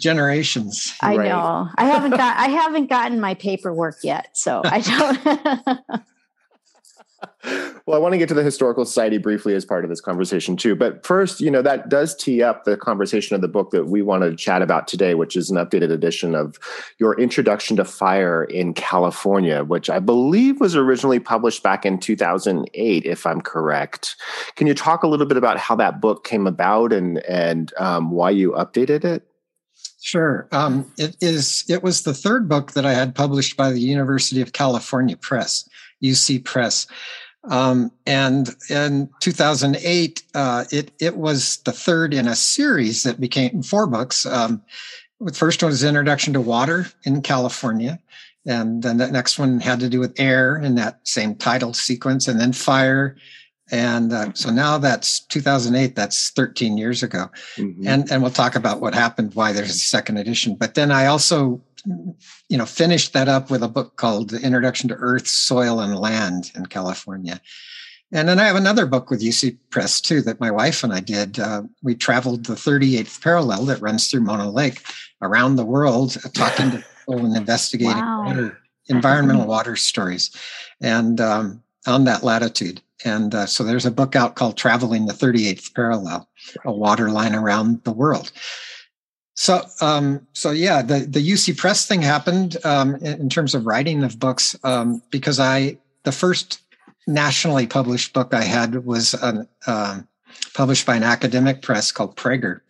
generations. 0.00 0.94
I 1.00 1.16
right. 1.16 1.28
know. 1.28 1.68
I 1.76 1.86
haven't 1.86 2.10
got. 2.10 2.36
I 2.36 2.48
haven't 2.48 2.90
gotten 2.90 3.20
my 3.20 3.34
paperwork 3.34 3.96
yet, 4.02 4.28
so 4.36 4.60
I 4.64 4.80
don't. 4.80 5.80
well, 7.86 7.96
I 7.96 7.98
want 7.98 8.12
to 8.12 8.18
get 8.18 8.28
to 8.28 8.34
the 8.34 8.42
Historical 8.42 8.84
Society 8.84 9.18
briefly 9.18 9.54
as 9.54 9.64
part 9.64 9.84
of 9.84 9.90
this 9.90 10.00
conversation 10.00 10.56
too. 10.56 10.74
But 10.74 11.04
first, 11.06 11.40
you 11.40 11.50
know, 11.50 11.62
that 11.62 11.88
does 11.88 12.14
tee 12.14 12.42
up 12.42 12.64
the 12.64 12.76
conversation 12.76 13.34
of 13.34 13.42
the 13.42 13.48
book 13.48 13.70
that 13.70 13.86
we 13.86 14.02
want 14.02 14.22
to 14.22 14.34
chat 14.36 14.62
about 14.62 14.88
today, 14.88 15.14
which 15.14 15.36
is 15.36 15.50
an 15.50 15.56
updated 15.56 15.90
edition 15.90 16.34
of 16.34 16.58
your 16.98 17.18
Introduction 17.18 17.76
to 17.76 17.84
Fire 17.84 18.44
in 18.44 18.74
California, 18.74 19.64
which 19.64 19.88
I 19.88 19.98
believe 19.98 20.60
was 20.60 20.76
originally 20.76 21.20
published 21.20 21.62
back 21.62 21.86
in 21.86 21.98
2008, 21.98 23.04
if 23.04 23.26
I'm 23.26 23.40
correct. 23.40 24.16
Can 24.56 24.66
you 24.66 24.74
talk 24.74 25.02
a 25.02 25.08
little 25.08 25.26
bit 25.26 25.36
about 25.36 25.58
how 25.58 25.76
that 25.76 26.00
book 26.00 26.24
came 26.24 26.46
about 26.46 26.92
and 26.92 27.18
and 27.24 27.72
um, 27.78 28.10
why 28.10 28.30
you 28.30 28.52
updated 28.52 29.04
it? 29.04 29.26
Sure. 30.06 30.48
Um, 30.52 30.90
it 30.98 31.16
is. 31.20 31.64
It 31.68 31.82
was 31.82 32.02
the 32.02 32.14
third 32.14 32.48
book 32.48 32.72
that 32.72 32.86
I 32.86 32.94
had 32.94 33.14
published 33.14 33.56
by 33.56 33.72
the 33.72 33.80
University 33.80 34.40
of 34.40 34.52
California 34.52 35.16
Press. 35.16 35.68
UC 36.02 36.44
Press. 36.44 36.86
Um, 37.48 37.92
and 38.06 38.54
in 38.70 39.08
2008, 39.20 40.22
uh, 40.34 40.64
it 40.70 40.90
it 41.00 41.16
was 41.16 41.58
the 41.58 41.72
third 41.72 42.12
in 42.12 42.26
a 42.26 42.34
series 42.34 43.04
that 43.04 43.20
became 43.20 43.62
four 43.62 43.86
books. 43.86 44.26
Um, 44.26 44.62
the 45.20 45.32
first 45.32 45.62
one 45.62 45.70
was 45.70 45.84
Introduction 45.84 46.32
to 46.34 46.40
Water 46.40 46.86
in 47.04 47.22
California, 47.22 48.00
and 48.46 48.82
then 48.82 48.98
the 48.98 49.10
next 49.10 49.38
one 49.38 49.60
had 49.60 49.80
to 49.80 49.88
do 49.88 50.00
with 50.00 50.18
air 50.18 50.56
in 50.56 50.74
that 50.74 51.00
same 51.04 51.34
title 51.36 51.72
sequence, 51.72 52.26
and 52.28 52.40
then 52.40 52.52
fire. 52.52 53.16
And 53.70 54.12
uh, 54.12 54.32
so 54.34 54.50
now 54.50 54.78
that's 54.78 55.20
2008. 55.26 55.96
That's 55.96 56.30
13 56.30 56.76
years 56.76 57.02
ago, 57.02 57.30
mm-hmm. 57.56 57.86
and 57.86 58.10
and 58.10 58.22
we'll 58.22 58.32
talk 58.32 58.56
about 58.56 58.80
what 58.80 58.94
happened, 58.94 59.34
why 59.34 59.52
there's 59.52 59.70
a 59.70 59.74
second 59.74 60.16
edition. 60.16 60.56
But 60.56 60.74
then 60.74 60.90
I 60.90 61.06
also 61.06 61.60
you 62.48 62.58
know, 62.58 62.66
finished 62.66 63.12
that 63.12 63.28
up 63.28 63.50
with 63.50 63.62
a 63.62 63.68
book 63.68 63.96
called 63.96 64.32
Introduction 64.32 64.88
to 64.88 64.96
Earth, 64.96 65.26
Soil, 65.26 65.80
and 65.80 65.98
Land 65.98 66.52
in 66.54 66.66
California. 66.66 67.40
And 68.12 68.28
then 68.28 68.38
I 68.38 68.44
have 68.44 68.56
another 68.56 68.86
book 68.86 69.10
with 69.10 69.22
UC 69.22 69.58
Press 69.70 70.00
too 70.00 70.22
that 70.22 70.40
my 70.40 70.50
wife 70.50 70.84
and 70.84 70.92
I 70.92 71.00
did. 71.00 71.38
Uh, 71.38 71.62
we 71.82 71.94
traveled 71.94 72.46
the 72.46 72.54
38th 72.54 73.20
parallel 73.20 73.64
that 73.66 73.80
runs 73.80 74.08
through 74.08 74.20
Mono 74.20 74.50
Lake 74.50 74.82
around 75.22 75.56
the 75.56 75.64
world, 75.64 76.16
uh, 76.24 76.28
talking 76.32 76.70
to 76.70 76.76
people 76.78 77.24
and 77.24 77.36
investigating 77.36 77.96
wow. 77.96 78.24
water, 78.24 78.58
environmental 78.88 79.46
water 79.46 79.74
stories, 79.74 80.30
and 80.80 81.20
um, 81.20 81.62
on 81.86 82.04
that 82.04 82.22
latitude. 82.22 82.80
And 83.04 83.34
uh, 83.34 83.46
so 83.46 83.64
there's 83.64 83.86
a 83.86 83.90
book 83.90 84.16
out 84.16 84.36
called 84.36 84.56
Traveling 84.56 85.06
the 85.06 85.12
38th 85.12 85.74
Parallel, 85.74 86.28
a 86.64 86.72
water 86.72 87.10
line 87.10 87.34
around 87.34 87.82
the 87.84 87.92
world. 87.92 88.32
So, 89.36 89.62
um, 89.82 90.26
so 90.32 90.50
yeah, 90.50 90.80
the 90.80 91.00
the 91.00 91.20
UC 91.20 91.58
Press 91.58 91.86
thing 91.86 92.00
happened 92.00 92.56
um, 92.64 92.96
in, 92.96 93.20
in, 93.20 93.28
terms 93.28 93.54
of 93.54 93.66
writing 93.66 94.02
of 94.02 94.18
books 94.18 94.56
um, 94.64 95.02
because 95.10 95.38
I 95.38 95.76
the 96.04 96.12
first 96.12 96.62
nationally 97.06 97.66
published 97.66 98.14
book 98.14 98.32
I 98.32 98.42
had 98.42 98.86
was 98.86 99.12
an, 99.14 99.46
um, 99.66 100.08
published 100.54 100.86
by 100.86 100.96
an 100.96 101.02
academic 101.02 101.60
press 101.60 101.92
called 101.92 102.16
Praeger, 102.16 102.60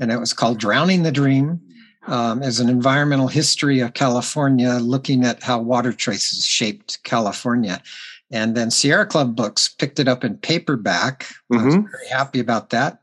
and 0.00 0.10
it 0.10 0.18
was 0.18 0.32
called 0.32 0.58
"Drowning 0.58 1.02
the 1.02 1.12
Dream." 1.12 1.60
Um, 2.06 2.42
as 2.42 2.60
an 2.60 2.68
environmental 2.68 3.28
history 3.28 3.80
of 3.80 3.94
California, 3.94 4.72
looking 4.74 5.24
at 5.24 5.42
how 5.42 5.60
water 5.60 5.90
choices 5.90 6.44
shaped 6.44 7.02
California. 7.02 7.80
And 8.34 8.56
then 8.56 8.72
Sierra 8.72 9.06
Club 9.06 9.36
Books 9.36 9.68
picked 9.68 10.00
it 10.00 10.08
up 10.08 10.24
in 10.24 10.36
paperback. 10.36 11.20
Mm-hmm. 11.22 11.58
I 11.58 11.64
was 11.64 11.74
mm-hmm. 11.76 11.86
very 11.88 12.08
happy 12.08 12.40
about 12.40 12.70
that 12.70 13.00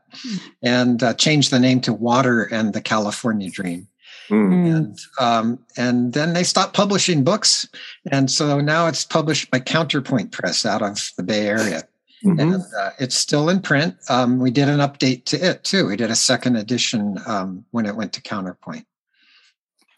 and 0.62 1.02
uh, 1.02 1.14
changed 1.14 1.50
the 1.50 1.58
name 1.58 1.80
to 1.80 1.92
Water 1.94 2.42
and 2.52 2.74
the 2.74 2.82
California 2.82 3.50
Dream. 3.50 3.88
Mm. 4.28 4.76
And, 4.76 4.98
um, 5.18 5.58
and 5.76 6.12
then 6.12 6.34
they 6.34 6.44
stopped 6.44 6.74
publishing 6.74 7.24
books. 7.24 7.66
And 8.10 8.30
so 8.30 8.60
now 8.60 8.86
it's 8.86 9.06
published 9.06 9.50
by 9.50 9.60
Counterpoint 9.60 10.32
Press 10.32 10.66
out 10.66 10.82
of 10.82 11.10
the 11.16 11.22
Bay 11.22 11.48
Area. 11.48 11.82
Mm-hmm. 12.22 12.38
And 12.38 12.62
uh, 12.78 12.90
it's 13.00 13.16
still 13.16 13.48
in 13.48 13.62
print. 13.62 13.96
Um, 14.10 14.38
we 14.38 14.50
did 14.50 14.68
an 14.68 14.80
update 14.80 15.24
to 15.26 15.38
it 15.38 15.64
too. 15.64 15.86
We 15.86 15.96
did 15.96 16.10
a 16.10 16.14
second 16.14 16.56
edition 16.56 17.18
um, 17.26 17.64
when 17.70 17.86
it 17.86 17.96
went 17.96 18.12
to 18.12 18.20
Counterpoint. 18.20 18.86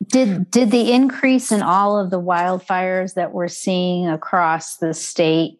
Did 0.08 0.50
did 0.50 0.70
the 0.70 0.92
increase 0.92 1.52
in 1.52 1.62
all 1.62 1.98
of 1.98 2.10
the 2.10 2.20
wildfires 2.20 3.14
that 3.14 3.32
we're 3.32 3.48
seeing 3.48 4.08
across 4.08 4.76
the 4.76 4.94
state 4.94 5.58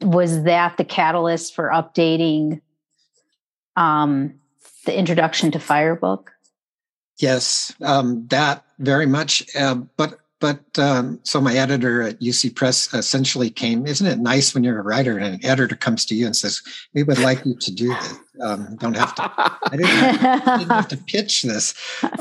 was 0.00 0.44
that 0.44 0.76
the 0.76 0.84
catalyst 0.84 1.54
for 1.54 1.70
updating 1.70 2.60
um, 3.76 4.34
the 4.86 4.96
introduction 4.96 5.50
to 5.52 5.58
fire 5.58 5.96
book? 5.96 6.30
Yes, 7.18 7.72
um, 7.82 8.26
that 8.28 8.64
very 8.78 9.06
much. 9.06 9.44
Uh, 9.56 9.76
but 9.96 10.18
but 10.40 10.78
um, 10.78 11.20
so 11.22 11.40
my 11.40 11.54
editor 11.54 12.02
at 12.02 12.20
UC 12.20 12.54
Press 12.54 12.92
essentially 12.92 13.48
came. 13.48 13.86
Isn't 13.86 14.06
it 14.06 14.18
nice 14.18 14.52
when 14.52 14.62
you're 14.62 14.78
a 14.78 14.82
writer 14.82 15.16
and 15.16 15.36
an 15.36 15.44
editor 15.44 15.74
comes 15.74 16.04
to 16.06 16.14
you 16.14 16.26
and 16.26 16.36
says, 16.36 16.60
"We 16.92 17.02
would 17.02 17.18
like 17.18 17.44
you 17.46 17.56
to 17.56 17.72
do 17.72 17.88
this." 17.88 18.18
Um, 18.42 18.76
don't 18.76 18.96
have 18.96 19.14
to. 19.14 19.22
I 19.22 19.68
didn't, 19.70 19.86
have, 19.86 20.48
I 20.48 20.58
didn't 20.58 20.70
have 20.70 20.88
to 20.88 20.96
pitch 21.06 21.42
this, 21.44 21.72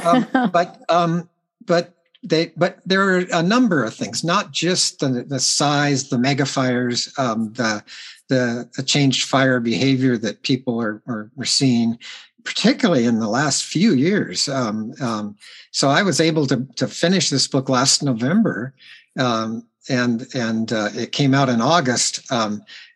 um, 0.06 0.28
but 0.32 0.82
um, 0.90 1.28
but 1.66 1.96
they 2.24 2.54
but 2.56 2.80
there 2.86 3.02
are 3.02 3.26
a 3.32 3.44
number 3.44 3.84
of 3.84 3.94
things, 3.94 4.24
not 4.24 4.52
just 4.52 5.00
the 5.00 5.26
the 5.28 5.40
size, 5.40 6.10
the 6.10 6.18
mega 6.18 6.46
fires, 6.46 7.14
um, 7.18 7.52
the 7.54 7.84
the, 8.30 8.70
the 8.76 8.84
changed 8.84 9.28
fire 9.28 9.60
behavior 9.60 10.18
that 10.18 10.44
people 10.44 10.82
are, 10.82 11.02
are, 11.08 11.30
are 11.38 11.46
seeing, 11.46 12.00
particularly 12.44 13.06
in 13.06 13.20
the 13.20 13.28
last 13.28 13.66
few 13.66 13.94
years. 13.94 14.48
Um, 14.48 14.94
um, 15.02 15.36
so 15.72 15.90
I 15.90 16.04
was 16.04 16.20
able 16.20 16.48
to, 16.48 16.66
to 16.78 16.88
finish 16.88 17.30
this 17.30 17.48
book 17.48 17.70
last 17.70 18.02
November, 18.02 18.74
um, 19.20 19.68
and 19.90 20.26
and 20.34 20.72
uh, 20.72 20.90
it 20.94 21.12
came 21.12 21.34
out 21.34 21.50
in 21.50 21.62
August. 21.62 22.32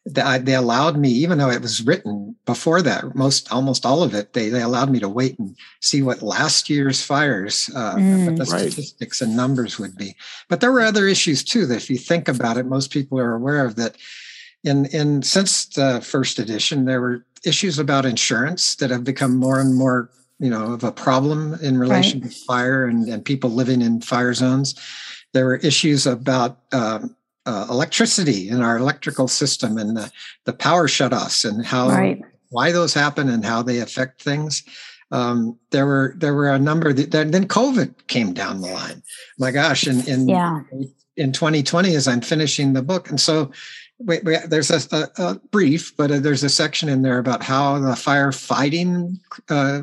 They, 0.10 0.40
they, 0.40 0.56
allowed 0.56 0.98
me, 0.98 1.10
even 1.10 1.38
though 1.38 1.50
it 1.50 1.62
was 1.62 1.86
written 1.86 2.36
before 2.46 2.82
that, 2.82 3.14
most 3.14 3.52
almost 3.52 3.86
all 3.86 4.04
of 4.04 4.14
it, 4.14 4.34
they 4.34 4.50
they 4.50 4.62
allowed 4.62 4.90
me 4.90 5.00
to 5.00 5.10
wait 5.10 5.38
and 5.38 5.56
see 5.82 6.02
what 6.02 6.22
last 6.22 6.70
year's 6.70 7.04
fires, 7.04 7.70
uh, 7.76 7.96
mm, 7.96 8.38
the 8.38 8.46
right. 8.46 8.72
statistics 8.72 9.22
and 9.22 9.36
numbers 9.36 9.78
would 9.78 9.96
be. 9.98 10.16
But 10.48 10.62
there 10.62 10.72
were 10.72 10.82
other 10.82 11.08
issues 11.08 11.44
too 11.44 11.66
that, 11.66 11.76
if 11.76 11.90
you 11.90 11.98
think 11.98 12.28
about 12.28 12.58
it, 12.58 12.66
most 12.66 12.92
people 12.92 13.20
are 13.20 13.36
aware 13.36 13.66
of 13.66 13.76
that 13.76 13.98
in 14.64 14.86
in 14.88 15.24
since 15.24 15.66
the 15.66 16.02
first 16.02 16.40
edition, 16.40 16.86
there 16.86 17.02
were 17.02 17.26
issues 17.44 17.80
about 17.80 18.06
insurance 18.06 18.76
that 18.76 18.90
have 18.90 19.04
become 19.04 19.36
more 19.36 19.60
and 19.60 19.76
more, 19.76 20.10
you 20.40 20.50
know, 20.50 20.74
of 20.74 20.84
a 20.84 20.92
problem 20.92 21.56
in 21.62 21.78
relation 21.78 22.22
right. 22.22 22.32
to 22.32 22.38
fire 22.46 22.86
and, 22.86 23.08
and 23.08 23.26
people 23.26 23.50
living 23.50 23.82
in 23.82 24.02
fire 24.02 24.34
zones. 24.34 24.76
There 25.34 25.46
were 25.46 25.58
issues 25.58 26.08
about 26.08 26.60
um, 26.72 27.16
uh, 27.48 27.66
electricity 27.70 28.50
in 28.50 28.62
our 28.62 28.78
electrical 28.78 29.28
system 29.28 29.78
and 29.78 29.96
the, 29.96 30.12
the 30.44 30.54
power 30.54 30.88
shutoffs 30.88 31.50
and 31.50 31.66
how 31.66 31.90
right. 31.90 32.22
why 32.50 32.72
those 32.72 32.94
happen 32.94 33.30
and 33.30 33.46
how 33.46 33.64
they 33.64 33.80
affect 33.80 34.22
things. 34.22 34.64
Um, 35.12 35.58
there 35.72 35.86
were 35.86 36.14
there 36.18 36.34
were 36.34 36.50
a 36.50 36.60
number 36.60 36.92
that 36.92 37.12
then 37.12 37.48
COVID 37.48 38.08
came 38.08 38.34
down 38.34 38.60
the 38.60 38.68
line. 38.68 39.02
My 39.40 39.52
gosh, 39.52 39.88
in 39.88 40.06
in 40.08 40.28
yeah. 40.28 40.62
in 41.16 41.32
2020 41.32 41.96
as 41.96 42.08
I'm 42.08 42.20
finishing 42.20 42.74
the 42.74 42.82
book, 42.82 43.10
and 43.10 43.20
so 43.20 43.52
we, 44.00 44.20
we, 44.24 44.38
there's 44.48 44.70
a, 44.70 44.82
a, 44.96 45.24
a, 45.24 45.36
brief, 45.52 45.96
but 45.96 46.12
uh, 46.12 46.20
there's 46.20 46.44
a 46.44 46.50
section 46.50 46.90
in 46.90 47.02
there 47.02 47.18
about 47.18 47.42
how 47.42 47.80
the 47.80 47.94
firefighting 47.94 49.18
uh, 49.50 49.82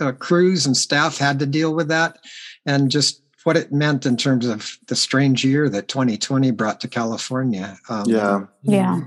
uh, 0.00 0.12
crews 0.12 0.64
and 0.64 0.76
staff 0.76 1.18
had 1.18 1.38
to 1.40 1.46
deal 1.46 1.74
with 1.74 1.88
that, 1.88 2.18
and 2.64 2.90
just 2.90 3.21
what 3.44 3.56
it 3.56 3.72
meant 3.72 4.06
in 4.06 4.16
terms 4.16 4.46
of 4.46 4.78
the 4.86 4.96
strange 4.96 5.44
year 5.44 5.68
that 5.68 5.88
2020 5.88 6.50
brought 6.52 6.80
to 6.80 6.88
California. 6.88 7.78
Um, 7.88 8.04
yeah, 8.06 8.46
yeah. 8.62 9.00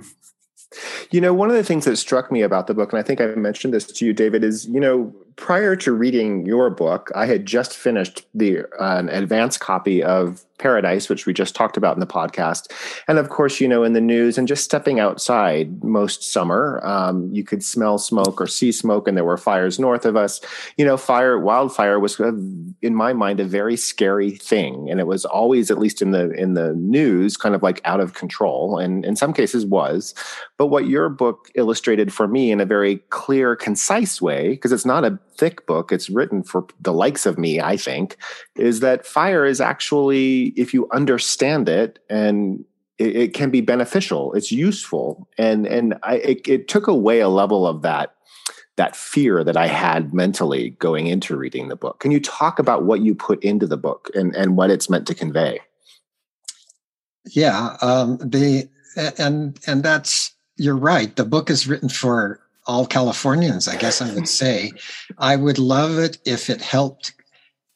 You 1.12 1.22
know, 1.22 1.34
one 1.34 1.50
of 1.50 1.56
the 1.56 1.64
things 1.64 1.86
that 1.86 1.96
struck 1.98 2.32
me 2.32 2.42
about 2.42 2.68
the 2.68 2.74
book, 2.74 2.92
and 2.92 3.00
I 3.00 3.04
think 3.04 3.22
I 3.22 3.28
mentioned 3.28 3.74
this 3.74 3.86
to 3.86 4.06
you, 4.06 4.14
David, 4.14 4.44
is 4.44 4.66
you 4.68 4.80
know 4.80 5.14
prior 5.36 5.76
to 5.76 5.92
reading 5.92 6.46
your 6.46 6.70
book, 6.70 7.12
I 7.16 7.26
had 7.26 7.46
just 7.46 7.74
finished 7.74 8.26
the 8.34 8.60
uh, 8.80 8.98
an 8.98 9.10
advanced 9.10 9.60
copy 9.60 10.04
of 10.04 10.46
Paradise, 10.58 11.10
which 11.10 11.26
we 11.26 11.34
just 11.34 11.54
talked 11.54 11.76
about 11.76 11.98
in 11.98 12.00
the 12.00 12.08
podcast, 12.08 12.72
and 13.10 13.18
of 13.18 13.28
course, 13.30 13.60
you 13.60 13.68
know, 13.68 13.84
in 13.84 13.92
the 13.92 14.00
news 14.00 14.38
and 14.38 14.48
just 14.48 14.64
stepping 14.64 15.02
outside 15.02 15.84
most 15.84 16.24
summer, 16.24 16.80
um, 16.86 17.30
you 17.34 17.44
could 17.44 17.62
smell 17.62 17.98
smoke 17.98 18.40
or 18.40 18.48
see 18.48 18.72
smoke, 18.72 19.06
and 19.06 19.18
there 19.18 19.26
were 19.26 19.38
fires 19.38 19.80
north 19.80 20.06
of 20.06 20.16
us. 20.16 20.40
You 20.78 20.86
know, 20.86 20.96
fire, 20.96 21.38
wildfire 21.38 22.00
was, 22.00 22.18
a, 22.22 22.30
in 22.82 22.96
my 22.96 23.12
mind, 23.12 23.42
a 23.42 23.46
very 23.46 23.76
scary 23.76 24.32
thing, 24.32 24.90
and 24.90 25.02
it 25.02 25.08
was 25.08 25.26
always, 25.26 25.70
at 25.70 25.78
least 25.78 26.02
in 26.02 26.12
the 26.12 26.32
in 26.32 26.54
the 26.54 26.74
news, 26.76 27.36
kind 27.36 27.54
of 27.54 27.62
like 27.62 27.82
out 27.84 28.00
of 28.00 28.14
control, 28.14 28.78
and 28.78 29.04
in 29.04 29.18
some 29.18 29.34
cases 29.34 29.66
was. 29.66 30.14
But 30.58 30.68
what 30.68 30.88
your 30.88 31.10
book 31.10 31.52
illustrated 31.56 32.14
for 32.14 32.30
me 32.30 32.52
in 32.52 32.62
a 32.62 32.66
very 32.66 33.00
clear, 33.10 33.58
concise 33.58 34.22
way, 34.22 34.52
because 34.52 34.72
it's 34.72 34.86
not 34.86 35.04
a 35.04 35.20
thick 35.38 35.66
book. 35.66 35.92
It's 35.92 36.10
written 36.10 36.44
for 36.44 36.66
the 36.80 36.94
likes 36.94 37.26
of 37.26 37.38
me, 37.38 37.62
I 37.62 37.78
think, 37.78 38.18
is 38.56 38.80
that 38.80 39.06
fire 39.06 39.46
is 39.46 39.62
actually, 39.62 40.54
if 40.56 40.74
you 40.74 40.88
understand 40.92 41.70
it 41.70 42.00
and 42.10 42.64
it, 42.98 43.16
it 43.16 43.34
can 43.34 43.50
be 43.50 43.62
beneficial, 43.62 44.34
it's 44.34 44.52
useful. 44.52 45.28
And, 45.38 45.66
and 45.68 45.96
I, 46.04 46.16
it, 46.18 46.48
it 46.48 46.68
took 46.68 46.88
away 46.88 47.20
a 47.20 47.30
level 47.30 47.68
of 47.68 47.82
that 47.82 48.16
that 48.78 48.96
fear 48.96 49.44
that 49.44 49.56
I 49.56 49.68
had 49.68 50.14
mentally 50.14 50.72
going 50.72 51.08
into 51.08 51.38
reading 51.38 51.70
the 51.70 51.78
book. 51.78 52.00
Can 52.00 52.12
you 52.12 52.20
talk 52.20 52.60
about 52.60 52.84
what 52.84 53.02
you 53.02 53.16
put 53.16 53.42
into 53.42 53.68
the 53.68 53.78
book 53.78 54.10
and, 54.14 54.36
and 54.36 54.58
what 54.58 54.70
it's 54.70 54.90
meant 54.90 55.08
to 55.08 55.16
convey? 55.16 55.62
Yeah, 57.26 57.78
um, 57.82 58.18
the 58.18 58.70
and 59.18 59.58
and 59.66 59.82
that's 59.82 60.34
you're 60.58 60.76
right. 60.76 61.16
The 61.16 61.26
book 61.26 61.50
is 61.50 61.68
written 61.68 61.90
for 61.90 62.40
all 62.66 62.86
Californians, 62.86 63.68
I 63.68 63.78
guess 63.78 64.02
I 64.02 64.14
would 64.14 64.28
say. 64.42 64.72
I 65.18 65.36
would 65.36 65.60
love 65.60 65.98
it 65.98 66.18
if 66.26 66.50
it 66.50 66.62
helped 66.62 67.14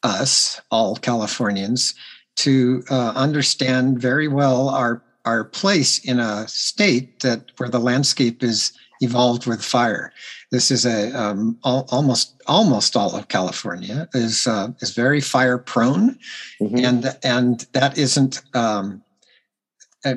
us, 0.03 0.61
all 0.71 0.95
Californians, 0.95 1.93
to 2.37 2.83
uh, 2.89 3.13
understand 3.15 3.99
very 3.99 4.27
well 4.27 4.69
our 4.69 5.03
our 5.25 5.43
place 5.43 5.99
in 5.99 6.19
a 6.19 6.47
state 6.47 7.19
that 7.19 7.51
where 7.57 7.69
the 7.69 7.79
landscape 7.79 8.41
is 8.41 8.71
evolved 9.01 9.45
with 9.45 9.63
fire. 9.63 10.11
This 10.51 10.71
is 10.71 10.85
a 10.85 11.11
um, 11.11 11.57
all, 11.63 11.87
almost 11.91 12.41
almost 12.47 12.95
all 12.95 13.15
of 13.15 13.27
California 13.27 14.07
is 14.13 14.47
uh, 14.47 14.69
is 14.79 14.95
very 14.95 15.21
fire 15.21 15.57
prone, 15.57 16.17
mm-hmm. 16.61 16.83
and 16.83 17.17
and 17.23 17.67
that 17.73 17.97
isn't 17.97 18.41
um, 18.55 19.03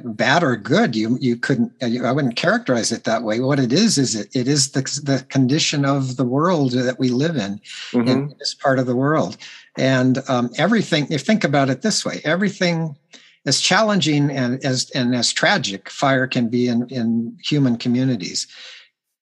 bad 0.04 0.44
or 0.44 0.56
good 0.56 0.94
you 0.94 1.18
you 1.20 1.36
couldn't 1.36 1.72
uh, 1.82 2.06
i 2.06 2.12
wouldn't 2.12 2.36
characterize 2.36 2.92
it 2.92 3.02
that 3.04 3.24
way 3.24 3.40
what 3.40 3.58
it 3.58 3.72
is 3.72 3.98
is 3.98 4.14
it, 4.14 4.28
it 4.34 4.46
is 4.46 4.70
the, 4.72 4.82
the 5.02 5.24
condition 5.28 5.84
of 5.84 6.16
the 6.16 6.24
world 6.24 6.70
that 6.72 7.00
we 7.00 7.08
live 7.08 7.36
in 7.36 7.60
mm-hmm. 7.90 8.06
in 8.06 8.34
this 8.38 8.54
part 8.54 8.78
of 8.78 8.86
the 8.86 8.94
world 8.94 9.36
and 9.76 10.18
um, 10.28 10.50
everything 10.56 11.10
you 11.10 11.18
think 11.18 11.42
about 11.42 11.68
it 11.68 11.82
this 11.82 12.04
way 12.04 12.20
everything 12.24 12.96
as 13.44 13.60
challenging 13.60 14.30
and 14.30 14.64
as 14.64 14.88
and 14.90 15.16
as 15.16 15.32
tragic 15.32 15.90
fire 15.90 16.28
can 16.28 16.48
be 16.48 16.68
in 16.68 16.88
in 16.88 17.36
human 17.42 17.76
communities 17.76 18.46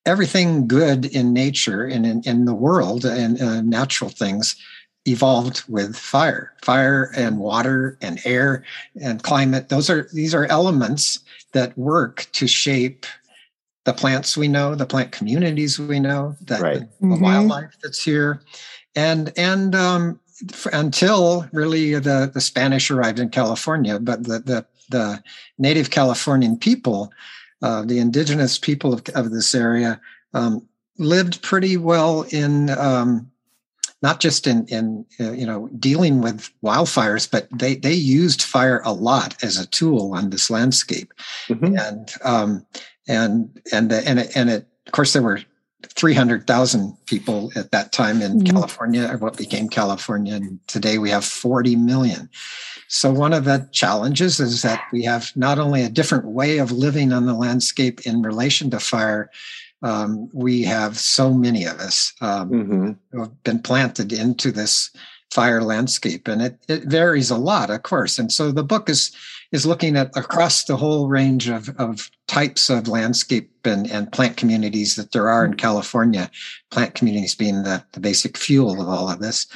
everything 0.05 0.67
good 0.67 1.07
in 1.07 1.33
nature 1.33 1.85
and 1.85 2.05
in, 2.05 2.23
in 2.25 2.45
the 2.45 2.55
world 2.55 3.07
and 3.07 3.41
uh, 3.41 3.63
natural 3.63 4.11
things 4.11 4.57
evolved 5.07 5.63
with 5.69 5.97
fire 5.97 6.53
fire 6.63 7.11
and 7.17 7.39
water 7.39 7.97
and 8.03 8.21
air 8.27 8.63
and 9.01 9.23
climate 9.23 9.71
those 9.71 9.89
are 9.89 10.09
these 10.13 10.35
are 10.35 10.45
elements 10.47 11.21
that 11.53 11.77
work 11.79 12.27
to 12.33 12.47
shape 12.47 13.07
the 13.85 13.95
plants 13.95 14.37
we 14.37 14.47
know 14.47 14.75
the 14.75 14.85
plant 14.85 15.11
communities 15.11 15.79
we 15.79 15.99
know 15.99 16.37
that 16.43 16.61
right. 16.61 16.81
the, 16.81 17.07
mm-hmm. 17.07 17.23
wildlife 17.23 17.75
that's 17.83 18.05
here 18.05 18.43
and 18.95 19.33
and 19.39 19.75
um, 19.75 20.21
until 20.73 21.49
really 21.53 21.95
the 21.95 22.31
the 22.35 22.41
spanish 22.41 22.91
arrived 22.91 23.19
in 23.19 23.31
california 23.31 23.99
but 23.99 24.25
the 24.25 24.41
the, 24.41 24.67
the 24.91 25.23
native 25.57 25.89
californian 25.91 26.59
people 26.59 27.11
uh, 27.63 27.83
the 27.85 27.99
indigenous 27.99 28.59
people 28.59 28.93
of, 28.93 29.03
of 29.15 29.31
this 29.31 29.55
area 29.55 29.99
um, 30.35 30.67
lived 30.99 31.41
pretty 31.43 31.77
well 31.77 32.23
in 32.31 32.71
um, 32.71 33.31
not 34.03 34.21
just 34.21 34.47
in 34.47 34.67
in 34.67 35.05
uh, 35.19 35.33
you 35.33 35.47
know 35.47 35.69
dealing 35.79 36.21
with 36.21 36.51
wildfires, 36.63 37.31
but 37.31 37.49
they 37.53 37.77
they 37.77 37.93
used 37.93 38.43
fire 38.43 38.81
a 38.85 38.93
lot 38.93 39.43
as 39.43 39.59
a 39.59 39.67
tool 39.67 40.13
on 40.15 40.31
this 40.31 40.51
landscape, 40.51 41.13
mm-hmm. 41.49 41.77
and 41.77 42.13
um, 42.25 42.67
and 43.09 43.61
and 43.73 43.93
and 43.93 44.19
it, 44.21 44.37
and 44.37 44.51
it, 44.51 44.67
of 44.87 44.93
course 44.93 45.13
there 45.13 45.23
were. 45.23 45.41
300,000 45.89 46.95
people 47.07 47.51
at 47.57 47.71
that 47.71 47.91
time 47.91 48.21
in 48.21 48.33
mm-hmm. 48.33 48.55
California, 48.55 49.11
or 49.11 49.17
what 49.17 49.39
became 49.39 49.67
California. 49.67 50.35
And 50.35 50.61
today 50.67 50.99
we 50.99 51.09
have 51.09 51.25
40 51.25 51.75
million. 51.77 52.29
So, 52.87 53.11
one 53.11 53.33
of 53.33 53.45
the 53.45 53.67
challenges 53.73 54.41
is 54.41 54.61
that 54.61 54.83
we 54.93 55.05
have 55.05 55.33
not 55.37 55.59
only 55.59 55.83
a 55.83 55.89
different 55.89 56.27
way 56.27 56.59
of 56.59 56.71
living 56.71 57.15
on 57.15 57.25
the 57.25 57.35
landscape 57.35 58.07
in 58.07 58.21
relation 58.21 58.69
to 58.71 58.79
fire, 58.79 59.31
um, 59.83 60.29
we 60.33 60.63
have 60.63 60.99
so 60.99 61.33
many 61.33 61.65
of 61.65 61.79
us 61.79 62.13
um, 62.21 62.51
mm-hmm. 62.51 62.93
who 63.13 63.21
have 63.21 63.43
been 63.45 63.61
planted 63.61 64.13
into 64.13 64.53
this 64.53 64.91
fire 65.31 65.63
landscape, 65.63 66.29
and 66.29 66.43
it, 66.43 66.59
it 66.69 66.85
varies 66.85 67.31
a 67.31 67.37
lot, 67.37 67.71
of 67.71 67.83
course. 67.83 68.19
And 68.19 68.33
so 68.33 68.51
the 68.51 68.65
book 68.65 68.89
is 68.89 69.15
is 69.53 69.67
looking 69.67 69.97
at 69.97 70.17
across 70.17 70.65
the 70.65 70.77
whole 70.77 71.09
range 71.09 71.49
of, 71.49 71.69
of 71.79 72.11
types 72.29 72.71
of 72.71 72.87
landscape 72.87 73.51
and, 73.65 73.91
and 73.91 74.13
plant 74.13 74.37
communities 74.37 74.95
that 74.95 75.11
there 75.11 75.29
are 75.29 75.45
in 75.45 75.55
California. 75.55 76.31
Plant 76.71 76.95
communities 76.95 77.35
being 77.35 77.65
the, 77.65 77.85
the 77.93 78.01
basic 78.01 78.37
fuel 78.37 78.81
of 78.81 78.89
all 78.89 79.11
of 79.11 79.19
this. 79.19 79.47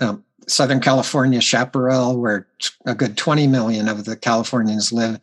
Um, 0.00 0.24
Southern 0.48 0.80
California, 0.80 1.40
Chaparral, 1.40 2.20
where 2.20 2.46
a 2.86 2.94
good 2.94 3.16
20 3.16 3.46
million 3.46 3.88
of 3.88 4.04
the 4.04 4.16
Californians 4.16 4.92
live, 4.92 5.20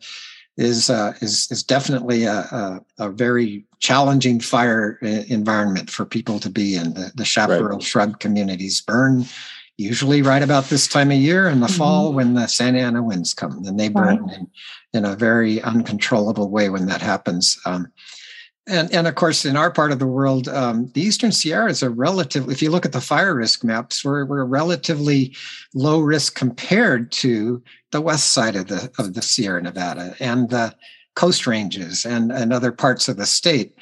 is 0.56 0.88
uh, 0.88 1.14
is 1.20 1.50
is 1.50 1.62
definitely 1.62 2.24
a, 2.24 2.32
a, 2.32 2.80
a, 2.98 3.10
very 3.10 3.64
challenging 3.80 4.38
fire 4.38 4.98
uh, 5.02 5.06
environment 5.28 5.90
for 5.90 6.04
people 6.04 6.38
to 6.40 6.48
be 6.48 6.76
in. 6.76 6.94
The, 6.94 7.12
the 7.14 7.24
chaparral 7.24 7.78
right. 7.78 7.82
shrub 7.82 8.20
communities 8.20 8.80
burn 8.80 9.24
usually 9.76 10.22
right 10.22 10.42
about 10.42 10.66
this 10.66 10.86
time 10.86 11.10
of 11.10 11.16
year 11.16 11.48
in 11.48 11.58
the 11.58 11.66
mm-hmm. 11.66 11.76
fall 11.76 12.12
when 12.12 12.34
the 12.34 12.46
Santa 12.46 12.78
Ana 12.78 13.02
winds 13.02 13.34
come, 13.34 13.64
and 13.66 13.78
they 13.78 13.88
burn 13.88 14.24
right. 14.24 14.38
in, 14.38 14.50
in 14.92 15.04
a 15.04 15.16
very 15.16 15.60
uncontrollable 15.62 16.50
way 16.50 16.68
when 16.68 16.86
that 16.86 17.02
happens. 17.02 17.58
Um, 17.66 17.90
and 18.66 18.92
and 18.94 19.06
of 19.06 19.14
course, 19.16 19.44
in 19.44 19.56
our 19.56 19.70
part 19.70 19.92
of 19.92 19.98
the 19.98 20.06
world, 20.06 20.48
um, 20.48 20.90
the 20.94 21.02
Eastern 21.02 21.32
Sierras 21.32 21.82
are 21.82 21.90
relatively. 21.90 22.54
If 22.54 22.62
you 22.62 22.70
look 22.70 22.86
at 22.86 22.92
the 22.92 23.00
fire 23.00 23.34
risk 23.34 23.62
maps, 23.62 24.04
we're 24.04 24.24
we're 24.24 24.44
relatively 24.44 25.34
low 25.74 26.00
risk 26.00 26.34
compared 26.34 27.12
to 27.12 27.62
the 27.94 28.00
west 28.00 28.32
side 28.32 28.56
of 28.56 28.66
the 28.66 28.90
of 28.98 29.14
the 29.14 29.22
Sierra 29.22 29.62
Nevada 29.62 30.16
and 30.18 30.50
the 30.50 30.74
coast 31.14 31.46
ranges 31.46 32.04
and 32.04 32.32
and 32.32 32.52
other 32.52 32.72
parts 32.72 33.08
of 33.08 33.16
the 33.16 33.24
state. 33.24 33.78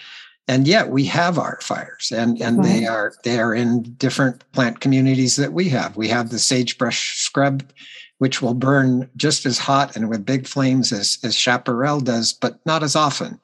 And 0.49 0.69
yet 0.69 0.91
we 0.91 1.05
have 1.07 1.39
our 1.39 1.59
fires, 1.63 2.13
and 2.15 2.41
and 2.43 2.59
right. 2.59 2.69
they 2.69 2.87
are 2.87 3.15
they 3.25 3.39
are 3.39 3.55
in 3.55 3.95
different 3.95 4.45
plant 4.53 4.81
communities 4.81 5.37
that 5.37 5.55
we 5.55 5.71
have. 5.71 5.97
We 5.97 6.09
have 6.09 6.29
the 6.29 6.39
sagebrush 6.39 7.17
scrub 7.17 7.65
which 8.19 8.41
will 8.41 8.55
burn 8.55 9.11
just 9.17 9.47
as 9.47 9.59
hot 9.59 9.97
and 9.97 10.09
with 10.09 10.25
big 10.25 10.47
flames 10.47 10.93
as, 10.93 11.19
as 11.25 11.35
chaparral 11.35 11.99
does, 11.99 12.33
but 12.33 12.65
not 12.65 12.85
as 12.85 12.95
often 12.95 13.41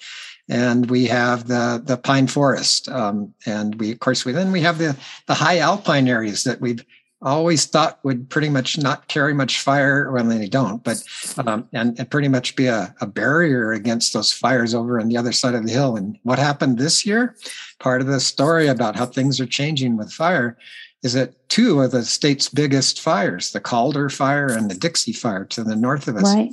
and 0.48 0.88
we 0.88 1.06
have 1.06 1.46
the 1.46 1.82
the 1.84 1.96
pine 1.96 2.26
forest, 2.26 2.88
um, 2.88 3.34
and 3.44 3.74
we 3.76 3.92
of 3.92 4.00
course 4.00 4.24
we 4.24 4.32
then 4.32 4.50
we 4.50 4.62
have 4.62 4.78
the 4.78 4.96
the 5.26 5.34
high 5.34 5.58
alpine 5.58 6.08
areas 6.08 6.44
that 6.44 6.60
we've 6.60 6.84
always 7.22 7.66
thought 7.66 7.98
would 8.04 8.30
pretty 8.30 8.48
much 8.48 8.78
not 8.78 9.08
carry 9.08 9.34
much 9.34 9.60
fire. 9.60 10.10
Well, 10.12 10.24
they 10.24 10.48
don't, 10.48 10.82
but 10.84 11.02
um, 11.38 11.68
and, 11.72 11.98
and 11.98 12.10
pretty 12.10 12.28
much 12.28 12.56
be 12.56 12.66
a, 12.66 12.94
a 13.00 13.06
barrier 13.06 13.72
against 13.72 14.12
those 14.12 14.32
fires 14.32 14.74
over 14.74 15.00
on 15.00 15.08
the 15.08 15.16
other 15.16 15.32
side 15.32 15.54
of 15.54 15.66
the 15.66 15.72
hill. 15.72 15.96
And 15.96 16.18
what 16.22 16.38
happened 16.38 16.78
this 16.78 17.04
year? 17.04 17.36
Part 17.80 18.00
of 18.00 18.06
the 18.06 18.20
story 18.20 18.68
about 18.68 18.96
how 18.96 19.06
things 19.06 19.40
are 19.40 19.46
changing 19.46 19.96
with 19.96 20.12
fire 20.12 20.56
is 21.02 21.12
that 21.12 21.48
two 21.48 21.80
of 21.80 21.92
the 21.92 22.04
state's 22.04 22.48
biggest 22.48 23.00
fires, 23.00 23.52
the 23.52 23.60
Caldor 23.60 24.12
fire 24.12 24.48
and 24.52 24.70
the 24.70 24.74
Dixie 24.74 25.12
fire 25.12 25.44
to 25.46 25.62
the 25.62 25.76
north 25.76 26.08
of 26.08 26.16
us, 26.16 26.34
right 26.34 26.52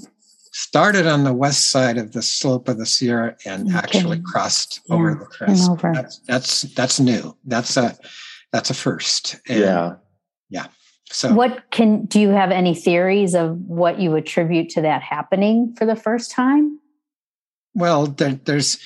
started 0.55 1.05
on 1.05 1.25
the 1.25 1.33
west 1.33 1.69
side 1.69 1.97
of 1.97 2.13
the 2.13 2.21
slope 2.21 2.69
of 2.69 2.77
the 2.77 2.85
Sierra 2.85 3.35
and 3.45 3.67
okay. 3.67 3.77
actually 3.77 4.21
crossed 4.21 4.79
yeah. 4.87 4.95
over 4.95 5.15
the 5.15 5.25
crest. 5.25 5.69
Over. 5.69 5.91
That's, 5.93 6.19
that's 6.19 6.61
that's 6.61 6.99
new. 6.99 7.35
That's 7.43 7.75
a 7.75 7.97
that's 8.53 8.69
a 8.69 8.73
first. 8.73 9.35
And 9.49 9.59
yeah. 9.59 9.95
Yeah. 10.49 10.67
So 11.09 11.33
what 11.33 11.69
can 11.71 12.05
do 12.05 12.19
you 12.19 12.29
have 12.29 12.51
any 12.51 12.73
theories 12.73 13.35
of 13.35 13.57
what 13.67 13.99
you 13.99 14.15
attribute 14.15 14.69
to 14.69 14.81
that 14.81 15.01
happening 15.01 15.73
for 15.77 15.85
the 15.85 15.95
first 15.95 16.31
time? 16.31 16.79
Well, 17.73 18.07
there, 18.07 18.39
there's 18.45 18.79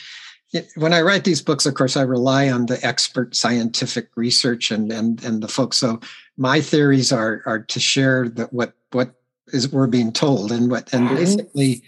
when 0.75 0.93
I 0.93 1.01
write 1.01 1.23
these 1.23 1.41
books, 1.41 1.65
of 1.65 1.75
course, 1.75 1.95
I 1.95 2.01
rely 2.01 2.49
on 2.49 2.65
the 2.65 2.83
expert 2.85 3.35
scientific 3.35 4.09
research 4.15 4.71
and 4.71 4.91
and 4.91 5.23
and 5.23 5.41
the 5.41 5.47
folks. 5.47 5.77
So 5.77 5.99
my 6.37 6.59
theories 6.59 7.11
are 7.11 7.41
are 7.45 7.59
to 7.59 7.79
share 7.79 8.27
that 8.29 8.51
what 8.51 8.73
what 8.91 9.13
is 9.47 9.71
we're 9.71 9.87
being 9.87 10.11
told 10.11 10.51
and 10.51 10.69
what 10.69 10.91
and 10.93 11.07
mm-hmm. 11.07 11.15
basically 11.15 11.83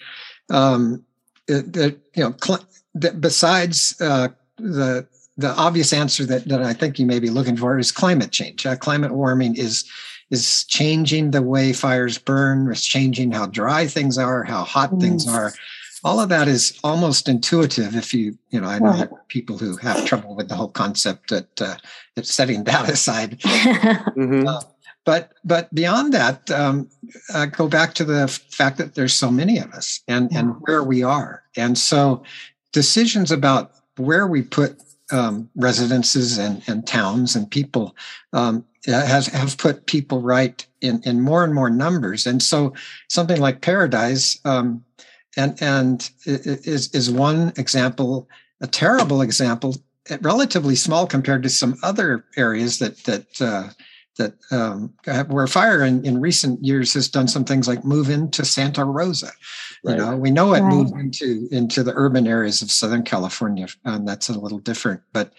um 0.49 1.03
the, 1.47 1.97
you 2.15 2.23
know 2.23 2.35
cl- 2.43 2.65
the, 2.93 3.11
besides 3.11 3.99
uh 4.01 4.29
the 4.57 5.07
the 5.41 5.55
obvious 5.55 5.91
answer 5.91 6.25
that, 6.25 6.47
that 6.47 6.61
I 6.61 6.73
think 6.73 6.99
you 6.99 7.05
may 7.05 7.19
be 7.19 7.29
looking 7.29 7.57
for 7.57 7.77
is 7.77 7.91
climate 7.91 8.31
change. 8.31 8.65
Uh, 8.65 8.75
climate 8.75 9.11
warming 9.11 9.55
is 9.55 9.89
is 10.29 10.63
changing 10.65 11.31
the 11.31 11.41
way 11.41 11.73
fires 11.73 12.17
burn. 12.17 12.71
It's 12.71 12.85
changing 12.85 13.31
how 13.31 13.47
dry 13.47 13.85
things 13.85 14.17
are, 14.17 14.43
how 14.43 14.63
hot 14.63 14.91
mm. 14.91 15.01
things 15.01 15.27
are. 15.27 15.51
All 16.05 16.21
of 16.21 16.29
that 16.29 16.47
is 16.47 16.79
almost 16.83 17.27
intuitive. 17.27 17.95
If 17.95 18.13
you 18.13 18.37
you 18.49 18.61
know, 18.61 18.67
I 18.67 18.79
know 18.79 19.19
people 19.27 19.57
who 19.57 19.77
have 19.77 20.05
trouble 20.05 20.35
with 20.35 20.47
the 20.47 20.55
whole 20.55 20.69
concept 20.69 21.29
that 21.29 21.61
uh, 21.61 21.75
setting 22.23 22.63
that 22.63 22.89
aside. 22.95 23.39
mm-hmm. 23.41 24.47
uh, 24.47 24.61
but 25.03 25.33
but 25.43 25.73
beyond 25.73 26.13
that, 26.13 26.49
um, 26.51 26.89
uh, 27.33 27.47
go 27.47 27.67
back 27.67 27.93
to 27.95 28.05
the 28.05 28.27
fact 28.27 28.77
that 28.77 28.95
there's 28.95 29.13
so 29.13 29.31
many 29.31 29.57
of 29.57 29.71
us 29.73 30.01
and 30.07 30.31
and 30.35 30.55
where 30.61 30.83
we 30.83 31.03
are, 31.03 31.43
and 31.57 31.77
so 31.77 32.23
decisions 32.71 33.31
about 33.31 33.71
where 33.97 34.27
we 34.27 34.41
put 34.41 34.81
um, 35.11 35.49
residences 35.55 36.37
and, 36.37 36.61
and 36.67 36.87
towns 36.87 37.35
and 37.35 37.49
people 37.49 37.95
um, 38.33 38.65
has 38.85 39.27
have 39.27 39.57
put 39.57 39.85
people 39.85 40.21
right 40.21 40.65
in, 40.81 41.01
in 41.03 41.21
more 41.21 41.43
and 41.43 41.53
more 41.53 41.69
numbers. 41.69 42.25
And 42.25 42.41
so 42.41 42.73
something 43.07 43.39
like 43.39 43.61
Paradise 43.61 44.39
um, 44.45 44.83
and 45.37 45.61
and 45.61 46.09
is 46.25 46.89
is 46.93 47.09
one 47.09 47.53
example, 47.57 48.27
a 48.61 48.67
terrible 48.67 49.21
example, 49.21 49.75
relatively 50.21 50.75
small 50.75 51.07
compared 51.07 51.43
to 51.43 51.49
some 51.49 51.75
other 51.83 52.25
areas 52.35 52.79
that 52.79 52.97
that 53.05 53.41
uh, 53.41 53.69
that 54.17 54.33
um, 54.51 54.93
where 55.27 55.47
fire 55.47 55.83
in, 55.83 56.05
in 56.05 56.19
recent 56.19 56.63
years 56.63 56.93
has 56.93 57.07
done 57.07 57.27
some 57.27 57.45
things 57.45 57.67
like 57.67 57.85
move 57.85 58.09
into 58.09 58.43
Santa 58.45 58.83
Rosa. 58.83 59.31
Right. 59.83 59.97
You 59.97 59.97
know, 59.97 60.15
we 60.15 60.31
know 60.31 60.53
it 60.53 60.61
right. 60.61 60.73
moved 60.73 60.93
into 60.95 61.47
into 61.51 61.83
the 61.83 61.93
urban 61.95 62.27
areas 62.27 62.61
of 62.61 62.71
Southern 62.71 63.03
California, 63.03 63.67
and 63.85 64.07
that's 64.07 64.29
a 64.29 64.39
little 64.39 64.59
different. 64.59 65.01
But 65.13 65.33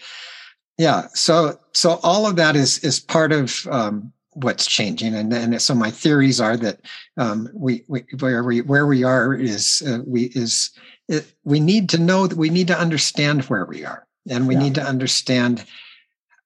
yeah, 0.77 1.07
so 1.13 1.59
so 1.73 1.99
all 2.03 2.25
of 2.25 2.35
that 2.37 2.55
is 2.55 2.79
is 2.79 2.99
part 2.99 3.31
of 3.31 3.65
um, 3.69 4.11
what's 4.33 4.65
changing, 4.65 5.13
and 5.13 5.31
and 5.31 5.61
so 5.61 5.75
my 5.75 5.91
theories 5.91 6.41
are 6.41 6.57
that 6.57 6.81
um, 7.17 7.49
we, 7.53 7.83
we 7.87 8.03
where 8.19 8.43
we 8.43 8.61
where 8.61 8.87
we 8.87 9.03
are 9.03 9.33
is 9.33 9.83
uh, 9.87 9.99
we 10.05 10.23
is 10.35 10.71
it, 11.07 11.31
we 11.43 11.59
need 11.59 11.89
to 11.89 11.97
know 11.97 12.27
that 12.27 12.37
we 12.37 12.49
need 12.49 12.67
to 12.67 12.77
understand 12.77 13.43
where 13.43 13.65
we 13.65 13.85
are, 13.85 14.07
and 14.29 14.47
we 14.47 14.55
yeah. 14.55 14.61
need 14.61 14.75
to 14.75 14.83
understand 14.83 15.63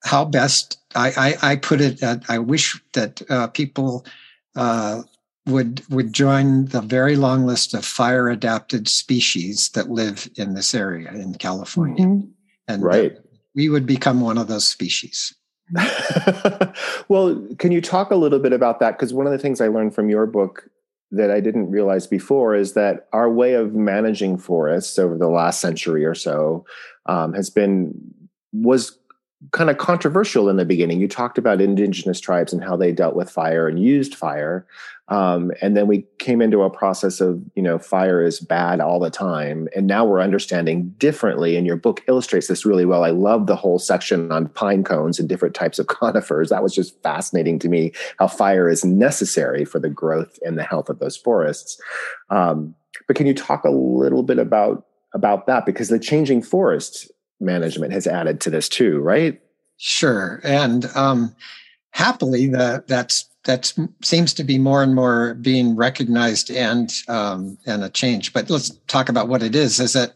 how 0.04 0.26
best 0.26 0.78
I, 0.96 1.36
I, 1.42 1.52
I 1.52 1.56
put 1.56 1.82
it. 1.82 2.02
I 2.30 2.40
wish 2.40 2.80
that 2.94 3.22
uh, 3.30 3.48
people 3.48 4.06
uh, 4.56 5.04
would 5.46 5.84
would 5.90 6.14
join 6.14 6.66
the 6.66 6.82
very 6.82 7.16
long 7.16 7.46
list 7.46 7.74
of 7.74 7.86
fire 7.86 8.30
adapted 8.30 8.88
species 8.88 9.70
that 9.70 9.90
live 9.90 10.30
in 10.36 10.54
this 10.54 10.74
area 10.74 11.12
in 11.12 11.34
California, 11.36 12.06
mm-hmm. 12.06 12.28
and 12.68 12.84
right, 12.84 13.18
we 13.56 13.70
would 13.70 13.86
become 13.86 14.22
one 14.22 14.38
of 14.38 14.48
those 14.48 14.66
species. 14.66 15.34
well, 17.10 17.46
can 17.60 17.72
you 17.72 17.82
talk 17.82 18.12
a 18.12 18.16
little 18.16 18.40
bit 18.40 18.54
about 18.54 18.80
that? 18.80 18.92
Because 18.92 19.14
one 19.14 19.26
of 19.26 19.32
the 19.32 19.40
things 19.40 19.60
I 19.60 19.68
learned 19.68 19.94
from 19.94 20.10
your 20.10 20.26
book 20.26 20.70
that 21.12 21.32
I 21.32 21.40
didn't 21.40 21.72
realize 21.72 22.08
before 22.08 22.56
is 22.56 22.74
that 22.74 23.08
our 23.14 23.30
way 23.30 23.54
of 23.54 23.74
managing 23.74 24.38
forests 24.38 25.00
over 25.00 25.18
the 25.18 25.28
last 25.28 25.62
century 25.62 26.06
or 26.06 26.16
so 26.16 26.66
um, 27.06 27.34
has 27.34 27.50
been 27.50 27.94
was 28.54 28.98
kind 29.52 29.70
of 29.70 29.78
controversial 29.78 30.50
in 30.50 30.58
the 30.58 30.66
beginning. 30.66 31.00
You 31.00 31.08
talked 31.08 31.38
about 31.38 31.62
indigenous 31.62 32.20
tribes 32.20 32.54
and 32.54 32.64
how 32.64 32.76
they 32.76 32.92
dealt 32.92 33.16
with 33.16 33.30
fire 33.30 33.68
and 33.68 33.80
used 33.80 34.16
fire. 34.16 34.66
Um, 35.10 35.52
and 35.62 35.78
then 35.78 35.88
we 35.88 36.06
came 36.18 36.42
into 36.42 36.64
a 36.64 36.72
process 36.72 37.22
of, 37.22 37.42
you 37.56 37.62
know, 37.62 37.78
fire 37.78 38.22
is 38.22 38.40
bad 38.40 38.82
all 38.82 39.00
the 39.00 39.12
time. 39.12 39.68
And 39.76 39.86
now 39.86 40.04
we're 40.06 40.22
understanding 40.22 40.90
differently. 40.98 41.56
And 41.56 41.68
your 41.68 41.76
book 41.76 42.04
illustrates 42.08 42.48
this 42.48 42.66
really 42.66 42.86
well. 42.86 43.04
I 43.04 43.12
love 43.12 43.46
the 43.46 43.56
whole 43.56 43.78
section 43.78 44.32
on 44.32 44.50
pine 44.50 44.84
cones 44.84 45.20
and 45.20 45.30
different 45.30 45.56
types 45.56 45.78
of 45.78 45.88
conifers. 45.88 46.50
That 46.50 46.64
was 46.64 46.74
just 46.74 47.02
fascinating 47.04 47.60
to 47.60 47.70
me 47.70 47.92
how 48.18 48.28
fire 48.28 48.68
is 48.68 48.84
necessary 48.84 49.66
for 49.66 49.80
the 49.80 49.90
growth 49.90 50.40
and 50.44 50.58
the 50.58 50.64
health 50.64 50.90
of 50.90 51.00
those 51.00 51.16
forests. 51.16 51.80
Um, 52.30 52.74
but 53.06 53.16
can 53.16 53.28
you 53.28 53.36
talk 53.36 53.64
a 53.64 53.72
little 53.72 54.24
bit 54.24 54.40
about 54.40 54.86
about 55.14 55.48
that? 55.48 55.66
Because 55.66 55.88
the 55.88 56.00
changing 56.00 56.42
forest 56.42 57.10
management 57.40 57.94
has 57.94 58.08
added 58.08 58.42
to 58.42 58.50
this 58.50 58.70
too, 58.70 59.00
right? 59.00 59.42
Sure. 59.78 60.42
And 60.44 60.86
um, 60.96 61.36
happily, 61.92 62.48
the, 62.48 62.84
that's 62.88 63.30
that 63.46 63.74
seems 64.04 64.34
to 64.34 64.44
be 64.44 64.58
more 64.58 64.84
and 64.84 64.94
more 64.94 65.34
being 65.36 65.76
recognized 65.76 66.52
and 66.52 66.94
um, 67.08 67.58
and 67.66 67.84
a 67.84 67.90
change. 67.90 68.34
But 68.34 68.50
let's 68.50 68.70
talk 68.88 69.10
about 69.10 69.30
what 69.30 69.42
it 69.42 69.56
is. 69.56 69.80
Is 69.80 69.94
that 69.94 70.16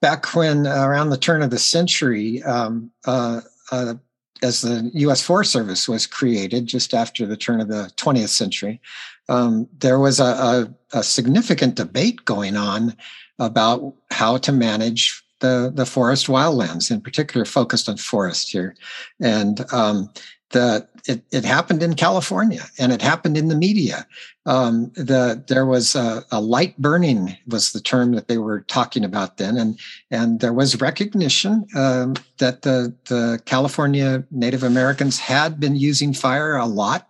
back 0.00 0.34
when 0.34 0.66
uh, 0.66 0.84
around 0.84 1.10
the 1.10 1.18
turn 1.18 1.42
of 1.42 1.50
the 1.50 1.58
century, 1.58 2.42
um, 2.44 2.90
uh, 3.04 3.42
uh, 3.70 3.94
as 4.42 4.62
the 4.62 4.90
U.S. 4.94 5.22
Forest 5.22 5.52
Service 5.52 5.88
was 5.88 6.06
created 6.06 6.66
just 6.66 6.94
after 6.94 7.26
the 7.26 7.36
turn 7.36 7.60
of 7.60 7.68
the 7.68 7.90
20th 7.96 8.28
century, 8.28 8.80
um, 9.28 9.68
there 9.78 9.98
was 9.98 10.20
a, 10.20 10.24
a, 10.24 10.74
a 10.92 11.02
significant 11.02 11.74
debate 11.74 12.24
going 12.24 12.56
on 12.56 12.96
about 13.38 13.94
how 14.10 14.36
to 14.38 14.52
manage 14.52 15.22
the 15.40 15.72
the 15.74 15.86
forest 15.86 16.26
wildlands, 16.26 16.90
in 16.90 17.00
particular, 17.00 17.44
focused 17.44 17.88
on 17.88 17.96
forest 17.96 18.50
here, 18.50 18.74
and 19.20 19.64
um, 19.72 20.10
the 20.50 20.88
it, 21.06 21.22
it 21.30 21.44
happened 21.44 21.82
in 21.82 21.94
California 21.94 22.62
and 22.78 22.92
it 22.92 23.02
happened 23.02 23.36
in 23.36 23.48
the 23.48 23.56
media. 23.56 24.06
Um, 24.46 24.90
the 24.94 25.42
there 25.46 25.66
was 25.66 25.94
a, 25.94 26.24
a, 26.30 26.40
light 26.40 26.76
burning 26.78 27.36
was 27.46 27.72
the 27.72 27.80
term 27.80 28.12
that 28.12 28.28
they 28.28 28.38
were 28.38 28.60
talking 28.62 29.04
about 29.04 29.36
then, 29.36 29.56
and 29.56 29.78
and 30.10 30.40
there 30.40 30.52
was 30.52 30.80
recognition 30.80 31.66
um, 31.76 32.14
that 32.38 32.62
the 32.62 32.94
the 33.08 33.40
California 33.44 34.24
Native 34.30 34.62
Americans 34.62 35.18
had 35.18 35.60
been 35.60 35.76
using 35.76 36.14
fire 36.14 36.56
a 36.56 36.66
lot. 36.66 37.08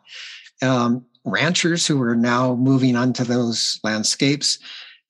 Um, 0.63 1.05
ranchers 1.25 1.87
who 1.87 1.99
were 1.99 2.17
now 2.17 2.55
moving 2.55 2.97
onto 2.97 3.23
those 3.23 3.79
landscapes 3.85 4.59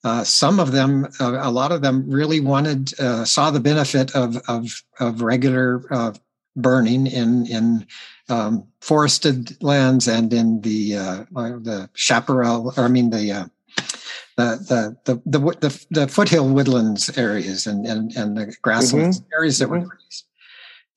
uh, 0.05 0.25
some 0.25 0.61
of 0.61 0.73
them, 0.73 1.07
uh, 1.21 1.39
a 1.41 1.51
lot 1.51 1.73
of 1.73 1.83
them, 1.83 2.09
really 2.09 2.41
wanted 2.41 2.99
uh, 3.01 3.25
saw 3.25 3.51
the 3.51 3.61
benefit 3.61 4.15
of 4.15 4.37
of, 4.49 4.83
of 5.01 5.23
regular 5.23 5.83
uh, 5.91 6.13
burning 6.57 7.07
in 7.07 7.47
in 7.47 7.87
um, 8.29 8.67
forested 8.81 9.61
lands 9.63 10.07
and 10.07 10.33
in 10.33 10.61
the 10.61 10.97
uh, 10.97 11.25
the 11.33 11.91
chaparral, 11.95 12.73
or 12.77 12.85
I 12.85 12.89
mean 12.89 13.11
the 13.11 13.51
the, 14.37 14.97
the, 15.05 15.21
the, 15.27 15.41
the, 15.41 15.87
the, 15.91 16.07
foothill 16.07 16.49
woodlands 16.49 17.19
areas 17.19 17.67
and, 17.67 17.85
and, 17.85 18.13
and 18.17 18.37
the 18.37 18.55
grasslands 18.63 19.19
mm-hmm. 19.19 19.35
areas 19.35 19.59
that 19.59 19.69
were 19.69 19.79
mm-hmm. 19.79 19.89
grazed. 19.89 20.25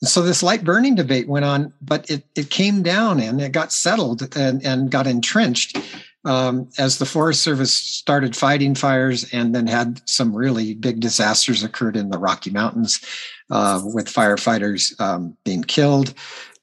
So 0.03 0.21
this 0.21 0.43
light 0.43 0.63
burning 0.63 0.93
debate 0.93 1.27
went 1.27 1.45
on, 1.45 1.73
but 1.81 2.09
it, 2.09 2.23
it 2.35 2.51
came 2.51 2.83
down 2.83 3.19
and 3.19 3.41
it 3.41 3.51
got 3.51 3.71
settled 3.71 4.35
and, 4.35 4.63
and 4.63 4.91
got 4.91 5.07
entrenched 5.07 5.77
um, 6.25 6.69
as 6.77 6.97
the 6.97 7.05
Forest 7.05 7.41
Service 7.41 7.73
started 7.73 8.35
fighting 8.35 8.75
fires 8.75 9.31
and 9.33 9.55
then 9.55 9.67
had 9.67 10.01
some 10.07 10.35
really 10.35 10.73
big 10.73 10.99
disasters 10.99 11.63
occurred 11.63 11.95
in 11.95 12.09
the 12.09 12.19
Rocky 12.19 12.51
Mountains 12.51 13.01
uh, 13.49 13.81
with 13.83 14.07
firefighters 14.07 14.99
um, 14.99 15.35
being 15.43 15.63
killed. 15.63 16.13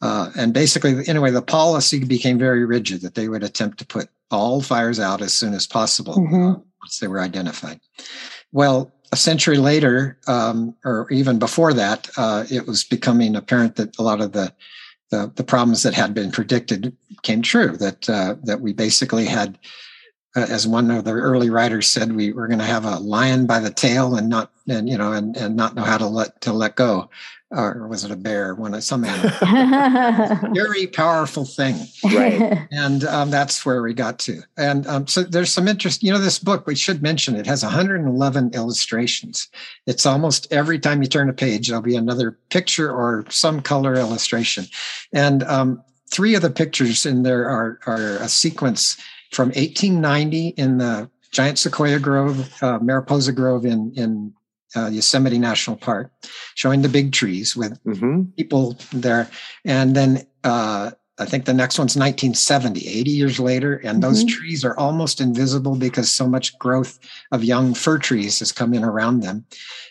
Uh, 0.00 0.30
and 0.36 0.54
basically, 0.54 1.06
anyway, 1.08 1.30
the 1.30 1.42
policy 1.42 2.04
became 2.04 2.38
very 2.38 2.64
rigid 2.64 3.00
that 3.00 3.14
they 3.14 3.28
would 3.28 3.42
attempt 3.42 3.78
to 3.78 3.86
put 3.86 4.08
all 4.30 4.60
fires 4.62 5.00
out 5.00 5.22
as 5.22 5.32
soon 5.32 5.54
as 5.54 5.66
possible 5.66 6.14
mm-hmm. 6.14 6.60
once 6.80 6.98
they 7.00 7.08
were 7.08 7.20
identified. 7.20 7.80
Well, 8.52 8.92
a 9.10 9.16
century 9.16 9.56
later, 9.56 10.18
um, 10.28 10.74
or 10.84 11.10
even 11.10 11.38
before 11.38 11.72
that, 11.72 12.08
uh, 12.16 12.44
it 12.50 12.66
was 12.66 12.84
becoming 12.84 13.34
apparent 13.34 13.76
that 13.76 13.98
a 13.98 14.02
lot 14.02 14.20
of 14.20 14.32
the 14.32 14.52
the, 15.10 15.32
the 15.36 15.44
problems 15.44 15.82
that 15.84 15.94
had 15.94 16.12
been 16.12 16.30
predicted 16.30 16.94
came 17.22 17.42
true. 17.42 17.76
That 17.76 18.08
uh, 18.08 18.36
that 18.44 18.60
we 18.60 18.72
basically 18.72 19.26
had, 19.26 19.58
uh, 20.36 20.46
as 20.48 20.66
one 20.66 20.90
of 20.90 21.04
the 21.04 21.12
early 21.12 21.50
writers 21.50 21.88
said, 21.88 22.14
we 22.14 22.32
were 22.32 22.46
going 22.46 22.58
to 22.58 22.64
have 22.64 22.84
a 22.84 22.98
lion 22.98 23.46
by 23.46 23.60
the 23.60 23.70
tail 23.70 24.16
and 24.16 24.28
not 24.28 24.50
and 24.68 24.88
you 24.88 24.98
know 24.98 25.12
and, 25.12 25.36
and 25.36 25.56
not 25.56 25.74
know 25.74 25.82
how 25.82 25.98
to 25.98 26.06
let 26.06 26.40
to 26.42 26.52
let 26.52 26.76
go 26.76 27.08
or 27.50 27.88
was 27.88 28.04
it 28.04 28.10
a 28.10 28.16
bear? 28.16 28.54
One 28.54 28.74
of 28.74 28.84
some 28.84 29.04
animal. 29.04 29.30
Very 30.54 30.86
powerful 30.86 31.46
thing, 31.46 31.76
right? 32.04 32.66
And 32.70 33.04
um, 33.04 33.30
that's 33.30 33.64
where 33.64 33.80
we 33.80 33.94
got 33.94 34.18
to. 34.20 34.42
And 34.58 34.86
um, 34.86 35.06
so 35.06 35.22
there's 35.22 35.50
some 35.50 35.66
interest. 35.66 36.02
You 36.02 36.12
know, 36.12 36.18
this 36.18 36.38
book 36.38 36.66
we 36.66 36.74
should 36.74 37.02
mention 37.02 37.36
it 37.36 37.46
has 37.46 37.62
111 37.62 38.50
illustrations. 38.52 39.48
It's 39.86 40.04
almost 40.04 40.52
every 40.52 40.78
time 40.78 41.02
you 41.02 41.08
turn 41.08 41.30
a 41.30 41.32
page, 41.32 41.68
there'll 41.68 41.82
be 41.82 41.96
another 41.96 42.32
picture 42.50 42.90
or 42.90 43.24
some 43.30 43.62
color 43.62 43.94
illustration. 43.94 44.66
And 45.14 45.42
um, 45.44 45.82
three 46.10 46.34
of 46.34 46.42
the 46.42 46.50
pictures 46.50 47.06
in 47.06 47.22
there 47.22 47.48
are 47.48 47.78
are 47.86 48.16
a 48.16 48.28
sequence 48.28 48.96
from 49.32 49.48
1890 49.48 50.48
in 50.48 50.78
the 50.78 51.10
giant 51.30 51.58
sequoia 51.58 51.98
grove, 51.98 52.62
uh, 52.62 52.78
Mariposa 52.78 53.32
Grove 53.32 53.64
in 53.64 53.92
in 53.94 54.32
uh, 54.76 54.88
Yosemite 54.88 55.38
National 55.38 55.76
Park, 55.76 56.12
showing 56.54 56.82
the 56.82 56.88
big 56.88 57.12
trees 57.12 57.56
with 57.56 57.82
mm-hmm. 57.84 58.22
people 58.36 58.78
there. 58.92 59.30
And 59.64 59.94
then 59.94 60.26
uh, 60.44 60.90
I 61.18 61.24
think 61.24 61.46
the 61.46 61.54
next 61.54 61.78
one's 61.78 61.96
1970, 61.96 62.86
80 62.86 63.10
years 63.10 63.40
later, 63.40 63.76
and 63.76 64.00
mm-hmm. 64.00 64.00
those 64.00 64.24
trees 64.24 64.64
are 64.64 64.76
almost 64.76 65.20
invisible 65.20 65.74
because 65.74 66.10
so 66.10 66.28
much 66.28 66.58
growth 66.58 66.98
of 67.32 67.44
young 67.44 67.74
fir 67.74 67.98
trees 67.98 68.38
has 68.38 68.52
come 68.52 68.74
in 68.74 68.84
around 68.84 69.20
them. 69.20 69.46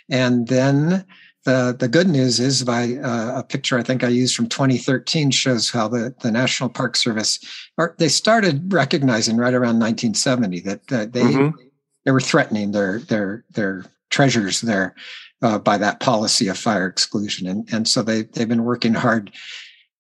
And 0.10 0.48
then 0.48 1.06
the, 1.48 1.74
the 1.80 1.88
good 1.88 2.10
news 2.10 2.42
is 2.42 2.62
by 2.62 2.96
uh, 2.96 3.40
a 3.40 3.44
picture 3.44 3.78
I 3.78 3.82
think 3.82 4.04
I 4.04 4.10
used 4.10 4.36
from 4.36 4.50
2013 4.50 5.32
shows 5.32 5.70
how 5.70 5.88
the, 5.88 6.14
the 6.20 6.30
National 6.30 6.68
Park 6.68 6.98
Service, 6.98 7.40
or 7.78 7.96
they 8.00 8.10
started 8.10 8.74
recognizing 8.74 9.38
right 9.38 9.54
around 9.54 9.80
1970 9.80 10.60
that, 10.62 10.88
that 10.88 11.14
they, 11.14 11.22
mm-hmm. 11.22 11.58
they 12.04 12.12
were 12.12 12.20
threatening 12.20 12.74
their, 12.74 13.00
their, 13.00 13.46
their 13.52 13.86
treasures 14.10 14.60
there 14.60 14.94
uh, 15.42 15.58
by 15.58 15.78
that 15.78 16.02
policy 16.02 16.50
of 16.50 16.58
fire 16.58 16.86
exclusion. 16.86 17.48
And, 17.48 17.66
and 17.72 17.88
so 17.88 18.04
they, 18.04 18.24
they've 18.24 18.50
been 18.50 18.66
working 18.66 18.94
hard, 18.94 19.32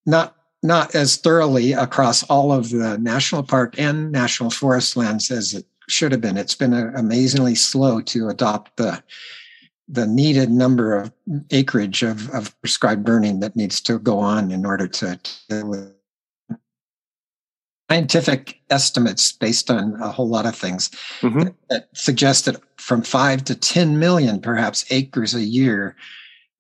not, 0.06 0.36
not 0.62 0.96
as 0.96 1.16
thoroughly 1.16 1.72
across 1.72 2.24
all 2.24 2.52
of 2.52 2.72
the 2.72 2.98
national 2.98 3.44
park 3.44 3.80
and 3.80 4.12
national 4.12 4.50
forest 4.50 4.98
lands 4.98 5.32
as 5.32 5.54
it 5.54 5.66
should 5.88 6.12
have 6.12 6.20
been. 6.20 6.36
It's 6.36 6.56
been 6.56 6.74
amazingly 6.74 7.56
slow 7.56 8.02
to 8.02 8.28
adopt 8.28 8.76
the, 8.76 9.02
the 9.88 10.06
needed 10.06 10.50
number 10.50 10.98
of 10.98 11.12
acreage 11.52 12.04
of, 12.04 12.30
of 12.32 12.60
prescribed 12.62 13.06
burning 13.06 13.40
that 13.40 13.56
needs 13.56 13.80
to 13.82 14.00
go 14.00 14.20
on 14.20 14.52
in 14.52 14.66
order 14.66 14.88
to 14.88 15.20
deal 15.50 15.68
with 15.68 15.94
scientific 17.90 18.60
estimates 18.70 19.32
based 19.32 19.72
on 19.72 19.96
a 20.02 20.10
whole 20.10 20.28
lot 20.28 20.46
of 20.46 20.56
things 20.56 20.90
mm-hmm. 21.22 21.40
that, 21.40 21.56
that 21.70 21.88
suggest 21.94 22.46
that 22.46 22.62
from 22.78 23.02
five 23.02 23.44
to 23.46 23.56
10 23.56 23.98
million, 23.98 24.42
perhaps, 24.42 24.86
acres 24.92 25.34
a 25.34 25.42
year 25.42 25.96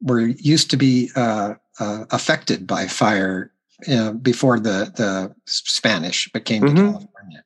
were 0.01 0.21
used 0.21 0.69
to 0.69 0.77
be 0.77 1.09
uh, 1.15 1.55
uh, 1.79 2.05
affected 2.11 2.65
by 2.65 2.87
fire 2.87 3.51
uh, 3.91 4.11
before 4.13 4.59
the, 4.59 4.91
the 4.95 5.35
Spanish 5.45 6.31
became 6.31 6.63
mm-hmm. 6.63 6.75
California. 6.75 7.43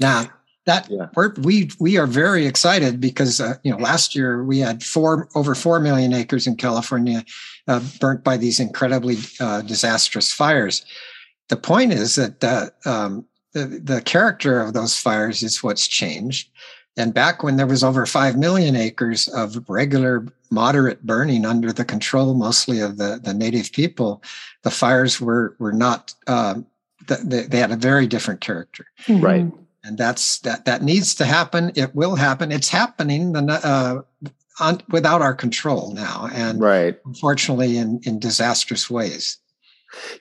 Now, 0.00 0.30
that 0.66 0.88
yeah. 0.90 1.08
we're, 1.14 1.34
we 1.34 1.70
we 1.78 1.98
are 1.98 2.06
very 2.06 2.46
excited 2.46 3.00
because 3.00 3.40
uh, 3.40 3.54
you 3.62 3.70
know 3.70 3.78
last 3.78 4.14
year 4.14 4.44
we 4.44 4.58
had 4.58 4.82
four 4.82 5.28
over 5.34 5.54
four 5.54 5.80
million 5.80 6.12
acres 6.12 6.46
in 6.46 6.56
California 6.56 7.24
uh, 7.68 7.80
burnt 8.00 8.24
by 8.24 8.36
these 8.36 8.60
incredibly 8.60 9.16
uh, 9.40 9.60
disastrous 9.62 10.32
fires 10.32 10.84
the 11.48 11.56
point 11.56 11.92
is 11.92 12.14
that 12.14 12.40
the, 12.40 12.72
um, 12.84 13.26
the, 13.52 13.66
the 13.66 14.00
character 14.02 14.60
of 14.60 14.72
those 14.72 14.98
fires 14.98 15.42
is 15.42 15.62
what's 15.62 15.86
changed. 15.86 16.50
And 16.96 17.12
back 17.12 17.42
when 17.42 17.56
there 17.56 17.66
was 17.66 17.82
over 17.82 18.06
5 18.06 18.36
million 18.36 18.76
acres 18.76 19.28
of 19.28 19.68
regular 19.68 20.26
moderate 20.50 21.04
burning 21.04 21.44
under 21.44 21.72
the 21.72 21.84
control 21.84 22.34
mostly 22.34 22.80
of 22.80 22.98
the, 22.98 23.20
the 23.22 23.34
native 23.34 23.72
people, 23.72 24.22
the 24.62 24.70
fires 24.70 25.20
were, 25.20 25.56
were 25.58 25.72
not, 25.72 26.14
um, 26.28 26.66
they, 27.06 27.42
they 27.42 27.58
had 27.58 27.72
a 27.72 27.76
very 27.76 28.06
different 28.06 28.40
character. 28.40 28.86
Mm-hmm. 29.06 29.24
Right. 29.24 29.46
And 29.84 29.98
that's, 29.98 30.38
that, 30.40 30.64
that 30.64 30.82
needs 30.82 31.14
to 31.16 31.24
happen. 31.24 31.72
It 31.74 31.94
will 31.94 32.16
happen. 32.16 32.50
It's 32.50 32.68
happening 32.68 33.36
uh, 33.36 34.02
on, 34.58 34.82
without 34.88 35.22
our 35.22 35.34
control 35.34 35.92
now. 35.92 36.28
And 36.32 36.60
right. 36.60 36.98
unfortunately 37.04 37.76
in, 37.76 38.00
in 38.04 38.18
disastrous 38.18 38.90
ways. 38.90 39.38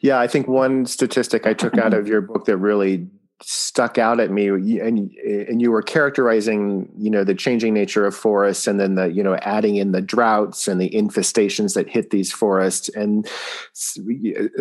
Yeah, 0.02 0.20
I 0.20 0.28
think 0.28 0.48
one 0.48 0.86
statistic 0.86 1.48
I 1.48 1.54
took 1.54 1.78
out 1.78 1.94
of 1.94 2.08
your 2.08 2.22
book 2.22 2.46
that 2.46 2.58
really 2.58 3.08
stuck 3.46 3.98
out 3.98 4.20
at 4.22 4.32
me 4.32 4.48
and 4.48 5.12
and 5.18 5.62
you 5.62 5.70
were 5.70 5.82
characterizing 5.82 6.90
you 6.98 7.10
know 7.10 7.26
the 7.26 7.36
changing 7.36 7.74
nature 7.74 8.06
of 8.06 8.16
forests 8.16 8.68
and 8.68 8.80
then 8.80 8.96
the 8.96 9.12
you 9.12 9.22
know 9.22 9.36
adding 9.42 9.76
in 9.76 9.92
the 9.92 10.02
droughts 10.02 10.68
and 10.68 10.80
the 10.80 10.90
infestations 10.92 11.74
that 11.74 11.90
hit 11.90 12.10
these 12.10 12.32
forests 12.32 12.90
and 12.90 13.28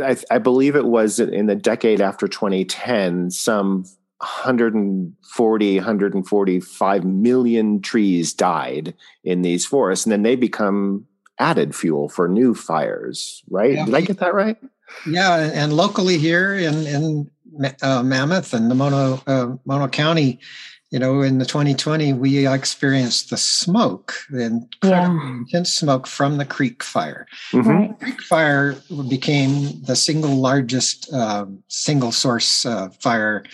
I, 0.02 0.16
I 0.32 0.38
believe 0.38 0.74
it 0.74 0.86
was 0.86 1.20
in 1.20 1.46
the 1.46 1.54
decade 1.54 2.00
after 2.00 2.26
2010 2.26 3.30
some 3.30 3.84
140 4.22 5.76
145 5.76 7.04
million 7.04 7.80
trees 7.80 8.32
died 8.32 8.94
in 9.24 9.42
these 9.42 9.66
forests 9.66 10.06
and 10.06 10.12
then 10.12 10.22
they 10.22 10.36
become 10.36 11.06
added 11.38 11.74
fuel 11.74 12.08
for 12.08 12.28
new 12.28 12.54
fires 12.54 13.42
right 13.50 13.74
yeah. 13.74 13.84
did 13.84 13.94
i 13.94 14.00
get 14.00 14.18
that 14.18 14.34
right 14.34 14.58
yeah, 15.06 15.50
and 15.52 15.72
locally 15.72 16.18
here 16.18 16.54
in 16.54 16.86
in 16.86 17.30
uh, 17.82 18.02
Mammoth 18.02 18.54
and 18.54 18.70
the 18.70 18.74
Mono 18.74 19.20
uh, 19.26 19.56
Mono 19.64 19.88
County, 19.88 20.38
you 20.90 20.98
know, 20.98 21.22
in 21.22 21.38
the 21.38 21.44
2020 21.44 22.12
we 22.12 22.46
experienced 22.46 23.30
the 23.30 23.36
smoke, 23.36 24.14
the 24.30 24.44
incredible 24.44 25.16
yeah. 25.16 25.30
intense 25.30 25.72
smoke 25.72 26.06
from 26.06 26.38
the 26.38 26.44
creek 26.44 26.82
fire. 26.82 27.26
Mm-hmm. 27.52 27.68
Right. 27.68 28.00
Creek 28.00 28.22
fire 28.22 28.76
became 29.08 29.82
the 29.82 29.96
single 29.96 30.36
largest 30.36 31.12
um, 31.12 31.62
single 31.68 32.12
source 32.12 32.64
uh, 32.66 32.90
fire. 33.00 33.44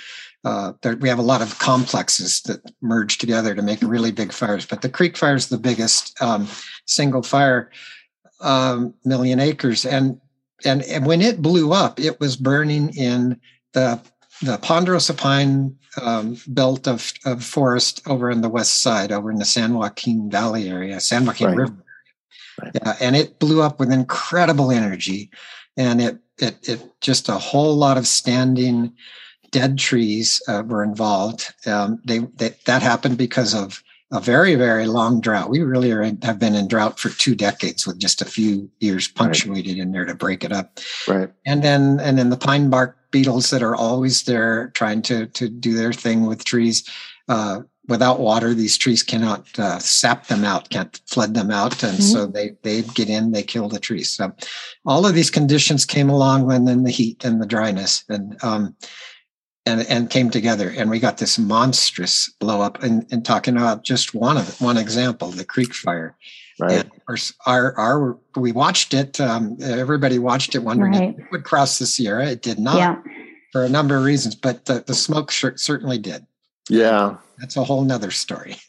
Uh, 0.45 0.73
there, 0.83 0.97
we 0.97 1.09
have 1.09 1.19
a 1.19 1.23
lot 1.23 1.43
of 1.43 1.59
complexes 1.59 2.43
that 2.43 2.61
merge 2.81 3.19
together 3.19 3.55
to 3.55 3.63
make 3.63 3.81
really 3.83 4.13
big 4.13 4.33
fires, 4.33 4.65
but 4.65 4.83
the 4.83 4.89
creek 4.89 5.17
fire 5.17 5.35
is 5.35 5.49
the 5.49 5.59
biggest 5.59 6.21
um, 6.23 6.47
single 6.87 7.23
fire, 7.23 7.71
um, 8.41 8.95
million 9.05 9.41
acres, 9.41 9.85
and 9.85 10.21
and, 10.65 10.83
and 10.83 11.07
when 11.07 11.23
it 11.23 11.41
blew 11.41 11.73
up, 11.73 12.01
it 12.01 12.19
was 12.19 12.37
burning 12.37 12.93
in 12.97 13.41
the 13.73 14.01
the 14.43 14.59
ponderosa 14.59 15.15
pine 15.15 15.77
um, 16.01 16.37
belt 16.47 16.87
of, 16.87 17.13
of 17.25 17.45
forest 17.45 18.01
over 18.07 18.31
in 18.31 18.41
the 18.41 18.49
west 18.49 18.83
side, 18.83 19.11
over 19.11 19.31
in 19.31 19.39
the 19.39 19.45
San 19.45 19.75
Joaquin 19.75 20.31
Valley 20.31 20.69
area, 20.69 21.01
San 21.01 21.27
Joaquin 21.27 21.49
right. 21.49 21.57
River. 21.57 21.85
Right. 22.63 22.73
Yeah, 22.75 22.97
and 23.01 23.17
it 23.17 23.39
blew 23.39 23.63
up 23.63 23.79
with 23.79 23.93
incredible 23.93 24.71
energy, 24.71 25.31
and 25.77 26.01
it 26.01 26.19
it 26.39 26.69
it 26.69 27.01
just 27.01 27.29
a 27.29 27.35
whole 27.35 27.75
lot 27.75 27.99
of 27.99 28.07
standing 28.07 28.95
dead 29.51 29.79
trees 29.79 30.43
uh, 30.49 30.63
were 30.67 30.83
involved. 30.83 31.53
Um, 31.67 32.01
they, 32.05 32.19
they, 32.19 32.55
that 32.67 32.83
happened 32.83 33.19
because 33.19 33.55
of 33.55 33.83
a 34.11 34.21
very 34.21 34.55
very 34.55 34.87
long 34.87 35.21
drought. 35.21 35.51
We 35.51 35.61
really 35.61 35.93
are 35.93 36.03
have 36.23 36.39
been 36.39 36.55
in 36.55 36.69
drought 36.69 36.99
for 36.99 37.11
two 37.11 37.35
decades 37.35 37.87
with 37.87 37.99
just 37.99 38.23
a 38.23 38.25
few 38.25 38.71
years 38.81 39.07
punctuated 39.07 39.73
right. 39.73 39.83
in 39.83 39.93
there 39.93 40.07
to 40.07 40.15
break 40.15 40.45
it 40.45 40.53
up. 40.53 40.79
Right. 41.07 41.31
And 41.45 41.63
then 41.63 42.01
and 42.01 42.19
then 42.19 42.31
the 42.31 42.37
pine 42.37 42.71
bark 42.71 42.97
beetles 43.11 43.51
that 43.51 43.63
are 43.63 43.77
always 43.77 44.23
there 44.23 44.71
trying 44.75 45.03
to 45.03 45.27
to 45.27 45.49
do 45.49 45.75
their 45.75 45.93
thing 45.93 46.27
with 46.27 46.45
trees. 46.45 46.89
Uh, 47.29 47.61
without 47.89 48.21
water, 48.21 48.55
these 48.55 48.79
trees 48.79 49.03
cannot 49.03 49.47
uh, 49.59 49.79
sap 49.79 50.27
them 50.27 50.45
out, 50.45 50.71
can't 50.71 51.01
flood 51.07 51.35
them 51.35 51.51
out, 51.51 51.83
and 51.83 51.99
mm-hmm. 51.99 52.03
so 52.03 52.27
they 52.27 52.57
they 52.63 52.83
get 52.83 53.11
in, 53.11 53.33
they 53.33 53.43
kill 53.43 53.69
the 53.69 53.81
trees. 53.81 54.11
So 54.11 54.33
all 54.87 55.07
of 55.07 55.15
these 55.15 55.31
conditions 55.31 55.85
came 55.85 56.09
along, 56.09 56.51
and 56.51 56.67
then 56.67 56.85
the 56.85 56.91
heat 56.91 57.25
and 57.25 57.43
the 57.43 57.47
dryness, 57.47 58.05
and 58.09 58.43
um, 58.43 58.75
and, 59.69 59.87
and 59.89 60.11
came 60.11 60.31
together 60.31 60.73
and 60.75 60.89
we 60.89 60.99
got 60.99 61.19
this 61.19 61.39
monstrous 61.39 62.31
blow 62.41 62.63
up 62.63 62.83
and, 62.83 63.07
and 63.11 63.25
talking 63.25 63.57
about 63.57 63.85
just 63.85 64.15
one 64.15 64.39
of 64.39 64.61
one 64.61 64.79
example 64.79 65.29
the 65.29 65.45
creek 65.45 65.75
fire. 65.75 66.17
Right. 66.59 66.73
And 66.73 66.91
of 66.91 67.07
course 67.07 67.35
our 67.47 67.77
our 67.79 68.17
we 68.37 68.53
watched 68.53 68.95
it 68.95 69.21
um, 69.21 69.59
everybody 69.63 70.19
watched 70.19 70.55
it 70.55 70.61
wondering 70.61 70.93
right. 70.93 71.11
if 71.11 71.19
it 71.19 71.31
would 71.31 71.45
cross 71.45 71.79
the 71.79 71.87
sierra. 71.87 72.31
It 72.31 72.43
did 72.43 72.59
not 72.59 72.79
yeah. 72.79 72.97
for 73.53 73.65
a 73.65 73.69
number 73.69 73.97
of 73.97 74.05
reasons 74.05 74.35
but 74.35 74.65
the, 74.65 74.83
the 74.87 74.95
smoke 74.95 75.31
certainly 75.31 75.99
did. 75.99 76.27
Yeah. 76.71 77.17
That's 77.39 77.57
a 77.57 77.65
whole 77.65 77.85
nother 77.85 78.11
story. 78.11 78.57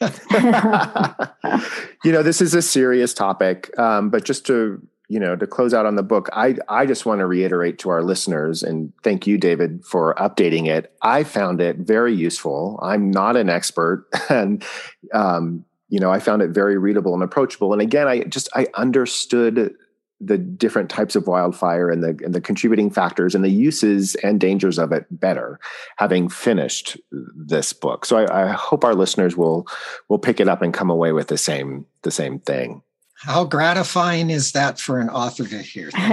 You 2.02 2.12
know 2.12 2.22
this 2.22 2.40
is 2.40 2.54
a 2.54 2.62
serious 2.62 3.12
topic 3.12 3.76
um, 3.78 4.08
but 4.08 4.24
just 4.24 4.46
to 4.46 4.80
you 5.10 5.18
know 5.18 5.34
to 5.34 5.46
close 5.46 5.74
out 5.74 5.84
on 5.84 5.96
the 5.96 6.02
book 6.02 6.30
i 6.32 6.54
i 6.68 6.86
just 6.86 7.04
want 7.04 7.18
to 7.18 7.26
reiterate 7.26 7.78
to 7.78 7.90
our 7.90 8.02
listeners 8.02 8.62
and 8.62 8.92
thank 9.02 9.26
you 9.26 9.36
david 9.36 9.84
for 9.84 10.14
updating 10.14 10.66
it. 10.68 10.94
I 11.02 11.24
found 11.24 11.60
it 11.60 11.78
very 11.78 12.14
useful. 12.14 12.78
I'm 12.80 13.10
not 13.10 13.36
an 13.36 13.50
expert 13.50 14.06
and 14.30 14.64
um, 15.12 15.64
you 15.88 15.98
know 15.98 16.10
i 16.10 16.20
found 16.20 16.42
it 16.42 16.50
very 16.50 16.78
readable 16.78 17.12
and 17.12 17.22
approachable. 17.22 17.72
And 17.72 17.82
again 17.82 18.06
i 18.08 18.20
just 18.20 18.48
i 18.54 18.68
understood 18.74 19.74
the 20.22 20.36
different 20.36 20.90
types 20.90 21.16
of 21.16 21.26
wildfire 21.26 21.90
and 21.90 22.04
the 22.04 22.24
and 22.24 22.34
the 22.34 22.40
contributing 22.40 22.90
factors 22.90 23.34
and 23.34 23.42
the 23.42 23.50
uses 23.50 24.14
and 24.16 24.38
dangers 24.38 24.78
of 24.78 24.92
it 24.92 25.06
better 25.10 25.58
having 25.96 26.28
finished 26.28 26.98
this 27.10 27.72
book. 27.72 28.04
So 28.04 28.18
I, 28.18 28.44
I 28.44 28.52
hope 28.52 28.84
our 28.84 28.94
listeners 28.94 29.36
will 29.36 29.66
will 30.08 30.18
pick 30.18 30.38
it 30.38 30.48
up 30.48 30.62
and 30.62 30.74
come 30.74 30.90
away 30.90 31.12
with 31.12 31.28
the 31.28 31.38
same 31.38 31.86
the 32.02 32.10
same 32.10 32.38
thing 32.38 32.82
how 33.22 33.44
gratifying 33.44 34.30
is 34.30 34.52
that 34.52 34.80
for 34.80 34.98
an 34.98 35.10
author 35.10 35.46
to 35.46 35.58
hear? 35.58 35.90
I 35.94 36.06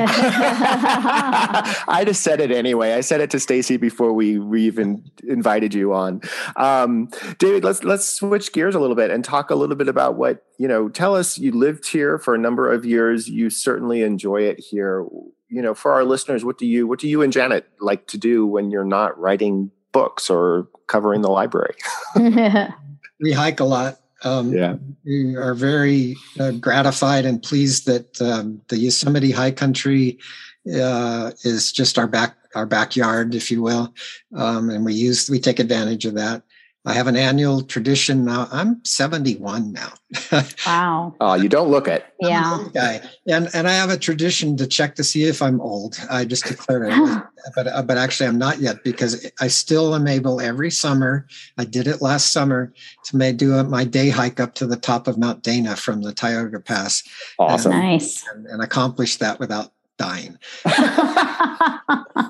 just 2.06 2.22
said 2.22 2.42
it 2.42 2.52
anyway. 2.52 2.94
I 2.94 3.02
said 3.02 3.22
it 3.22 3.30
to 3.32 3.40
Stacy 3.40 3.78
before 3.78 4.12
we, 4.12 4.38
we 4.40 4.64
even 4.64 5.10
invited 5.26 5.74
you 5.74 5.94
on. 5.94 6.22
Um, 6.58 7.10
David, 7.40 7.64
let's 7.64 7.86
let's 7.86 8.06
switch 8.06 8.52
gears 8.52 8.76
a 8.76 8.80
little 8.80 8.96
bit 8.96 9.10
and 9.10 9.24
talk 9.24 9.50
a 9.50 9.56
little 9.56 9.78
bit 9.78 9.88
about 9.88 10.18
what 10.18 10.44
you 10.60 10.68
know. 10.68 10.90
Tell 10.90 11.16
us 11.16 11.38
you 11.38 11.54
lived 11.54 11.88
here 11.88 12.20
for 12.20 12.36
a 12.36 12.38
number 12.38 12.70
of 12.70 12.84
years. 12.84 13.30
You 13.30 13.50
certainly 13.50 14.02
enjoy 14.02 14.42
it 14.42 14.60
here. 14.60 15.06
You 15.48 15.62
know, 15.62 15.74
for 15.74 15.94
our 15.94 16.04
listeners, 16.04 16.44
what 16.44 16.58
do 16.58 16.66
you 16.68 16.88
what 16.88 17.00
do 17.00 17.08
you 17.08 17.22
and 17.22 17.32
Janet 17.32 17.70
like 17.80 18.08
to 18.08 18.18
do 18.18 18.46
when 18.46 18.70
you're 18.70 18.84
not 18.84 19.18
writing 19.18 19.72
books 19.94 20.30
or 20.30 20.68
covering 20.88 21.22
the 21.22 21.30
library? 21.30 21.76
we 23.22 23.32
hike 23.32 23.62
a 23.62 23.66
lot. 23.66 23.98
Um, 24.24 24.54
yeah. 24.54 24.76
We 25.06 25.36
are 25.36 25.54
very 25.54 26.16
uh, 26.40 26.52
gratified 26.52 27.26
and 27.26 27.42
pleased 27.42 27.86
that 27.88 28.22
um, 28.22 28.62
the 28.68 28.78
Yosemite 28.78 29.32
High 29.32 29.52
Country 29.52 30.20
uh, 30.74 31.32
is 31.44 31.72
just 31.72 31.98
our 31.98 32.08
back 32.08 32.36
our 32.56 32.66
backyard, 32.66 33.36
if 33.36 33.52
you 33.52 33.62
will, 33.62 33.94
um, 34.36 34.70
and 34.70 34.84
we 34.84 34.94
use 34.94 35.30
we 35.30 35.40
take 35.40 35.60
advantage 35.60 36.06
of 36.06 36.16
that. 36.16 36.42
I 36.88 36.94
have 36.94 37.08
an 37.08 37.18
annual 37.18 37.64
tradition 37.64 38.24
now. 38.24 38.48
I'm 38.50 38.84
71 38.86 39.74
now. 39.74 39.92
wow. 40.66 41.16
Oh, 41.20 41.34
you 41.34 41.50
don't 41.50 41.70
look 41.70 41.88
it. 41.88 42.06
Yeah. 42.22 42.66
Guy. 42.74 43.02
And 43.28 43.50
and 43.54 43.68
I 43.68 43.74
have 43.74 43.90
a 43.90 43.98
tradition 43.98 44.56
to 44.58 44.68
check 44.68 44.96
to 44.96 45.04
see 45.04 45.24
if 45.24 45.42
I'm 45.42 45.60
old. 45.60 45.98
I 46.10 46.24
just 46.24 46.46
declared 46.46 46.94
it, 46.94 47.24
but 47.56 47.68
uh, 47.68 47.82
but 47.82 47.98
actually 47.98 48.28
I'm 48.28 48.38
not 48.38 48.60
yet 48.60 48.84
because 48.84 49.30
I 49.42 49.50
still 49.50 49.96
am 49.96 50.08
able 50.08 50.40
every 50.40 50.72
summer. 50.72 51.28
I 51.58 51.66
did 51.66 51.88
it 51.88 52.02
last 52.02 52.32
summer 52.32 52.74
to 53.06 53.18
may 53.18 53.34
do 53.34 53.56
a, 53.56 53.64
my 53.64 53.84
day 53.84 54.10
hike 54.10 54.40
up 54.40 54.56
to 54.56 54.68
the 54.68 54.78
top 54.78 55.08
of 55.08 55.18
Mount 55.18 55.44
Dana 55.44 55.76
from 55.76 56.02
the 56.02 56.14
Tioga 56.14 56.62
Pass. 56.62 57.04
Awesome. 57.38 57.74
And, 57.74 57.82
nice. 57.82 58.26
And, 58.34 58.46
and 58.46 58.64
accomplish 58.64 59.18
that 59.18 59.40
without 59.40 59.72
dying. 59.98 60.38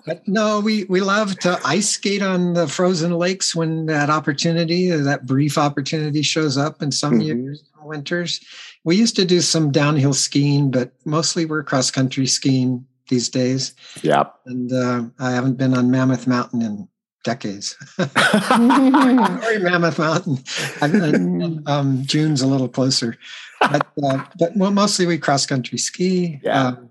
but 0.05 0.28
no, 0.28 0.59
we 0.59 0.86
we 0.86 1.01
love 1.01 1.38
to 1.39 1.59
ice 1.65 1.89
skate 1.89 2.22
on 2.22 2.53
the 2.53 2.68
frozen 2.68 3.13
lakes 3.13 3.55
when 3.55 3.86
that 3.88 4.09
opportunity, 4.09 4.89
that 4.89 5.26
brief 5.26 5.57
opportunity, 5.57 6.22
shows 6.22 6.57
up. 6.57 6.82
In 6.82 6.91
some 6.91 7.13
mm-hmm. 7.13 7.43
years, 7.45 7.63
winters, 7.84 8.41
we 8.84 8.95
used 8.95 9.15
to 9.18 9.26
do 9.26 9.41
some 9.41 9.72
downhill 9.72 10.13
skiing, 10.13 10.72
but 10.72 10.91
mostly 11.05 11.45
we're 11.45 11.63
cross 11.63 11.91
country 11.91 12.28
skiing 12.28 12.86
these 13.09 13.30
days. 13.30 13.76
Yeah, 14.01 14.26
and 14.45 14.72
uh, 14.72 15.03
I 15.20 15.32
haven't 15.32 15.57
been 15.57 15.74
on 15.74 15.91
Mammoth 15.91 16.28
Mountain 16.28 16.61
in 16.61 16.88
decades. 17.24 17.76
Sorry, 17.97 19.59
Mammoth 19.59 19.99
Mountain. 19.99 21.63
um, 21.68 22.03
June's 22.05 22.41
a 22.41 22.47
little 22.47 22.70
closer, 22.70 23.18
but 23.59 23.86
uh, 24.03 24.24
but 24.39 24.55
well, 24.55 24.72
mostly 24.72 25.05
we 25.05 25.18
cross 25.18 25.45
country 25.45 25.78
ski. 25.78 26.39
Yeah. 26.43 26.68
Um, 26.68 26.87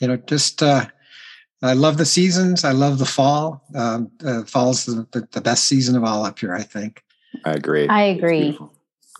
you 0.00 0.08
know, 0.08 0.16
just 0.16 0.62
uh, 0.62 0.86
I 1.62 1.72
love 1.72 1.96
the 1.96 2.04
seasons. 2.04 2.64
I 2.64 2.72
love 2.72 2.98
the 2.98 3.06
fall. 3.06 3.62
Um, 3.74 4.10
uh, 4.24 4.44
fall's 4.44 4.84
the, 4.86 5.06
the, 5.12 5.28
the, 5.32 5.40
best 5.40 5.64
season 5.64 5.96
of 5.96 6.04
all 6.04 6.24
up 6.24 6.38
here. 6.38 6.54
I 6.54 6.62
think. 6.62 7.02
I 7.44 7.52
agree. 7.52 7.88
I 7.88 8.02
agree. 8.02 8.58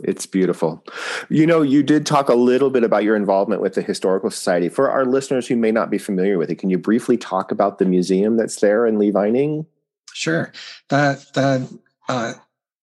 It's 0.01 0.27
beautiful. 0.27 0.85
You 1.31 1.47
know, 1.47 1.63
you 1.63 1.83
did 1.83 2.05
talk 2.05 2.29
a 2.29 2.35
little 2.35 2.69
bit 2.69 2.85
about 2.85 3.05
your 3.05 3.17
involvement 3.17 3.63
with 3.63 3.75
the 3.75 3.83
Historical 3.83 4.31
Society. 4.31 4.69
For 4.69 4.91
our 4.91 5.07
listeners 5.07 5.47
who 5.47 5.57
may 5.57 5.73
not 5.73 5.91
be 5.91 5.97
familiar 5.97 6.37
with 6.37 6.51
it, 6.51 6.57
can 6.57 6.69
you 6.69 6.77
briefly 6.77 7.17
talk 7.17 7.51
about 7.51 7.79
the 7.79 7.87
museum 7.87 8.37
that's 8.37 8.61
there 8.61 8.87
in 8.87 8.99
Lee 8.99 9.11
Vining? 9.11 9.65
Sure. 10.13 10.53
The 10.89 11.25
the 11.33 11.81
uh, 12.09 12.35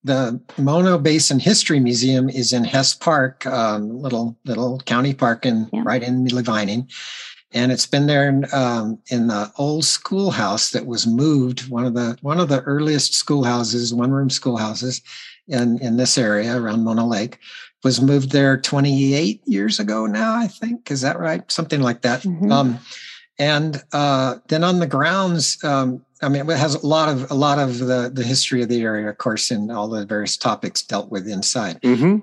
the 0.03 0.41
Mono 0.57 0.97
Basin 0.97 1.39
History 1.39 1.79
Museum 1.79 2.29
is 2.29 2.51
in 2.51 2.63
Hess 2.63 2.95
Park, 2.95 3.45
um, 3.45 4.01
little 4.01 4.35
little 4.45 4.79
county 4.79 5.13
park 5.13 5.45
in 5.45 5.69
yeah. 5.71 5.83
right 5.85 6.01
in 6.01 6.25
Lee 6.25 6.41
Vining 6.41 6.89
and 7.53 7.71
it's 7.71 7.85
been 7.85 8.07
there 8.07 8.27
in, 8.27 8.45
um, 8.53 8.99
in 9.09 9.27
the 9.27 9.51
old 9.57 9.85
schoolhouse 9.85 10.71
that 10.71 10.85
was 10.85 11.05
moved 11.05 11.69
one 11.69 11.85
of 11.85 11.93
the 11.93 12.17
one 12.21 12.39
of 12.39 12.49
the 12.49 12.61
earliest 12.61 13.13
schoolhouses 13.13 13.93
one 13.93 14.11
room 14.11 14.29
schoolhouses 14.29 15.01
in 15.47 15.79
in 15.79 15.97
this 15.97 16.17
area 16.17 16.57
around 16.57 16.83
Mono 16.83 17.05
Lake 17.05 17.39
was 17.83 18.01
moved 18.01 18.31
there 18.31 18.59
28 18.59 19.41
years 19.45 19.79
ago 19.79 20.05
now 20.05 20.35
I 20.35 20.47
think 20.47 20.89
is 20.91 21.01
that 21.01 21.19
right 21.19 21.49
something 21.51 21.81
like 21.81 22.01
that 22.01 22.21
mm-hmm. 22.21 22.51
um, 22.51 22.79
and 23.39 23.81
uh, 23.91 24.35
then 24.47 24.63
on 24.63 24.79
the 24.79 24.87
grounds 24.87 25.63
um, 25.63 26.03
I 26.21 26.29
mean 26.29 26.49
it 26.49 26.57
has 26.57 26.75
a 26.75 26.87
lot 26.87 27.09
of 27.09 27.29
a 27.29 27.35
lot 27.35 27.59
of 27.59 27.79
the 27.79 28.09
the 28.13 28.23
history 28.23 28.61
of 28.61 28.69
the 28.69 28.81
area 28.81 29.09
of 29.09 29.17
course 29.17 29.51
and 29.51 29.71
all 29.71 29.87
the 29.87 30.05
various 30.05 30.37
topics 30.37 30.81
dealt 30.81 31.11
with 31.11 31.27
inside 31.27 31.81
mm-hmm. 31.81 32.19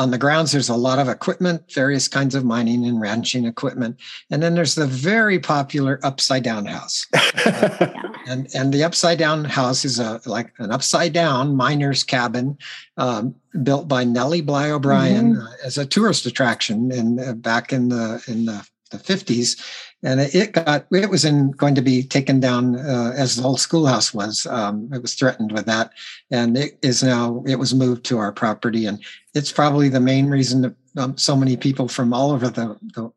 On 0.00 0.10
the 0.10 0.16
grounds 0.16 0.52
there's 0.52 0.70
a 0.70 0.76
lot 0.76 0.98
of 0.98 1.10
equipment 1.10 1.70
various 1.74 2.08
kinds 2.08 2.34
of 2.34 2.42
mining 2.42 2.86
and 2.86 2.98
ranching 2.98 3.44
equipment. 3.44 4.00
And 4.30 4.42
then 4.42 4.54
there's 4.54 4.74
the 4.74 4.86
very 4.86 5.38
popular 5.38 6.00
upside 6.02 6.42
down 6.42 6.64
house. 6.64 7.06
Uh, 7.40 7.92
and 8.26 8.48
and 8.54 8.72
the 8.74 8.84
upside 8.84 9.18
down 9.18 9.44
house 9.44 9.84
is 9.84 9.98
a 9.98 10.20
like 10.26 10.52
an 10.58 10.70
upside 10.70 11.12
down 11.12 11.56
miner's 11.56 12.04
cabin 12.04 12.58
um, 12.96 13.34
built 13.62 13.88
by 13.88 14.04
Nellie 14.04 14.42
Bly 14.42 14.70
O'Bryan 14.70 15.36
mm-hmm. 15.36 15.46
uh, 15.46 15.52
as 15.64 15.78
a 15.78 15.86
tourist 15.86 16.26
attraction 16.26 16.92
and 16.92 17.20
uh, 17.20 17.32
back 17.32 17.72
in 17.72 17.88
the 17.88 18.22
in 18.28 18.44
the, 18.44 18.66
the 18.90 18.98
50s 18.98 19.62
and 20.02 20.20
it 20.20 20.52
got 20.52 20.86
it 20.90 21.10
was 21.10 21.24
in 21.24 21.50
going 21.52 21.74
to 21.74 21.82
be 21.82 22.02
taken 22.02 22.40
down 22.40 22.76
uh, 22.76 23.12
as 23.16 23.36
the 23.36 23.42
old 23.42 23.60
schoolhouse 23.60 24.14
was 24.14 24.46
um, 24.46 24.88
it 24.92 25.02
was 25.02 25.14
threatened 25.14 25.52
with 25.52 25.66
that 25.66 25.92
and 26.30 26.56
it 26.56 26.78
is 26.82 27.02
now 27.02 27.42
it 27.46 27.56
was 27.56 27.74
moved 27.74 28.04
to 28.04 28.18
our 28.18 28.32
property 28.32 28.86
and 28.86 29.02
it's 29.34 29.52
probably 29.52 29.88
the 29.88 30.00
main 30.00 30.26
reason 30.26 30.62
that 30.62 30.74
um, 30.96 31.16
so 31.16 31.36
many 31.36 31.56
people 31.56 31.88
from 31.88 32.12
all 32.12 32.32
over 32.32 32.48
the, 32.48 32.76
the 32.94 33.12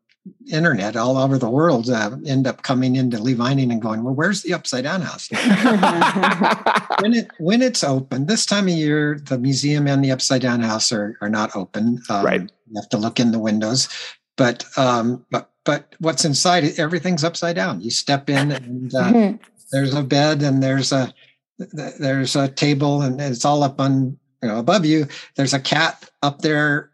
internet 0.50 0.96
all 0.96 1.18
over 1.18 1.38
the 1.38 1.50
world 1.50 1.90
uh, 1.90 2.16
end 2.26 2.46
up 2.46 2.62
coming 2.62 2.96
into 2.96 3.18
Lee 3.18 3.34
Vining 3.34 3.70
and 3.70 3.82
going, 3.82 4.02
well, 4.02 4.14
where's 4.14 4.42
the 4.42 4.54
upside 4.54 4.84
down 4.84 5.02
house? 5.02 5.28
when 7.00 7.14
it 7.14 7.28
when 7.38 7.60
it's 7.60 7.84
open, 7.84 8.26
this 8.26 8.46
time 8.46 8.68
of 8.68 8.74
year, 8.74 9.20
the 9.22 9.38
museum 9.38 9.86
and 9.86 10.02
the 10.04 10.10
upside 10.10 10.40
down 10.40 10.60
house 10.60 10.92
are 10.92 11.18
are 11.20 11.28
not 11.28 11.54
open. 11.54 12.00
Um, 12.08 12.24
right. 12.24 12.40
You 12.40 12.80
have 12.80 12.88
to 12.90 12.96
look 12.96 13.20
in 13.20 13.32
the 13.32 13.38
windows. 13.38 13.88
But 14.36 14.64
um, 14.76 15.24
but 15.30 15.50
but 15.64 15.94
what's 15.98 16.24
inside? 16.24 16.78
Everything's 16.78 17.24
upside 17.24 17.56
down. 17.56 17.80
You 17.80 17.90
step 17.90 18.28
in 18.28 18.52
and 18.52 18.94
uh, 18.94 19.04
mm-hmm. 19.04 19.36
there's 19.72 19.94
a 19.94 20.02
bed 20.02 20.42
and 20.42 20.62
there's 20.62 20.92
a 20.92 21.12
there's 21.58 22.36
a 22.36 22.48
table 22.48 23.02
and 23.02 23.20
it's 23.20 23.44
all 23.44 23.62
up 23.62 23.80
on 23.80 24.18
you 24.42 24.48
know 24.48 24.58
above 24.58 24.84
you. 24.84 25.06
There's 25.36 25.54
a 25.54 25.60
cat 25.60 26.10
up 26.22 26.40
there 26.42 26.90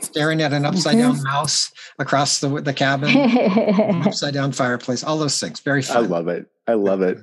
staring 0.00 0.42
at 0.42 0.52
an 0.52 0.64
upside 0.64 0.98
down 0.98 1.14
mm-hmm. 1.14 1.24
mouse 1.24 1.72
across 1.98 2.40
the 2.40 2.48
the 2.60 2.72
cabin, 2.72 3.16
upside 4.06 4.34
down 4.34 4.52
fireplace. 4.52 5.02
All 5.02 5.18
those 5.18 5.38
things. 5.40 5.60
Very 5.60 5.82
fun. 5.82 5.96
I 5.96 6.00
love 6.00 6.28
it. 6.28 6.46
I 6.66 6.74
love 6.74 7.02
it. 7.02 7.18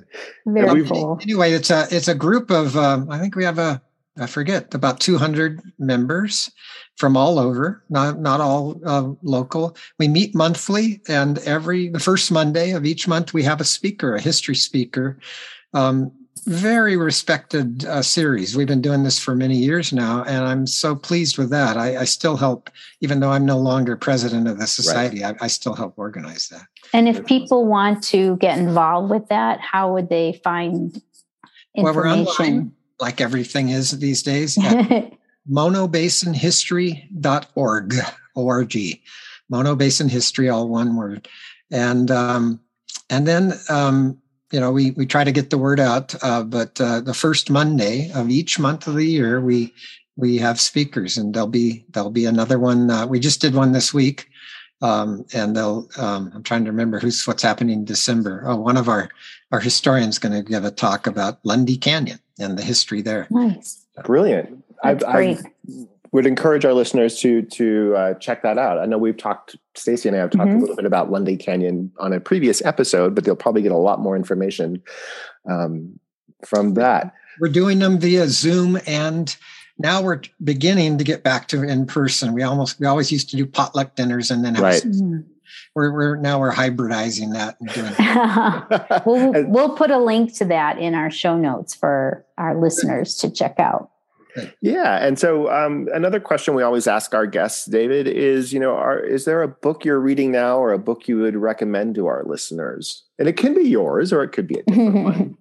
Very 0.46 0.86
cool. 0.86 1.18
Anyway, 1.22 1.52
it's 1.52 1.70
a 1.70 1.86
it's 1.90 2.08
a 2.08 2.14
group 2.14 2.50
of 2.50 2.76
um, 2.76 3.10
I 3.10 3.18
think 3.18 3.34
we 3.34 3.44
have 3.44 3.58
a 3.58 3.82
I 4.18 4.26
forget 4.26 4.74
about 4.74 5.00
200 5.00 5.60
members 5.78 6.50
from 6.96 7.16
all 7.16 7.38
over, 7.38 7.82
not 7.88 8.20
not 8.20 8.40
all 8.40 8.80
uh, 8.84 9.10
local. 9.22 9.76
We 9.98 10.08
meet 10.08 10.34
monthly, 10.34 11.00
and 11.08 11.38
every 11.38 11.88
the 11.88 12.00
first 12.00 12.30
Monday 12.30 12.72
of 12.72 12.84
each 12.84 13.08
month 13.08 13.32
we 13.32 13.42
have 13.44 13.60
a 13.60 13.64
speaker, 13.64 14.14
a 14.14 14.20
history 14.20 14.54
speaker. 14.54 15.18
Um, 15.72 16.12
very 16.44 16.96
respected 16.96 17.84
uh, 17.84 18.02
series. 18.02 18.56
We've 18.56 18.66
been 18.66 18.82
doing 18.82 19.04
this 19.04 19.18
for 19.18 19.34
many 19.34 19.56
years 19.56 19.92
now, 19.92 20.24
and 20.24 20.44
I'm 20.44 20.66
so 20.66 20.96
pleased 20.96 21.38
with 21.38 21.50
that. 21.50 21.76
I, 21.76 21.98
I 21.98 22.04
still 22.04 22.36
help, 22.36 22.68
even 23.00 23.20
though 23.20 23.30
I'm 23.30 23.46
no 23.46 23.58
longer 23.58 23.96
president 23.96 24.48
of 24.48 24.58
the 24.58 24.66
society. 24.66 25.22
Right. 25.22 25.36
I, 25.40 25.44
I, 25.44 25.48
still 25.48 25.74
help 25.74 25.94
organize 25.98 26.48
that. 26.48 26.62
And 26.92 27.06
if 27.06 27.24
people 27.26 27.66
want 27.66 28.02
to 28.04 28.36
get 28.38 28.58
involved 28.58 29.10
with 29.10 29.28
that, 29.28 29.60
how 29.60 29.92
would 29.92 30.08
they 30.08 30.40
find 30.42 31.00
information? 31.76 31.84
Well, 31.84 31.94
we're 31.94 32.08
online, 32.08 32.72
like 33.02 33.20
everything 33.20 33.68
is 33.68 33.90
these 33.98 34.22
days. 34.22 34.56
monobasinhistory.org, 35.50 37.94
O-R-G, 38.36 39.02
Mono 39.50 39.74
Basin 39.74 40.08
History, 40.08 40.48
all 40.48 40.68
one 40.68 40.94
word. 40.96 41.26
And, 41.70 42.10
um, 42.12 42.60
and 43.10 43.26
then, 43.26 43.54
um, 43.68 44.18
you 44.52 44.60
know, 44.60 44.70
we, 44.70 44.92
we 44.92 45.04
try 45.04 45.24
to 45.24 45.32
get 45.32 45.50
the 45.50 45.58
word 45.58 45.80
out, 45.80 46.14
uh, 46.22 46.44
but 46.44 46.80
uh, 46.80 47.00
the 47.00 47.12
first 47.12 47.50
Monday 47.50 48.12
of 48.12 48.30
each 48.30 48.60
month 48.60 48.86
of 48.86 48.94
the 48.94 49.04
year, 49.04 49.40
we, 49.40 49.74
we 50.16 50.38
have 50.38 50.60
speakers 50.60 51.16
and 51.16 51.34
there'll 51.34 51.48
be, 51.48 51.84
there'll 51.90 52.10
be 52.10 52.26
another 52.26 52.60
one. 52.60 52.88
Uh, 52.88 53.04
we 53.06 53.18
just 53.18 53.40
did 53.40 53.54
one 53.54 53.72
this 53.72 53.92
week. 53.92 54.28
Um, 54.80 55.26
and 55.32 55.56
they'll, 55.56 55.88
um, 55.96 56.30
I'm 56.34 56.42
trying 56.42 56.64
to 56.64 56.70
remember 56.70 56.98
who's, 56.98 57.26
what's 57.26 57.42
happening 57.42 57.80
in 57.80 57.84
December. 57.84 58.44
Oh, 58.46 58.56
one 58.56 58.76
of 58.76 58.88
our, 58.88 59.10
our 59.52 59.60
historians 59.60 60.18
going 60.18 60.34
to 60.34 60.42
give 60.42 60.64
a 60.64 60.72
talk 60.72 61.06
about 61.06 61.38
Lundy 61.44 61.76
Canyon 61.76 62.18
and 62.42 62.58
the 62.58 62.62
history 62.62 63.02
there. 63.02 63.26
Nice. 63.30 63.84
Brilliant. 64.04 64.64
That's 64.82 65.04
I, 65.04 65.12
great. 65.12 65.38
I 65.38 65.86
would 66.12 66.26
encourage 66.26 66.64
our 66.64 66.74
listeners 66.74 67.18
to 67.20 67.42
to 67.42 67.96
uh, 67.96 68.14
check 68.14 68.42
that 68.42 68.58
out. 68.58 68.78
I 68.78 68.86
know 68.86 68.98
we've 68.98 69.16
talked, 69.16 69.56
Stacy 69.74 70.08
and 70.08 70.16
I 70.16 70.20
have 70.20 70.30
talked 70.30 70.48
mm-hmm. 70.48 70.58
a 70.58 70.60
little 70.60 70.76
bit 70.76 70.84
about 70.84 71.10
Lundy 71.10 71.36
Canyon 71.36 71.90
on 71.98 72.12
a 72.12 72.20
previous 72.20 72.62
episode, 72.64 73.14
but 73.14 73.24
they'll 73.24 73.34
probably 73.34 73.62
get 73.62 73.72
a 73.72 73.76
lot 73.76 74.00
more 74.00 74.14
information 74.14 74.82
um, 75.48 75.98
from 76.44 76.74
that. 76.74 77.14
We're 77.40 77.48
doing 77.48 77.78
them 77.78 77.98
via 77.98 78.28
Zoom, 78.28 78.78
and 78.86 79.34
now 79.78 80.02
we're 80.02 80.20
beginning 80.44 80.98
to 80.98 81.04
get 81.04 81.22
back 81.22 81.48
to 81.48 81.62
in 81.62 81.86
person. 81.86 82.34
We 82.34 82.42
almost 82.42 82.78
we 82.78 82.86
always 82.86 83.10
used 83.10 83.30
to 83.30 83.36
do 83.36 83.46
potluck 83.46 83.96
dinners 83.96 84.30
and 84.30 84.44
then 84.44 84.54
right. 84.54 84.84
We're, 85.74 85.92
we're 85.92 86.16
now 86.16 86.38
we're 86.38 86.52
hybridizing 86.52 87.32
that 87.32 87.56
and 87.60 87.70
doing. 87.72 87.92
we'll, 89.06 89.46
we'll 89.48 89.76
put 89.76 89.90
a 89.90 89.98
link 89.98 90.34
to 90.36 90.44
that 90.46 90.78
in 90.78 90.94
our 90.94 91.10
show 91.10 91.36
notes 91.36 91.74
for 91.74 92.26
our 92.36 92.58
listeners 92.60 93.14
to 93.16 93.30
check 93.30 93.58
out. 93.58 93.90
Yeah, 94.60 95.04
and 95.04 95.18
so 95.18 95.50
um, 95.50 95.88
another 95.92 96.18
question 96.18 96.54
we 96.54 96.62
always 96.62 96.86
ask 96.86 97.14
our 97.14 97.26
guests, 97.26 97.66
David, 97.66 98.06
is 98.06 98.52
you 98.52 98.60
know, 98.60 98.74
are, 98.74 98.98
is 98.98 99.24
there 99.24 99.42
a 99.42 99.48
book 99.48 99.84
you're 99.84 100.00
reading 100.00 100.32
now, 100.32 100.58
or 100.58 100.72
a 100.72 100.78
book 100.78 101.06
you 101.06 101.18
would 101.18 101.36
recommend 101.36 101.94
to 101.96 102.06
our 102.06 102.24
listeners? 102.24 103.04
And 103.18 103.28
it 103.28 103.36
can 103.36 103.54
be 103.54 103.68
yours, 103.68 104.12
or 104.12 104.22
it 104.22 104.32
could 104.32 104.46
be 104.46 104.58
a 104.58 104.62
different 104.62 104.94
one. 105.04 105.36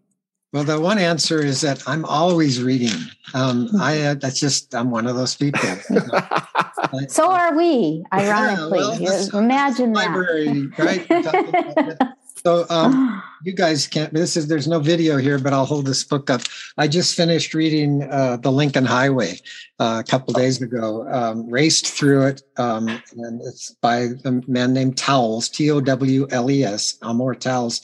Well, 0.54 0.66
the 0.66 0.80
one 0.80 0.98
answer 0.98 1.44
is 1.44 1.62
that 1.62 1.82
I'm 1.88 2.04
always 2.04 2.62
reading. 2.62 2.98
Um, 3.34 3.70
I 3.80 4.02
uh, 4.02 4.14
that's 4.16 4.40
just 4.40 4.76
I'm 4.76 4.92
one 4.92 5.08
of 5.08 5.16
those 5.16 5.36
people. 5.36 5.62
so 7.08 7.32
are 7.32 7.56
we, 7.56 8.04
ironically. 8.14 8.80
Yeah, 9.00 9.28
well, 9.32 9.44
Imagine 9.44 9.94
that. 9.94 10.08
Library, 10.08 10.68
right? 10.78 12.08
So 12.44 12.66
um, 12.70 13.22
you 13.44 13.54
guys 13.54 13.88
can't. 13.88 14.14
This 14.14 14.36
is 14.36 14.48
there's 14.48 14.68
no 14.68 14.80
video 14.80 15.18
here, 15.18 15.40
but 15.40 15.54
I'll 15.54 15.66
hold 15.66 15.86
this 15.86 16.04
book 16.04 16.30
up. 16.30 16.42
I 16.78 16.88
just 16.88 17.16
finished 17.16 17.54
reading 17.54 18.04
uh, 18.04 18.38
the 18.38 18.52
Lincoln 18.52 18.86
Highway 18.86 19.40
uh, 19.80 20.02
a 20.06 20.10
couple 20.10 20.34
days 20.34 20.62
ago. 20.62 21.08
Um, 21.12 21.50
raced 21.50 21.88
through 21.88 22.28
it, 22.28 22.42
um, 22.58 22.88
and 22.88 23.42
it's 23.42 23.72
by 23.82 24.10
a 24.26 24.32
man 24.48 24.74
named 24.74 24.98
Towles, 24.98 25.50
T 25.50 25.70
O 25.72 25.82
W 25.82 26.28
L 26.32 26.50
E 26.50 26.64
S, 26.64 26.98
Amor 27.04 27.36
Towles. 27.36 27.82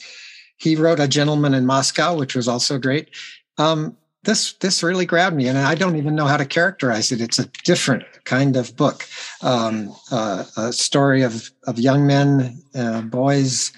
He 0.58 0.76
wrote 0.76 1.00
A 1.00 1.08
Gentleman 1.08 1.54
in 1.54 1.66
Moscow, 1.66 2.16
which 2.16 2.34
was 2.34 2.48
also 2.48 2.78
great. 2.78 3.10
Um, 3.56 3.96
this 4.24 4.52
this 4.54 4.82
really 4.82 5.06
grabbed 5.06 5.36
me, 5.36 5.48
and 5.48 5.56
I 5.56 5.74
don't 5.74 5.96
even 5.96 6.14
know 6.14 6.26
how 6.26 6.36
to 6.36 6.44
characterize 6.44 7.12
it. 7.12 7.20
It's 7.20 7.38
a 7.38 7.48
different 7.64 8.04
kind 8.24 8.56
of 8.56 8.76
book. 8.76 9.06
um, 9.42 9.94
uh, 10.10 10.44
a 10.56 10.72
story 10.72 11.22
of 11.22 11.50
of 11.66 11.78
young 11.78 12.06
men, 12.06 12.60
uh, 12.74 13.02
boys. 13.02 13.72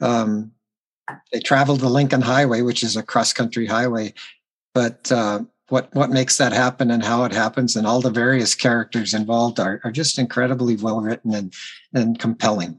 Um, 0.00 0.52
they 1.32 1.40
traveled 1.40 1.80
the 1.80 1.90
Lincoln 1.90 2.22
Highway, 2.22 2.62
which 2.62 2.82
is 2.82 2.96
a 2.96 3.02
cross 3.02 3.32
country 3.32 3.66
highway, 3.66 4.14
but 4.74 5.12
uh, 5.12 5.40
what 5.68 5.94
what 5.94 6.10
makes 6.10 6.36
that 6.38 6.52
happen 6.52 6.90
and 6.90 7.04
how 7.04 7.24
it 7.24 7.32
happens 7.32 7.76
and 7.76 7.86
all 7.86 8.00
the 8.00 8.10
various 8.10 8.54
characters 8.54 9.14
involved 9.14 9.60
are, 9.60 9.80
are 9.84 9.92
just 9.92 10.18
incredibly 10.18 10.76
well 10.76 11.00
written 11.00 11.34
and 11.34 11.54
and 11.94 12.18
compelling. 12.18 12.78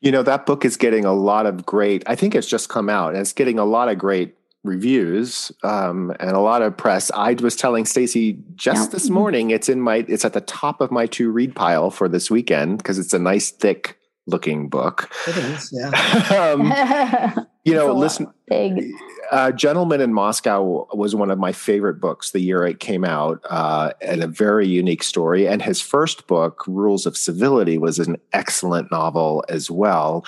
You 0.00 0.10
know, 0.10 0.22
that 0.22 0.46
book 0.46 0.64
is 0.64 0.76
getting 0.76 1.04
a 1.04 1.12
lot 1.12 1.46
of 1.46 1.64
great, 1.64 2.02
I 2.06 2.14
think 2.14 2.34
it's 2.34 2.46
just 2.46 2.68
come 2.68 2.88
out 2.88 3.10
and 3.10 3.20
it's 3.20 3.32
getting 3.32 3.58
a 3.58 3.64
lot 3.64 3.88
of 3.88 3.98
great 3.98 4.34
reviews 4.64 5.52
um, 5.62 6.12
and 6.20 6.32
a 6.32 6.40
lot 6.40 6.62
of 6.62 6.76
press. 6.76 7.10
I 7.12 7.34
was 7.34 7.56
telling 7.56 7.86
Stacy 7.86 8.38
just 8.54 8.90
yeah. 8.90 8.92
this 8.92 9.10
morning, 9.10 9.50
it's 9.50 9.68
in 9.68 9.80
my, 9.80 10.04
it's 10.08 10.24
at 10.24 10.32
the 10.32 10.40
top 10.40 10.80
of 10.80 10.90
my 10.90 11.06
to 11.06 11.30
read 11.30 11.54
pile 11.54 11.90
for 11.90 12.08
this 12.08 12.30
weekend 12.30 12.78
because 12.78 12.98
it's 12.98 13.12
a 13.12 13.18
nice 13.18 13.50
thick 13.50 13.99
looking 14.30 14.68
book. 14.68 15.10
It 15.26 15.36
is, 15.36 15.72
yeah. 15.72 15.90
um, 16.54 17.46
you 17.64 17.74
know, 17.74 17.92
listen, 17.92 18.28
big. 18.46 18.90
Uh, 19.30 19.52
Gentleman 19.52 20.00
in 20.00 20.12
Moscow 20.12 20.86
was 20.92 21.14
one 21.14 21.30
of 21.30 21.38
my 21.38 21.52
favorite 21.52 22.00
books 22.00 22.30
the 22.30 22.40
year 22.40 22.64
it 22.64 22.80
came 22.80 23.04
out, 23.04 23.40
uh, 23.48 23.92
and 24.00 24.22
a 24.22 24.26
very 24.26 24.66
unique 24.66 25.02
story. 25.02 25.46
And 25.46 25.62
his 25.62 25.80
first 25.80 26.26
book, 26.26 26.64
Rules 26.66 27.06
of 27.06 27.16
Civility, 27.16 27.78
was 27.78 27.98
an 27.98 28.16
excellent 28.32 28.90
novel 28.90 29.44
as 29.48 29.70
well. 29.70 30.24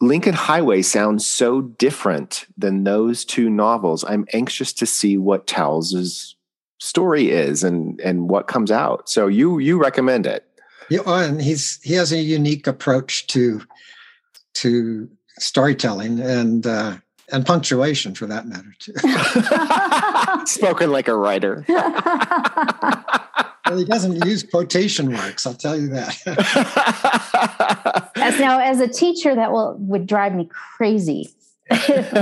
Lincoln 0.00 0.34
Highway 0.34 0.80
sounds 0.80 1.26
so 1.26 1.60
different 1.60 2.46
than 2.56 2.84
those 2.84 3.24
two 3.24 3.50
novels. 3.50 4.04
I'm 4.04 4.26
anxious 4.32 4.72
to 4.74 4.86
see 4.86 5.18
what 5.18 5.46
Towles's 5.46 6.36
story 6.80 7.30
is 7.30 7.62
and 7.62 8.00
and 8.00 8.28
what 8.28 8.48
comes 8.48 8.70
out. 8.70 9.08
So 9.08 9.26
you 9.26 9.58
you 9.58 9.78
recommend 9.78 10.26
it? 10.26 10.46
Yeah, 10.90 11.00
oh, 11.06 11.24
and 11.24 11.40
he's 11.40 11.80
he 11.82 11.94
has 11.94 12.12
a 12.12 12.18
unique 12.18 12.66
approach 12.66 13.26
to 13.28 13.62
to 14.54 15.08
storytelling 15.38 16.20
and 16.20 16.66
uh, 16.66 16.96
and 17.32 17.46
punctuation 17.46 18.14
for 18.14 18.26
that 18.26 18.46
matter 18.46 18.74
too. 18.78 18.94
Spoken 20.46 20.90
like 20.90 21.08
a 21.08 21.16
writer. 21.16 21.64
well, 21.68 21.84
he 23.76 23.84
doesn't 23.84 24.24
use 24.24 24.42
quotation 24.42 25.12
marks. 25.12 25.46
I'll 25.46 25.54
tell 25.54 25.78
you 25.78 25.88
that. 25.88 26.16
as 28.16 28.40
now, 28.40 28.58
as 28.58 28.80
a 28.80 28.88
teacher, 28.88 29.34
that 29.34 29.52
will 29.52 29.76
would 29.78 30.06
drive 30.06 30.34
me 30.34 30.48
crazy. 30.76 31.30
it 31.70 32.14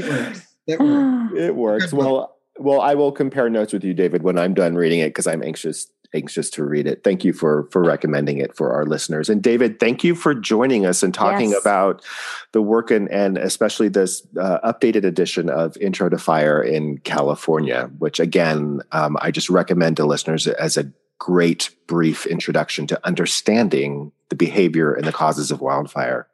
works. 0.00 0.46
It 0.66 0.80
works. 0.80 1.34
It 1.36 1.54
works. 1.54 1.92
Well, 1.92 2.32
well, 2.58 2.80
I 2.80 2.94
will 2.94 3.12
compare 3.12 3.50
notes 3.50 3.74
with 3.74 3.84
you, 3.84 3.92
David, 3.92 4.22
when 4.22 4.38
I'm 4.38 4.54
done 4.54 4.76
reading 4.76 5.00
it 5.00 5.10
because 5.10 5.26
I'm 5.26 5.42
anxious 5.42 5.88
anxious 6.14 6.50
to 6.50 6.64
read 6.64 6.86
it. 6.86 7.04
Thank 7.04 7.24
you 7.24 7.32
for 7.32 7.68
for 7.70 7.82
recommending 7.82 8.38
it 8.38 8.56
for 8.56 8.72
our 8.72 8.84
listeners. 8.84 9.28
And 9.28 9.42
David, 9.42 9.80
thank 9.80 10.04
you 10.04 10.14
for 10.14 10.34
joining 10.34 10.86
us 10.86 11.02
and 11.02 11.12
talking 11.12 11.50
yes. 11.50 11.60
about 11.60 12.04
the 12.52 12.62
work 12.62 12.90
and 12.90 13.10
and 13.10 13.38
especially 13.38 13.88
this 13.88 14.26
uh, 14.40 14.58
updated 14.60 15.04
edition 15.04 15.48
of 15.48 15.76
Intro 15.78 16.08
to 16.08 16.18
Fire 16.18 16.62
in 16.62 16.98
California, 16.98 17.90
which 17.98 18.20
again 18.20 18.80
um, 18.92 19.16
I 19.20 19.30
just 19.30 19.50
recommend 19.50 19.96
to 19.98 20.06
listeners 20.06 20.46
as 20.46 20.76
a 20.76 20.90
great 21.18 21.70
brief 21.86 22.26
introduction 22.26 22.86
to 22.86 23.06
understanding 23.06 24.12
the 24.28 24.36
behavior 24.36 24.92
and 24.92 25.06
the 25.06 25.12
causes 25.12 25.50
of 25.50 25.60
wildfire. 25.60 26.28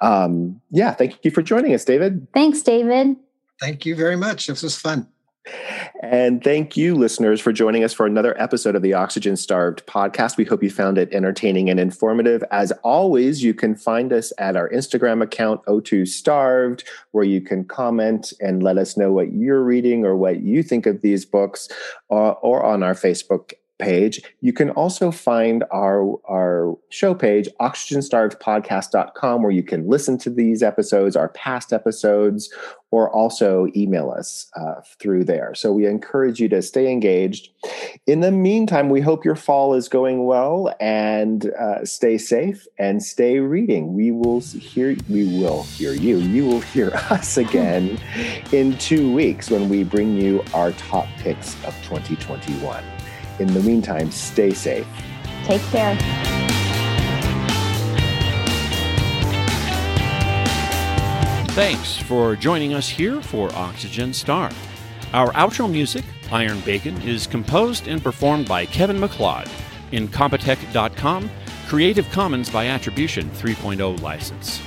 Um, 0.00 0.60
yeah, 0.70 0.92
thank 0.92 1.24
you 1.24 1.30
for 1.30 1.42
joining 1.42 1.74
us, 1.74 1.84
David. 1.84 2.26
Thanks, 2.34 2.62
David. 2.62 3.16
Thank 3.60 3.86
you 3.86 3.96
very 3.96 4.16
much. 4.16 4.46
This 4.46 4.62
was 4.62 4.76
fun. 4.76 5.08
And 6.02 6.42
thank 6.42 6.76
you, 6.76 6.94
listeners, 6.94 7.40
for 7.40 7.52
joining 7.52 7.82
us 7.82 7.92
for 7.92 8.06
another 8.06 8.40
episode 8.40 8.76
of 8.76 8.82
the 8.82 8.94
Oxygen 8.94 9.36
Starved 9.36 9.84
podcast. 9.86 10.36
We 10.36 10.44
hope 10.44 10.62
you 10.62 10.70
found 10.70 10.98
it 10.98 11.12
entertaining 11.12 11.68
and 11.70 11.80
informative. 11.80 12.44
As 12.50 12.72
always, 12.84 13.42
you 13.42 13.54
can 13.54 13.74
find 13.74 14.12
us 14.12 14.32
at 14.38 14.56
our 14.56 14.68
Instagram 14.70 15.22
account, 15.22 15.64
O2 15.66 16.06
Starved, 16.06 16.84
where 17.10 17.24
you 17.24 17.40
can 17.40 17.64
comment 17.64 18.32
and 18.40 18.62
let 18.62 18.78
us 18.78 18.96
know 18.96 19.12
what 19.12 19.32
you're 19.32 19.62
reading 19.62 20.04
or 20.04 20.16
what 20.16 20.40
you 20.40 20.62
think 20.62 20.86
of 20.86 21.02
these 21.02 21.24
books, 21.24 21.68
uh, 22.10 22.30
or 22.30 22.64
on 22.64 22.82
our 22.82 22.94
Facebook 22.94 23.52
page. 23.78 24.20
You 24.40 24.52
can 24.52 24.70
also 24.70 25.10
find 25.10 25.64
our, 25.70 26.16
our 26.28 26.76
show 26.90 27.14
page, 27.14 27.48
oxygenstarvedpodcast.com, 27.60 29.42
where 29.42 29.52
you 29.52 29.62
can 29.62 29.88
listen 29.88 30.18
to 30.18 30.30
these 30.30 30.62
episodes, 30.62 31.16
our 31.16 31.28
past 31.30 31.72
episodes, 31.72 32.52
or 32.90 33.10
also 33.10 33.68
email 33.76 34.10
us 34.10 34.50
uh, 34.56 34.80
through 34.98 35.24
there. 35.24 35.54
So 35.54 35.72
we 35.72 35.86
encourage 35.86 36.40
you 36.40 36.48
to 36.48 36.62
stay 36.62 36.90
engaged. 36.90 37.50
In 38.06 38.20
the 38.20 38.32
meantime, 38.32 38.88
we 38.88 39.00
hope 39.00 39.24
your 39.24 39.36
fall 39.36 39.74
is 39.74 39.88
going 39.88 40.24
well 40.24 40.74
and 40.80 41.52
uh, 41.60 41.84
stay 41.84 42.16
safe 42.16 42.66
and 42.78 43.02
stay 43.02 43.40
reading. 43.40 43.92
We 43.92 44.10
will 44.10 44.40
hear 44.40 44.96
we 45.08 45.24
will 45.38 45.64
hear 45.64 45.92
you. 45.92 46.18
You 46.18 46.46
will 46.46 46.60
hear 46.60 46.90
us 47.10 47.36
again 47.36 47.98
in 48.52 48.76
two 48.78 49.12
weeks 49.12 49.50
when 49.50 49.68
we 49.68 49.84
bring 49.84 50.16
you 50.16 50.42
our 50.54 50.72
top 50.72 51.06
picks 51.18 51.54
of 51.64 51.74
2021. 51.82 52.97
In 53.38 53.52
the 53.54 53.60
meantime, 53.60 54.10
stay 54.10 54.52
safe. 54.52 54.86
Take 55.44 55.62
care. 55.70 55.96
Thanks 61.52 61.96
for 61.96 62.36
joining 62.36 62.74
us 62.74 62.88
here 62.88 63.20
for 63.20 63.52
Oxygen 63.54 64.12
Star. 64.12 64.50
Our 65.12 65.32
outro 65.32 65.70
music, 65.70 66.04
Iron 66.30 66.60
Bacon, 66.60 67.00
is 67.02 67.26
composed 67.26 67.88
and 67.88 68.02
performed 68.02 68.46
by 68.46 68.66
Kevin 68.66 69.00
MacLeod 69.00 69.48
in 69.92 70.06
Incompetech.com, 70.08 71.30
Creative 71.66 72.08
Commons 72.10 72.50
by 72.50 72.66
Attribution 72.66 73.30
3.0 73.30 74.00
license. 74.02 74.60